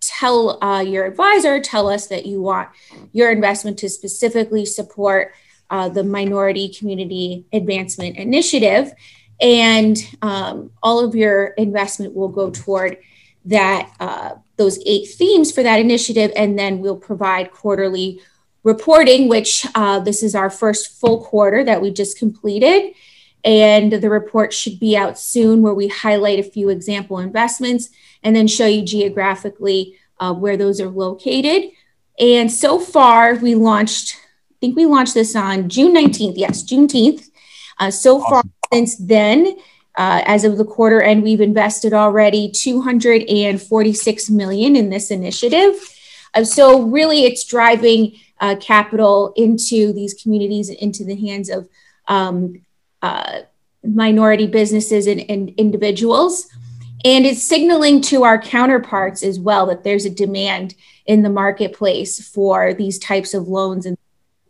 tell 0.00 0.62
uh, 0.62 0.80
your 0.80 1.04
advisor, 1.04 1.60
tell 1.60 1.88
us 1.88 2.06
that 2.08 2.26
you 2.26 2.40
want 2.40 2.68
your 3.12 3.30
investment 3.30 3.78
to 3.78 3.88
specifically 3.88 4.64
support 4.64 5.32
uh, 5.68 5.88
the 5.88 6.02
Minority 6.04 6.68
Community 6.68 7.44
Advancement 7.52 8.16
Initiative. 8.16 8.92
And 9.40 9.96
um, 10.20 10.70
all 10.82 11.04
of 11.04 11.14
your 11.14 11.48
investment 11.48 12.14
will 12.14 12.28
go 12.28 12.50
toward 12.50 12.98
that 13.46 13.90
uh, 14.00 14.34
those 14.56 14.78
eight 14.84 15.08
themes 15.08 15.50
for 15.50 15.62
that 15.62 15.80
initiative 15.80 16.30
and 16.36 16.58
then 16.58 16.80
we'll 16.80 16.96
provide 16.96 17.50
quarterly 17.50 18.20
reporting 18.62 19.28
which 19.28 19.66
uh, 19.74 19.98
this 20.00 20.22
is 20.22 20.34
our 20.34 20.50
first 20.50 21.00
full 21.00 21.24
quarter 21.24 21.64
that 21.64 21.80
we 21.80 21.90
just 21.90 22.18
completed 22.18 22.92
and 23.44 23.92
the 23.92 24.10
report 24.10 24.52
should 24.52 24.78
be 24.78 24.96
out 24.96 25.18
soon 25.18 25.62
where 25.62 25.74
we 25.74 25.88
highlight 25.88 26.38
a 26.38 26.50
few 26.50 26.68
example 26.68 27.18
investments 27.18 27.90
and 28.22 28.36
then 28.36 28.46
show 28.46 28.66
you 28.66 28.82
geographically 28.82 29.96
uh, 30.18 30.32
where 30.34 30.56
those 30.56 30.80
are 30.80 30.88
located. 30.88 31.70
And 32.18 32.52
so 32.52 32.78
far, 32.78 33.34
we 33.36 33.54
launched, 33.54 34.16
I 34.50 34.54
think 34.60 34.76
we 34.76 34.84
launched 34.84 35.14
this 35.14 35.34
on 35.34 35.68
June 35.68 35.94
19th. 35.94 36.34
Yes, 36.36 36.62
Juneteenth. 36.62 37.30
Uh, 37.78 37.90
so 37.90 38.20
awesome. 38.20 38.30
far, 38.30 38.42
since 38.72 38.96
then, 38.96 39.56
uh, 39.96 40.22
as 40.26 40.44
of 40.44 40.58
the 40.58 40.64
quarter 40.64 41.00
end, 41.00 41.22
we've 41.22 41.40
invested 41.40 41.92
already 41.94 42.50
246 42.50 44.30
million 44.30 44.76
in 44.76 44.90
this 44.90 45.10
initiative. 45.10 45.74
Uh, 46.34 46.44
so 46.44 46.82
really, 46.82 47.24
it's 47.24 47.44
driving 47.44 48.12
uh, 48.40 48.56
capital 48.60 49.32
into 49.36 49.92
these 49.92 50.14
communities 50.14 50.68
and 50.68 50.78
into 50.78 51.04
the 51.04 51.16
hands 51.16 51.48
of 51.48 51.68
um, 52.06 52.60
uh, 53.02 53.40
minority 53.82 54.46
businesses 54.46 55.06
and, 55.06 55.20
and 55.30 55.50
individuals. 55.50 56.48
And 57.04 57.24
it's 57.24 57.42
signaling 57.42 58.02
to 58.02 58.24
our 58.24 58.40
counterparts 58.40 59.22
as 59.22 59.38
well 59.38 59.66
that 59.66 59.84
there's 59.84 60.04
a 60.04 60.10
demand 60.10 60.74
in 61.06 61.22
the 61.22 61.30
marketplace 61.30 62.26
for 62.28 62.74
these 62.74 62.98
types 62.98 63.32
of 63.32 63.48
loans 63.48 63.86
and 63.86 63.96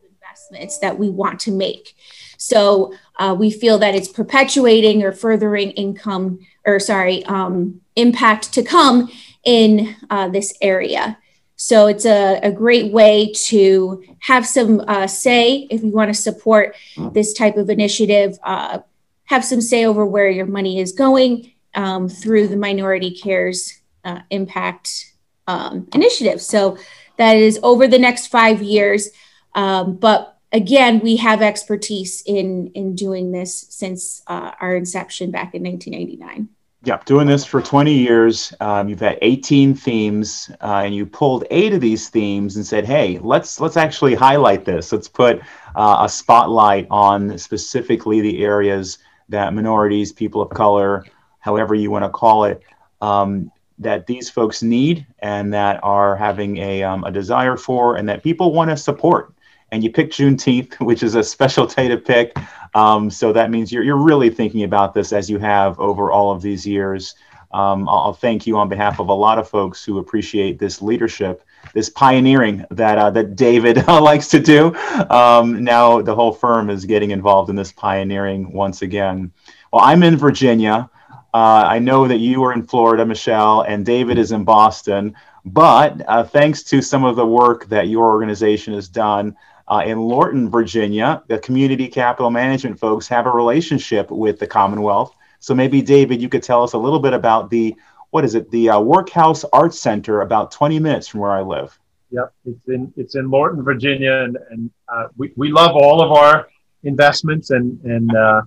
investments 0.04 0.78
that 0.78 0.98
we 0.98 1.08
want 1.08 1.38
to 1.40 1.52
make. 1.52 1.94
So 2.38 2.94
uh, 3.18 3.36
we 3.38 3.50
feel 3.50 3.78
that 3.78 3.94
it's 3.94 4.08
perpetuating 4.08 5.04
or 5.04 5.12
furthering 5.12 5.70
income 5.72 6.40
or 6.66 6.80
sorry, 6.80 7.24
um, 7.24 7.80
impact 7.96 8.52
to 8.54 8.62
come 8.62 9.10
in 9.44 9.96
uh, 10.10 10.28
this 10.28 10.54
area. 10.60 11.18
So 11.62 11.88
it's 11.88 12.06
a, 12.06 12.40
a 12.42 12.50
great 12.50 12.90
way 12.90 13.32
to 13.32 14.02
have 14.20 14.46
some 14.46 14.80
uh, 14.88 15.06
say 15.06 15.66
if 15.70 15.82
you 15.82 15.90
want 15.90 16.08
to 16.08 16.18
support 16.18 16.74
this 17.12 17.34
type 17.34 17.58
of 17.58 17.68
initiative, 17.68 18.38
uh, 18.42 18.78
have 19.24 19.44
some 19.44 19.60
say 19.60 19.84
over 19.84 20.06
where 20.06 20.30
your 20.30 20.46
money 20.46 20.80
is 20.80 20.92
going 20.92 21.52
um, 21.74 22.08
through 22.08 22.48
the 22.48 22.56
Minority 22.56 23.10
Cares 23.10 23.78
uh, 24.04 24.20
Impact 24.30 25.12
um, 25.46 25.86
Initiative. 25.92 26.40
So 26.40 26.78
that 27.18 27.36
is 27.36 27.60
over 27.62 27.86
the 27.86 27.98
next 27.98 28.28
five 28.28 28.62
years. 28.62 29.10
Um, 29.54 29.96
but 29.96 30.38
again, 30.52 31.00
we 31.00 31.16
have 31.16 31.42
expertise 31.42 32.22
in, 32.24 32.68
in 32.68 32.94
doing 32.94 33.32
this 33.32 33.66
since 33.68 34.22
uh, 34.26 34.52
our 34.62 34.74
inception 34.74 35.30
back 35.30 35.54
in 35.54 35.62
1999. 35.64 36.48
Yep, 36.82 37.04
doing 37.04 37.26
this 37.26 37.44
for 37.44 37.60
20 37.60 37.92
years. 37.92 38.54
Um, 38.60 38.88
you've 38.88 39.00
had 39.00 39.18
18 39.20 39.74
themes, 39.74 40.50
uh, 40.62 40.80
and 40.82 40.94
you 40.94 41.04
pulled 41.04 41.44
eight 41.50 41.74
of 41.74 41.82
these 41.82 42.08
themes 42.08 42.56
and 42.56 42.66
said, 42.66 42.86
"Hey, 42.86 43.18
let's 43.18 43.60
let's 43.60 43.76
actually 43.76 44.14
highlight 44.14 44.64
this. 44.64 44.90
Let's 44.90 45.06
put 45.06 45.40
uh, 45.76 45.98
a 46.00 46.08
spotlight 46.08 46.86
on 46.90 47.36
specifically 47.36 48.22
the 48.22 48.42
areas 48.42 48.96
that 49.28 49.52
minorities, 49.52 50.10
people 50.10 50.40
of 50.40 50.48
color, 50.48 51.04
however 51.40 51.74
you 51.74 51.90
want 51.90 52.06
to 52.06 52.08
call 52.08 52.44
it, 52.44 52.62
um, 53.02 53.52
that 53.78 54.06
these 54.06 54.30
folks 54.30 54.62
need 54.62 55.06
and 55.18 55.52
that 55.52 55.80
are 55.82 56.16
having 56.16 56.56
a, 56.56 56.82
um, 56.82 57.04
a 57.04 57.10
desire 57.10 57.58
for, 57.58 57.96
and 57.96 58.08
that 58.08 58.22
people 58.22 58.54
want 58.54 58.70
to 58.70 58.76
support." 58.78 59.34
And 59.70 59.84
you 59.84 59.92
picked 59.92 60.14
Juneteenth, 60.14 60.80
which 60.80 61.02
is 61.02 61.14
a 61.14 61.22
special 61.22 61.66
day 61.66 61.88
to 61.88 61.98
pick. 61.98 62.34
Um, 62.74 63.10
so 63.10 63.32
that 63.32 63.50
means 63.50 63.72
you're, 63.72 63.82
you're 63.82 63.96
really 63.96 64.30
thinking 64.30 64.62
about 64.62 64.94
this 64.94 65.12
as 65.12 65.28
you 65.28 65.38
have 65.38 65.78
over 65.80 66.12
all 66.12 66.30
of 66.30 66.42
these 66.42 66.66
years. 66.66 67.14
Um, 67.52 67.88
I'll 67.88 68.12
thank 68.12 68.46
you 68.46 68.56
on 68.58 68.68
behalf 68.68 69.00
of 69.00 69.08
a 69.08 69.12
lot 69.12 69.38
of 69.38 69.48
folks 69.48 69.84
who 69.84 69.98
appreciate 69.98 70.58
this 70.58 70.80
leadership, 70.80 71.42
this 71.74 71.88
pioneering 71.88 72.64
that 72.70 72.96
uh, 72.96 73.10
that 73.10 73.34
David 73.34 73.86
likes 73.88 74.28
to 74.28 74.38
do. 74.38 74.74
Um, 75.10 75.64
now 75.64 76.00
the 76.00 76.14
whole 76.14 76.32
firm 76.32 76.70
is 76.70 76.84
getting 76.84 77.10
involved 77.10 77.50
in 77.50 77.56
this 77.56 77.72
pioneering 77.72 78.52
once 78.52 78.82
again. 78.82 79.32
Well, 79.72 79.82
I'm 79.82 80.04
in 80.04 80.16
Virginia. 80.16 80.88
Uh, 81.32 81.64
I 81.66 81.78
know 81.78 82.08
that 82.08 82.18
you 82.18 82.42
are 82.44 82.52
in 82.52 82.64
Florida, 82.64 83.04
Michelle, 83.06 83.62
and 83.62 83.86
David 83.86 84.18
is 84.18 84.32
in 84.32 84.44
Boston. 84.44 85.14
But 85.44 86.02
uh, 86.06 86.24
thanks 86.24 86.62
to 86.64 86.82
some 86.82 87.04
of 87.04 87.16
the 87.16 87.26
work 87.26 87.66
that 87.68 87.88
your 87.88 88.08
organization 88.08 88.74
has 88.74 88.88
done, 88.88 89.36
uh, 89.68 89.82
in 89.86 90.00
Lorton, 90.00 90.50
Virginia, 90.50 91.22
the 91.28 91.38
community 91.38 91.86
capital 91.86 92.30
management 92.30 92.78
folks 92.78 93.06
have 93.06 93.26
a 93.26 93.30
relationship 93.30 94.10
with 94.10 94.38
the 94.38 94.46
Commonwealth. 94.46 95.14
So 95.38 95.54
maybe, 95.54 95.80
David, 95.80 96.20
you 96.20 96.28
could 96.28 96.42
tell 96.42 96.64
us 96.64 96.72
a 96.72 96.78
little 96.78 96.98
bit 96.98 97.12
about 97.12 97.50
the, 97.50 97.76
what 98.10 98.24
is 98.24 98.34
it, 98.34 98.50
the 98.50 98.70
uh, 98.70 98.80
Workhouse 98.80 99.44
Arts 99.52 99.78
Center, 99.78 100.22
about 100.22 100.50
20 100.50 100.80
minutes 100.80 101.06
from 101.06 101.20
where 101.20 101.30
I 101.30 101.42
live. 101.42 101.78
Yep, 102.10 102.34
it's 102.44 102.68
in 102.68 102.92
it's 102.96 103.14
in 103.14 103.30
Lorton, 103.30 103.62
Virginia, 103.62 104.24
and 104.24 104.36
and 104.50 104.70
uh, 104.88 105.06
we, 105.16 105.32
we 105.36 105.52
love 105.52 105.76
all 105.76 106.02
of 106.02 106.10
our 106.10 106.48
investments, 106.82 107.50
and 107.50 107.80
and 107.84 108.12
uh, 108.16 108.42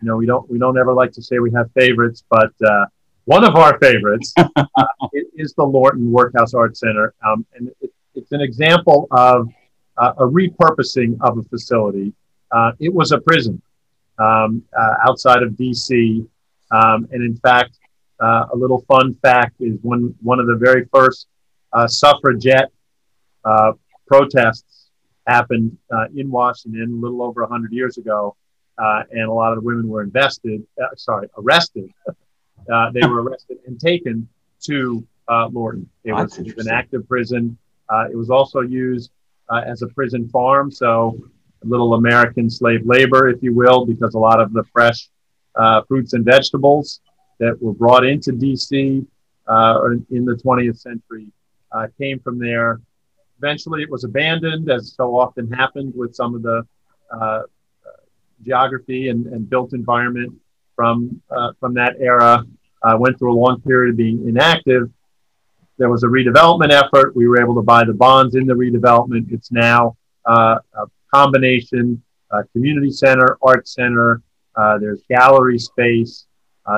you 0.00 0.06
know 0.06 0.16
we 0.16 0.24
don't 0.24 0.48
we 0.48 0.56
don't 0.56 0.78
ever 0.78 0.92
like 0.92 1.10
to 1.14 1.22
say 1.22 1.40
we 1.40 1.50
have 1.50 1.68
favorites, 1.72 2.22
but 2.30 2.52
uh, 2.64 2.86
one 3.28 3.44
of 3.44 3.56
our 3.56 3.78
favorites 3.78 4.32
uh, 4.38 4.64
is 5.36 5.52
the 5.52 5.62
Lorton 5.62 6.10
Workhouse 6.10 6.54
Arts 6.54 6.80
Center, 6.80 7.12
um, 7.22 7.44
and 7.54 7.70
it, 7.82 7.92
it's 8.14 8.32
an 8.32 8.40
example 8.40 9.06
of 9.10 9.50
uh, 9.98 10.14
a 10.16 10.22
repurposing 10.22 11.18
of 11.20 11.36
a 11.36 11.42
facility. 11.42 12.14
Uh, 12.50 12.72
it 12.80 12.88
was 12.92 13.12
a 13.12 13.20
prison 13.20 13.60
um, 14.18 14.62
uh, 14.74 14.94
outside 15.06 15.42
of 15.42 15.52
DC. 15.52 16.26
Um, 16.70 17.06
and 17.12 17.22
in 17.22 17.36
fact, 17.36 17.78
uh, 18.18 18.46
a 18.50 18.56
little 18.56 18.82
fun 18.88 19.12
fact 19.20 19.56
is 19.60 19.78
when 19.82 20.14
one 20.22 20.40
of 20.40 20.46
the 20.46 20.56
very 20.56 20.86
first 20.86 21.28
uh, 21.74 21.86
suffragette 21.86 22.72
protests 24.06 24.88
happened 25.26 25.76
in 26.16 26.30
Washington 26.30 26.94
a 26.98 27.02
little 27.02 27.22
over 27.22 27.42
100 27.42 27.72
years 27.72 27.98
ago. 27.98 28.34
and 28.78 29.28
a 29.28 29.32
lot 29.32 29.52
of 29.52 29.56
the 29.56 29.66
women 29.66 29.86
were 29.86 30.00
invested, 30.00 30.66
sorry, 30.96 31.28
arrested. 31.36 31.92
they 32.92 33.06
were 33.06 33.22
arrested 33.22 33.58
and 33.66 33.80
taken 33.80 34.28
to 34.64 35.06
Lorton. 35.50 35.88
It 36.04 36.12
was, 36.12 36.38
it 36.38 36.56
was 36.56 36.66
an 36.66 36.72
active 36.72 37.08
prison. 37.08 37.58
it 38.10 38.16
was 38.16 38.30
also 38.30 38.60
used 38.60 39.10
uh, 39.48 39.62
as 39.66 39.82
a 39.82 39.88
prison 39.88 40.28
farm. 40.28 40.70
So 40.70 41.18
a 41.64 41.66
little 41.66 41.94
American 41.94 42.48
slave 42.50 42.82
labor, 42.84 43.28
if 43.28 43.42
you 43.42 43.54
will, 43.54 43.84
because 43.86 44.14
a 44.14 44.18
lot 44.18 44.40
of 44.40 44.52
the 44.52 44.64
fresh 44.72 45.08
uh, 45.56 45.82
fruits 45.88 46.12
and 46.12 46.24
vegetables 46.24 47.00
that 47.38 47.60
were 47.60 47.72
brought 47.72 48.04
into 48.04 48.32
DC 48.32 49.04
uh, 49.46 49.80
in 50.10 50.24
the 50.24 50.34
20th 50.34 50.78
century 50.78 51.28
uh, 51.72 51.86
came 51.98 52.18
from 52.20 52.38
there. 52.38 52.80
Eventually, 53.38 53.82
it 53.82 53.90
was 53.90 54.04
abandoned, 54.04 54.70
as 54.70 54.94
so 54.94 55.16
often 55.16 55.50
happened 55.50 55.92
with 55.96 56.14
some 56.14 56.34
of 56.34 56.42
the 56.42 56.66
uh, 57.12 57.42
geography 58.44 59.08
and, 59.08 59.26
and, 59.26 59.48
built 59.48 59.72
environment 59.72 60.32
from 60.78 61.20
uh, 61.28 61.50
from 61.58 61.74
that 61.74 61.96
era. 61.98 62.44
went 62.98 63.18
through 63.18 63.32
a 63.32 63.38
long 63.44 63.60
period 63.62 63.90
of 63.90 63.96
being 63.96 64.28
inactive, 64.28 64.88
there 65.76 65.88
was 65.88 66.04
a 66.04 66.06
redevelopment 66.06 66.70
effort. 66.70 67.16
We 67.16 67.26
were 67.26 67.40
able 67.40 67.56
to 67.56 67.62
buy 67.62 67.84
the 67.84 67.94
bonds 67.94 68.36
in 68.36 68.46
the 68.46 68.54
redevelopment. 68.54 69.32
It's 69.32 69.50
now 69.50 69.96
uh, 70.24 70.58
a 70.74 70.86
combination 71.12 72.00
uh, 72.30 72.42
community 72.52 72.92
center, 72.92 73.38
art 73.42 73.66
center. 73.66 74.22
Uh, 74.54 74.78
there's 74.78 75.02
gallery 75.08 75.58
space. 75.58 76.26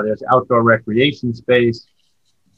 There's 0.05 0.22
outdoor 0.32 0.62
recreation 0.62 1.34
space. 1.34 1.84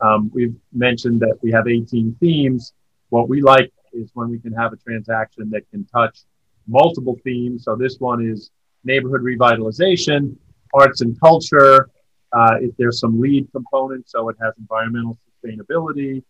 Um, 0.01 0.31
we've 0.35 0.55
mentioned 0.73 1.21
that 1.21 1.39
we 1.43 1.51
have 1.51 1.67
18 1.67 2.15
themes. 2.21 2.75
What 3.09 3.29
we 3.29 3.41
like 3.41 3.73
is 3.93 4.11
when 4.15 4.29
we 4.29 4.39
can 4.39 4.53
have 4.53 4.73
a 4.73 4.77
transaction 4.77 5.49
that 5.51 5.63
can 5.71 5.85
touch 5.87 6.21
multiple 6.69 7.19
themes. 7.25 7.65
So 7.65 7.75
this 7.75 7.99
one 7.99 8.23
is 8.23 8.51
neighborhood 8.85 9.23
revitalization, 9.23 10.37
arts 10.73 11.01
and 11.01 11.19
culture. 11.21 11.89
Uh, 12.33 12.57
if 12.61 12.75
there's 12.79 12.99
some 12.99 13.21
LEED 13.21 13.47
components, 13.53 14.13
so 14.13 14.29
it 14.31 14.37
has 14.41 14.55
environmental 14.59 15.19
sustainability, 15.45 16.23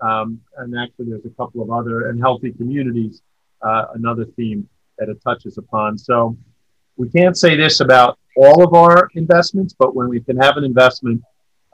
um, 0.00 0.40
and 0.56 0.74
actually, 0.78 1.10
there's 1.10 1.24
a 1.26 1.30
couple 1.30 1.62
of 1.62 1.70
other, 1.70 2.08
and 2.08 2.20
healthy 2.20 2.52
communities, 2.52 3.22
uh, 3.62 3.86
another 3.94 4.24
theme 4.36 4.68
that 4.98 5.08
it 5.08 5.20
touches 5.22 5.58
upon. 5.58 5.98
So 5.98 6.36
we 6.96 7.08
can't 7.10 7.36
say 7.36 7.56
this 7.56 7.80
about 7.80 8.18
all 8.36 8.64
of 8.64 8.74
our 8.74 9.10
investments, 9.14 9.74
but 9.78 9.94
when 9.94 10.08
we 10.08 10.20
can 10.20 10.36
have 10.38 10.56
an 10.56 10.64
investment 10.64 11.22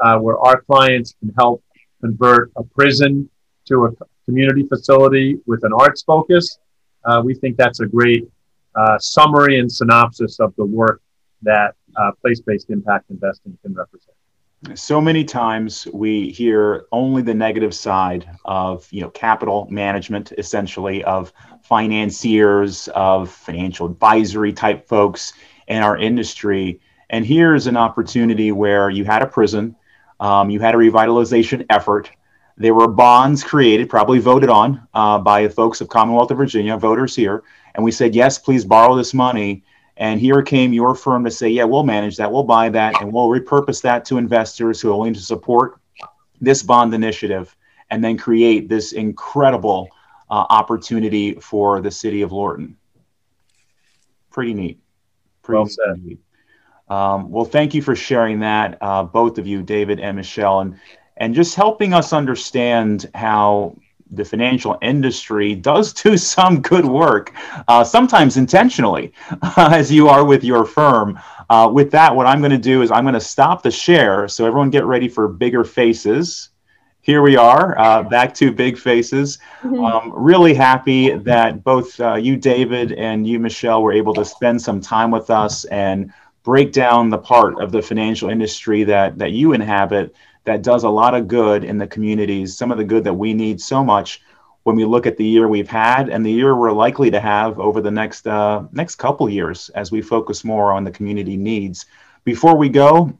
uh, 0.00 0.18
where 0.18 0.38
our 0.38 0.60
clients 0.62 1.14
can 1.20 1.32
help 1.38 1.62
convert 2.00 2.50
a 2.56 2.64
prison 2.64 3.28
to 3.66 3.86
a 3.86 3.90
community 4.24 4.64
facility 4.66 5.38
with 5.46 5.64
an 5.64 5.72
arts 5.72 6.02
focus, 6.02 6.58
uh, 7.04 7.22
we 7.24 7.34
think 7.34 7.56
that's 7.56 7.80
a 7.80 7.86
great 7.86 8.28
uh, 8.74 8.98
summary 8.98 9.58
and 9.58 9.70
synopsis 9.70 10.40
of 10.40 10.54
the 10.56 10.64
work 10.64 11.00
that 11.42 11.74
uh, 11.96 12.12
place 12.20 12.40
based 12.40 12.70
impact 12.70 13.10
investing 13.10 13.56
can 13.62 13.74
represent. 13.74 14.14
So 14.74 15.00
many 15.00 15.24
times 15.24 15.86
we 15.92 16.30
hear 16.30 16.86
only 16.90 17.22
the 17.22 17.34
negative 17.34 17.74
side 17.74 18.28
of 18.44 18.88
you 18.90 19.02
know 19.02 19.10
capital 19.10 19.66
management 19.70 20.32
essentially 20.38 21.04
of 21.04 21.32
financiers 21.62 22.88
of 22.88 23.30
financial 23.30 23.86
advisory 23.86 24.52
type 24.52 24.88
folks 24.88 25.34
in 25.68 25.82
our 25.82 25.96
industry. 25.96 26.80
And 27.10 27.24
here's 27.24 27.66
an 27.66 27.76
opportunity 27.76 28.50
where 28.50 28.90
you 28.90 29.04
had 29.04 29.22
a 29.22 29.26
prison 29.26 29.76
um, 30.20 30.50
you 30.50 30.60
had 30.60 30.74
a 30.74 30.78
revitalization 30.78 31.66
effort. 31.70 32.10
There 32.56 32.74
were 32.74 32.88
bonds 32.88 33.44
created 33.44 33.90
probably 33.90 34.18
voted 34.18 34.48
on 34.48 34.86
uh, 34.94 35.18
by 35.18 35.42
the 35.42 35.50
folks 35.50 35.80
of 35.80 35.88
commonwealth 35.88 36.30
of 36.30 36.38
virginia 36.38 36.76
voters 36.78 37.14
here. 37.14 37.42
And 37.74 37.84
we 37.84 37.92
said 37.92 38.14
yes 38.14 38.38
please 38.38 38.64
borrow 38.64 38.96
this 38.96 39.12
money 39.12 39.62
and 39.96 40.20
here 40.20 40.42
came 40.42 40.72
your 40.72 40.94
firm 40.94 41.24
to 41.24 41.30
say, 41.30 41.48
yeah, 41.48 41.64
we'll 41.64 41.84
manage 41.84 42.16
that, 42.16 42.30
we'll 42.30 42.44
buy 42.44 42.68
that, 42.68 43.00
and 43.00 43.12
we'll 43.12 43.28
repurpose 43.28 43.82
that 43.82 44.04
to 44.06 44.18
investors 44.18 44.80
who 44.80 44.90
are 44.90 44.96
willing 44.96 45.14
to 45.14 45.20
support 45.20 45.80
this 46.40 46.62
bond 46.62 46.92
initiative 46.92 47.56
and 47.90 48.04
then 48.04 48.18
create 48.18 48.68
this 48.68 48.92
incredible 48.92 49.88
uh, 50.30 50.44
opportunity 50.50 51.34
for 51.34 51.80
the 51.80 51.90
city 51.90 52.22
of 52.22 52.32
Lorton. 52.32 52.76
Pretty 54.30 54.54
neat. 54.54 54.80
Pretty 55.42 55.56
well 55.56 55.66
said. 55.66 56.04
Neat. 56.04 56.18
Um, 56.88 57.30
well, 57.30 57.44
thank 57.44 57.74
you 57.74 57.82
for 57.82 57.96
sharing 57.96 58.40
that, 58.40 58.78
uh, 58.80 59.02
both 59.02 59.38
of 59.38 59.46
you, 59.46 59.62
David 59.62 59.98
and 59.98 60.16
Michelle, 60.16 60.60
and 60.60 60.78
and 61.16 61.34
just 61.34 61.54
helping 61.54 61.94
us 61.94 62.12
understand 62.12 63.10
how 63.14 63.76
the 64.10 64.24
financial 64.24 64.78
industry 64.82 65.54
does 65.54 65.92
do 65.92 66.16
some 66.34 66.60
good 66.62 66.84
work, 66.84 67.32
uh, 67.68 67.84
sometimes 67.84 68.36
intentionally, 68.36 69.12
as 69.56 69.90
you 69.90 70.08
are 70.08 70.24
with 70.24 70.44
your 70.44 70.64
firm. 70.64 71.18
Uh, 71.48 71.70
with 71.72 71.90
that, 71.92 72.14
what 72.14 72.26
I'm 72.26 72.40
going 72.40 72.50
to 72.50 72.58
do 72.58 72.82
is 72.82 72.90
I'm 72.90 73.04
going 73.04 73.14
to 73.14 73.20
stop 73.20 73.62
the 73.62 73.70
share. 73.70 74.26
So 74.28 74.46
everyone 74.46 74.70
get 74.70 74.84
ready 74.84 75.08
for 75.08 75.28
bigger 75.28 75.64
faces. 75.64 76.50
Here 77.00 77.22
we 77.22 77.36
are, 77.36 77.78
uh, 77.78 78.02
back 78.02 78.34
to 78.34 78.50
big 78.50 78.76
faces. 78.76 79.38
Mm-hmm. 79.62 79.84
Um, 79.84 80.12
really 80.12 80.54
happy 80.54 81.10
that 81.10 81.62
both 81.62 82.00
uh, 82.00 82.14
you, 82.14 82.36
David, 82.36 82.90
and 82.92 83.24
you, 83.24 83.38
Michelle, 83.38 83.80
were 83.80 83.92
able 83.92 84.12
to 84.14 84.24
spend 84.24 84.60
some 84.60 84.80
time 84.80 85.12
with 85.12 85.30
us 85.30 85.64
and 85.66 86.12
break 86.42 86.72
down 86.72 87.10
the 87.10 87.18
part 87.18 87.60
of 87.60 87.70
the 87.70 87.82
financial 87.82 88.28
industry 88.28 88.84
that 88.84 89.18
that 89.18 89.32
you 89.32 89.52
inhabit 89.52 90.14
that 90.46 90.62
does 90.62 90.84
a 90.84 90.88
lot 90.88 91.14
of 91.14 91.28
good 91.28 91.64
in 91.64 91.76
the 91.76 91.86
communities, 91.86 92.56
some 92.56 92.70
of 92.70 92.78
the 92.78 92.84
good 92.84 93.04
that 93.04 93.14
we 93.14 93.34
need 93.34 93.60
so 93.60 93.84
much 93.84 94.22
when 94.62 94.74
we 94.74 94.84
look 94.84 95.06
at 95.06 95.16
the 95.16 95.24
year 95.24 95.46
we've 95.46 95.68
had 95.68 96.08
and 96.08 96.24
the 96.24 96.30
year 96.30 96.56
we're 96.56 96.72
likely 96.72 97.10
to 97.10 97.20
have 97.20 97.58
over 97.60 97.80
the 97.80 97.90
next 97.90 98.26
uh, 98.26 98.64
next 98.72 98.96
couple 98.96 99.28
years 99.28 99.68
as 99.74 99.92
we 99.92 100.02
focus 100.02 100.44
more 100.44 100.72
on 100.72 100.82
the 100.82 100.90
community 100.90 101.36
needs. 101.36 101.86
Before 102.24 102.56
we 102.56 102.68
go, 102.68 103.12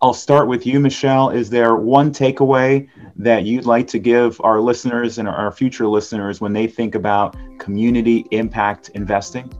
I'll 0.00 0.14
start 0.14 0.48
with 0.48 0.66
you, 0.66 0.80
Michelle. 0.80 1.30
Is 1.30 1.50
there 1.50 1.76
one 1.76 2.12
takeaway 2.12 2.88
that 3.16 3.44
you'd 3.44 3.66
like 3.66 3.86
to 3.88 3.98
give 3.98 4.40
our 4.40 4.60
listeners 4.60 5.18
and 5.18 5.28
our 5.28 5.52
future 5.52 5.86
listeners 5.86 6.40
when 6.40 6.52
they 6.52 6.66
think 6.66 6.94
about 6.94 7.36
community 7.58 8.26
impact 8.30 8.90
investing? 8.90 9.52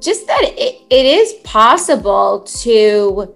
Just 0.00 0.26
that 0.26 0.42
it, 0.56 0.82
it 0.90 1.06
is 1.06 1.32
possible 1.44 2.40
to 2.40 3.34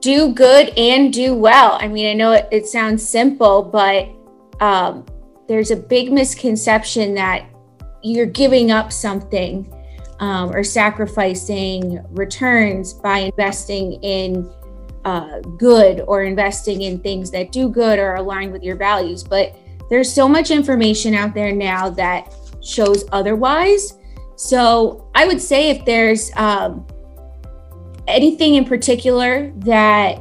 do 0.00 0.32
good 0.32 0.72
and 0.76 1.12
do 1.12 1.34
well. 1.34 1.78
I 1.80 1.88
mean, 1.88 2.06
I 2.08 2.12
know 2.12 2.32
it, 2.32 2.48
it 2.50 2.66
sounds 2.66 3.06
simple, 3.06 3.62
but 3.62 4.08
um, 4.60 5.04
there's 5.48 5.70
a 5.70 5.76
big 5.76 6.12
misconception 6.12 7.14
that 7.14 7.46
you're 8.02 8.26
giving 8.26 8.70
up 8.70 8.92
something 8.92 9.72
um, 10.20 10.50
or 10.50 10.62
sacrificing 10.62 12.04
returns 12.10 12.92
by 12.92 13.18
investing 13.18 13.94
in 14.02 14.48
uh, 15.04 15.40
good 15.58 16.00
or 16.06 16.24
investing 16.24 16.82
in 16.82 17.00
things 17.00 17.30
that 17.30 17.52
do 17.52 17.68
good 17.68 17.98
or 17.98 18.16
align 18.16 18.52
with 18.52 18.62
your 18.62 18.76
values. 18.76 19.24
But 19.24 19.56
there's 19.88 20.12
so 20.12 20.28
much 20.28 20.50
information 20.50 21.14
out 21.14 21.34
there 21.34 21.52
now 21.52 21.88
that 21.90 22.34
shows 22.62 23.04
otherwise. 23.12 23.94
So 24.36 25.10
I 25.14 25.26
would 25.26 25.40
say 25.40 25.70
if 25.70 25.84
there's 25.84 26.30
um, 26.36 26.86
anything 28.08 28.54
in 28.54 28.64
particular 28.64 29.52
that 29.58 30.20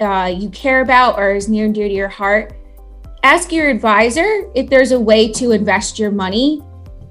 uh, 0.00 0.26
you 0.36 0.50
care 0.50 0.80
about 0.80 1.18
or 1.18 1.34
is 1.34 1.48
near 1.48 1.66
and 1.66 1.74
dear 1.74 1.88
to 1.88 1.94
your 1.94 2.08
heart, 2.08 2.54
ask 3.22 3.52
your 3.52 3.68
advisor 3.68 4.50
if 4.54 4.68
there's 4.68 4.92
a 4.92 5.00
way 5.00 5.32
to 5.32 5.52
invest 5.52 5.98
your 5.98 6.10
money 6.10 6.62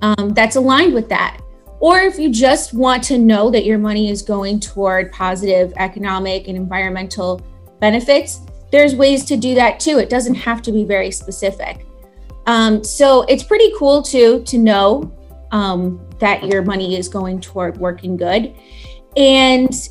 um, 0.02 0.30
that's 0.34 0.56
aligned 0.56 0.94
with 0.94 1.10
that. 1.10 1.40
Or 1.80 2.00
if 2.00 2.18
you 2.18 2.32
just 2.32 2.74
want 2.74 3.04
to 3.06 3.18
know 3.18 3.50
that 3.52 3.66
your 3.66 3.78
money 3.78 4.10
is 4.10 4.22
going 4.22 4.60
toward 4.60 5.12
positive 5.12 5.74
economic 5.78 6.48
and 6.48 6.56
environmental 6.56 7.42
benefits, 7.80 8.42
there's 8.72 8.96
ways 8.96 9.26
to 9.26 9.38
do 9.38 9.54
that 9.56 9.80
too. 9.80 9.98
It 9.98 10.10
doesn't 10.10 10.36
have 10.36 10.62
to 10.64 10.72
be 10.72 10.86
very 10.86 11.12
specific. 11.12 11.86
Um, 12.46 12.84
so 12.84 13.24
it's 13.24 13.44
pretty 13.44 13.72
cool 13.78 14.02
too 14.02 14.44
to 14.44 14.58
know 14.58 15.12
um, 15.52 16.08
that 16.20 16.44
your 16.44 16.62
money 16.62 16.98
is 16.98 17.08
going 17.08 17.40
toward 17.40 17.78
working 17.78 18.18
good, 18.18 18.56
and 19.18 19.90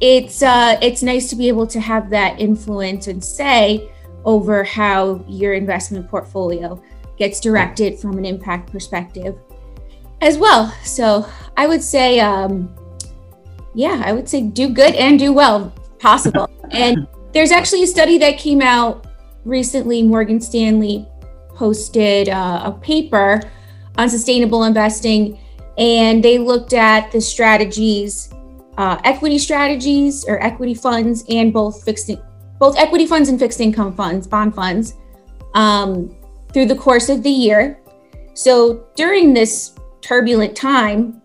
it's 0.00 0.42
uh, 0.42 0.78
it's 0.80 1.02
nice 1.02 1.28
to 1.30 1.36
be 1.36 1.48
able 1.48 1.66
to 1.66 1.80
have 1.80 2.10
that 2.10 2.40
influence 2.40 3.06
and 3.06 3.22
say 3.22 3.90
over 4.24 4.64
how 4.64 5.24
your 5.28 5.54
investment 5.54 6.08
portfolio 6.08 6.82
gets 7.18 7.40
directed 7.40 7.98
from 7.98 8.18
an 8.18 8.24
impact 8.24 8.70
perspective 8.70 9.36
as 10.20 10.38
well. 10.38 10.74
So 10.84 11.26
I 11.56 11.66
would 11.66 11.82
say, 11.82 12.20
um, 12.20 12.74
yeah, 13.74 14.02
I 14.04 14.12
would 14.12 14.28
say 14.28 14.42
do 14.42 14.68
good 14.68 14.94
and 14.94 15.18
do 15.18 15.32
well 15.32 15.72
possible. 15.98 16.48
and 16.70 17.06
there's 17.32 17.52
actually 17.52 17.82
a 17.82 17.86
study 17.86 18.18
that 18.18 18.38
came 18.38 18.60
out 18.60 19.06
recently. 19.44 20.02
Morgan 20.02 20.40
Stanley 20.40 21.06
posted 21.54 22.28
uh, 22.28 22.62
a 22.64 22.72
paper 22.72 23.42
on 23.96 24.08
sustainable 24.08 24.64
investing, 24.64 25.38
and 25.78 26.22
they 26.24 26.38
looked 26.38 26.72
at 26.72 27.12
the 27.12 27.20
strategies, 27.20 28.32
uh, 28.80 28.98
equity 29.04 29.38
strategies 29.38 30.24
or 30.26 30.42
equity 30.42 30.72
funds, 30.72 31.22
and 31.28 31.52
both 31.52 31.84
fixed 31.84 32.10
both 32.58 32.78
equity 32.78 33.06
funds 33.06 33.28
and 33.28 33.38
fixed 33.38 33.60
income 33.60 33.94
funds, 33.94 34.26
bond 34.26 34.54
funds, 34.54 34.94
um, 35.54 36.16
through 36.52 36.64
the 36.64 36.74
course 36.74 37.10
of 37.10 37.22
the 37.22 37.30
year. 37.30 37.82
So 38.32 38.86
during 38.96 39.34
this 39.34 39.74
turbulent 40.00 40.56
time, 40.56 41.20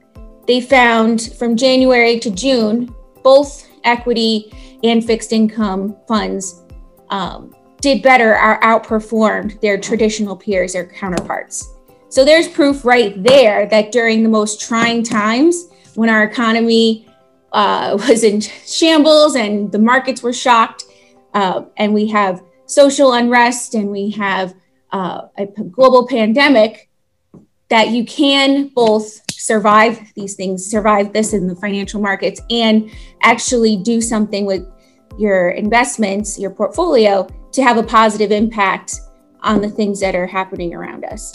they 0.47 0.59
found 0.59 1.33
from 1.39 1.55
January 1.55 2.19
to 2.19 2.29
June, 2.29 2.93
both 3.23 3.67
equity 3.85 4.51
and 4.83 5.03
fixed 5.03 5.31
income 5.31 5.95
funds 6.09 6.61
um, 7.09 7.55
did 7.79 8.01
better 8.01 8.33
or 8.37 8.59
outperformed 8.61 9.61
their 9.61 9.77
traditional 9.77 10.35
peers 10.35 10.75
or 10.75 10.85
counterparts. 10.85 11.73
So 12.09 12.25
there's 12.25 12.49
proof 12.49 12.83
right 12.83 13.21
there 13.23 13.65
that 13.67 13.93
during 13.93 14.23
the 14.23 14.29
most 14.29 14.59
trying 14.59 15.03
times, 15.03 15.67
when 15.95 16.09
our 16.09 16.23
economy 16.23 17.04
uh, 17.55 17.97
was 18.07 18.23
in 18.23 18.41
shambles 18.41 19.35
and 19.35 19.71
the 19.71 19.79
markets 19.79 20.21
were 20.21 20.33
shocked, 20.33 20.83
uh, 21.33 21.63
and 21.77 21.93
we 21.93 22.05
have 22.07 22.43
social 22.67 23.13
unrest 23.13 23.73
and 23.73 23.89
we 23.89 24.11
have 24.11 24.53
uh, 24.91 25.21
a 25.37 25.45
global 25.45 26.05
pandemic, 26.07 26.89
that 27.69 27.89
you 27.89 28.05
can 28.05 28.67
both 28.75 29.21
survive 29.31 29.99
these 30.15 30.35
things, 30.35 30.65
survive 30.65 31.13
this 31.13 31.33
in 31.33 31.47
the 31.47 31.55
financial 31.55 32.01
markets, 32.01 32.41
and 32.49 32.91
actually 33.21 33.77
do 33.77 34.01
something 34.01 34.45
with 34.45 34.65
your 35.17 35.51
investments, 35.51 36.37
your 36.37 36.51
portfolio 36.51 37.27
to 37.51 37.63
have 37.63 37.77
a 37.77 37.83
positive 37.83 38.31
impact 38.31 38.99
on 39.41 39.61
the 39.61 39.69
things 39.69 39.99
that 39.99 40.13
are 40.13 40.27
happening 40.27 40.73
around 40.73 41.05
us. 41.05 41.31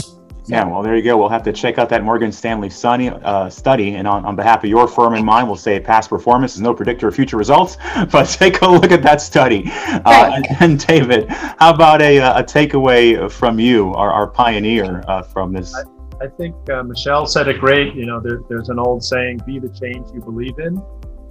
Yeah, 0.51 0.65
well, 0.65 0.83
there 0.83 0.97
you 0.97 1.03
go. 1.03 1.17
We'll 1.17 1.29
have 1.29 1.45
to 1.45 1.53
check 1.53 1.79
out 1.79 1.89
that 1.91 2.03
Morgan 2.03 2.33
Stanley 2.33 2.71
study. 2.71 3.09
Uh, 3.09 3.49
study. 3.49 3.95
And 3.95 4.09
on, 4.09 4.25
on 4.25 4.35
behalf 4.35 4.65
of 4.65 4.71
your 4.71 4.89
firm 4.89 5.15
and 5.15 5.25
mine, 5.25 5.47
we'll 5.47 5.57
say 5.57 5.79
past 5.79 6.11
performance 6.11 6.55
is 6.55 6.61
no 6.61 6.75
predictor 6.75 7.09
of 7.09 7.15
future 7.15 7.37
results, 7.37 7.77
but 8.11 8.25
take 8.25 8.61
a 8.63 8.67
look 8.67 8.91
at 8.91 9.03
that 9.03 9.21
study. 9.21 9.65
Uh, 9.67 10.33
and, 10.35 10.47
and, 10.61 10.87
David, 10.87 11.29
how 11.29 11.73
about 11.73 12.03
a, 12.03 12.19
a 12.19 12.43
takeaway 12.43 13.31
from 13.31 13.61
you, 13.61 13.95
our, 13.95 14.11
our 14.11 14.27
pioneer 14.27 15.05
uh, 15.07 15.23
from 15.23 15.53
this? 15.53 15.75
I, 15.75 15.83
I 16.25 16.29
think 16.29 16.57
uh, 16.69 16.83
Michelle 16.83 17.27
said 17.27 17.49
it 17.49 17.61
great. 17.61 17.95
You 17.95 18.07
know, 18.07 18.19
there, 18.21 18.41
there's 18.49 18.71
an 18.71 18.79
old 18.79 19.05
saying, 19.05 19.43
be 19.47 19.59
the 19.59 19.69
change 19.69 20.09
you 20.13 20.21
believe 20.21 20.59
in. 20.59 20.83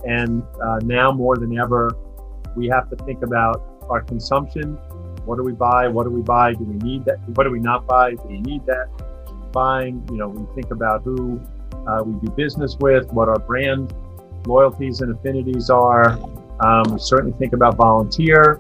And 0.08 0.44
uh, 0.64 0.80
now 0.84 1.12
more 1.12 1.36
than 1.36 1.58
ever, 1.60 1.92
we 2.56 2.68
have 2.68 2.90
to 2.90 2.96
think 3.06 3.22
about 3.24 3.86
our 3.90 4.02
consumption. 4.02 4.76
What 5.26 5.38
do 5.38 5.44
we 5.44 5.52
buy? 5.52 5.88
What 5.88 6.06
do 6.06 6.10
we 6.10 6.22
buy? 6.22 6.54
Do 6.54 6.64
we 6.64 6.76
need 6.76 7.06
that? 7.06 7.18
What 7.36 7.44
do 7.44 7.52
we 7.52 7.60
not 7.60 7.86
buy? 7.86 8.12
Do 8.12 8.24
we 8.28 8.40
need 8.40 8.66
that? 8.66 8.88
Buying. 9.52 10.06
You 10.12 10.18
know, 10.18 10.28
we 10.30 10.46
think 10.56 10.72
about 10.72 11.04
who 11.04 11.42
uh, 11.88 12.04
we 12.04 12.20
do 12.26 12.32
business 12.34 12.78
with, 12.80 13.12
what 13.12 13.30
our 13.30 13.40
brand 13.40 13.94
loyalties 14.46 15.02
and 15.02 15.16
affinities 15.16 15.70
are. 15.70 16.20
Um, 16.60 16.94
we 16.94 17.00
certainly 17.00 17.38
think 17.38 17.54
about 17.54 17.76
volunteer. 17.76 18.56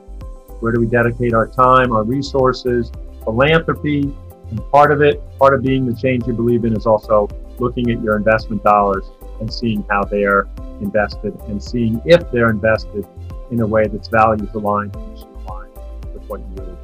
Where 0.60 0.72
do 0.72 0.80
we 0.80 0.88
dedicate 0.88 1.34
our 1.34 1.48
time, 1.48 1.92
our 1.94 2.04
resources, 2.04 2.92
philanthropy, 3.24 4.14
and 4.50 4.72
part 4.72 4.92
of 4.92 5.02
it, 5.02 5.22
part 5.38 5.54
of 5.54 5.64
being 5.64 5.86
the 5.86 5.96
change 5.96 6.28
you 6.28 6.34
believe 6.34 6.66
in, 6.66 6.76
is 6.76 6.86
also 6.86 7.28
looking 7.60 7.90
at 7.92 8.02
your 8.02 8.18
investment 8.18 8.64
dollars 8.64 9.06
and 9.40 9.54
seeing 9.54 9.86
how 9.90 10.04
they 10.04 10.24
are 10.24 10.48
invested 10.82 11.34
and 11.48 11.62
seeing 11.62 12.02
if 12.06 12.30
they're 12.32 12.50
invested 12.50 13.08
in 13.52 13.62
a 13.62 13.68
way 13.68 13.88
that's 13.88 14.08
values 14.08 14.50
aligned, 14.54 14.96
mission 15.12 15.28
aligned 15.48 15.74
with 16.14 16.24
what 16.28 16.40
you 16.40 16.48
really 16.56 16.76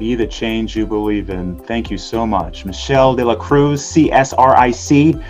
be 0.00 0.14
the 0.14 0.26
change 0.26 0.74
you 0.74 0.86
believe 0.86 1.28
in. 1.28 1.54
Thank 1.56 1.90
you 1.90 1.98
so 1.98 2.26
much. 2.26 2.64
Michelle 2.64 3.14
De 3.14 3.22
La 3.22 3.34
Cruz, 3.36 3.82
CSRIC. 3.82 5.22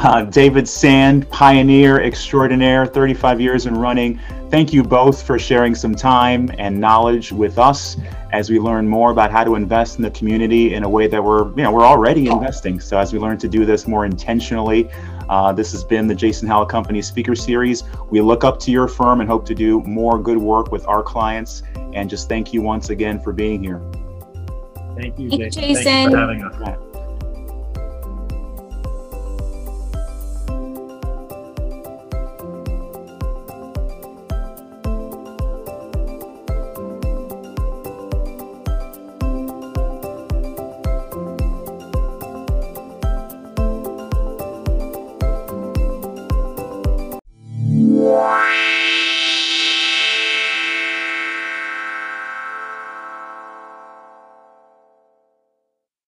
Uh, 0.00 0.22
David 0.24 0.68
Sand, 0.68 1.30
pioneer 1.30 2.00
extraordinaire, 2.00 2.84
35 2.84 3.40
years 3.40 3.66
in 3.66 3.74
running. 3.76 4.20
Thank 4.50 4.72
you 4.72 4.82
both 4.82 5.22
for 5.22 5.38
sharing 5.38 5.76
some 5.76 5.94
time 5.94 6.50
and 6.58 6.78
knowledge 6.78 7.30
with 7.30 7.56
us 7.56 7.96
as 8.32 8.50
we 8.50 8.58
learn 8.58 8.86
more 8.86 9.12
about 9.12 9.30
how 9.30 9.44
to 9.44 9.54
invest 9.54 9.96
in 9.96 10.02
the 10.02 10.10
community 10.10 10.74
in 10.74 10.82
a 10.82 10.88
way 10.88 11.06
that 11.06 11.22
we're, 11.22 11.48
you 11.50 11.62
know, 11.62 11.70
we're 11.70 11.86
already 11.86 12.26
investing. 12.26 12.80
So 12.80 12.98
as 12.98 13.12
we 13.12 13.20
learn 13.20 13.38
to 13.38 13.48
do 13.48 13.64
this 13.64 13.86
more 13.86 14.04
intentionally, 14.04 14.90
uh, 15.28 15.52
this 15.52 15.70
has 15.70 15.84
been 15.84 16.08
the 16.08 16.14
Jason 16.16 16.48
Howell 16.48 16.66
Company 16.66 17.00
Speaker 17.00 17.36
Series. 17.36 17.84
We 18.10 18.20
look 18.20 18.42
up 18.42 18.58
to 18.60 18.72
your 18.72 18.88
firm 18.88 19.20
and 19.20 19.30
hope 19.30 19.46
to 19.46 19.54
do 19.54 19.80
more 19.82 20.18
good 20.18 20.38
work 20.38 20.72
with 20.72 20.86
our 20.88 21.02
clients. 21.02 21.62
And 21.94 22.10
just 22.10 22.28
thank 22.28 22.52
you 22.52 22.60
once 22.60 22.90
again 22.90 23.20
for 23.20 23.32
being 23.32 23.62
here. 23.62 23.80
Thank 24.96 25.18
you, 25.18 25.28
Thank 25.28 25.42
Jason. 25.42 25.62
Jason. 25.62 25.84
Thanks 25.84 26.12
for 26.12 26.18
having 26.18 26.42
us. 26.42 26.85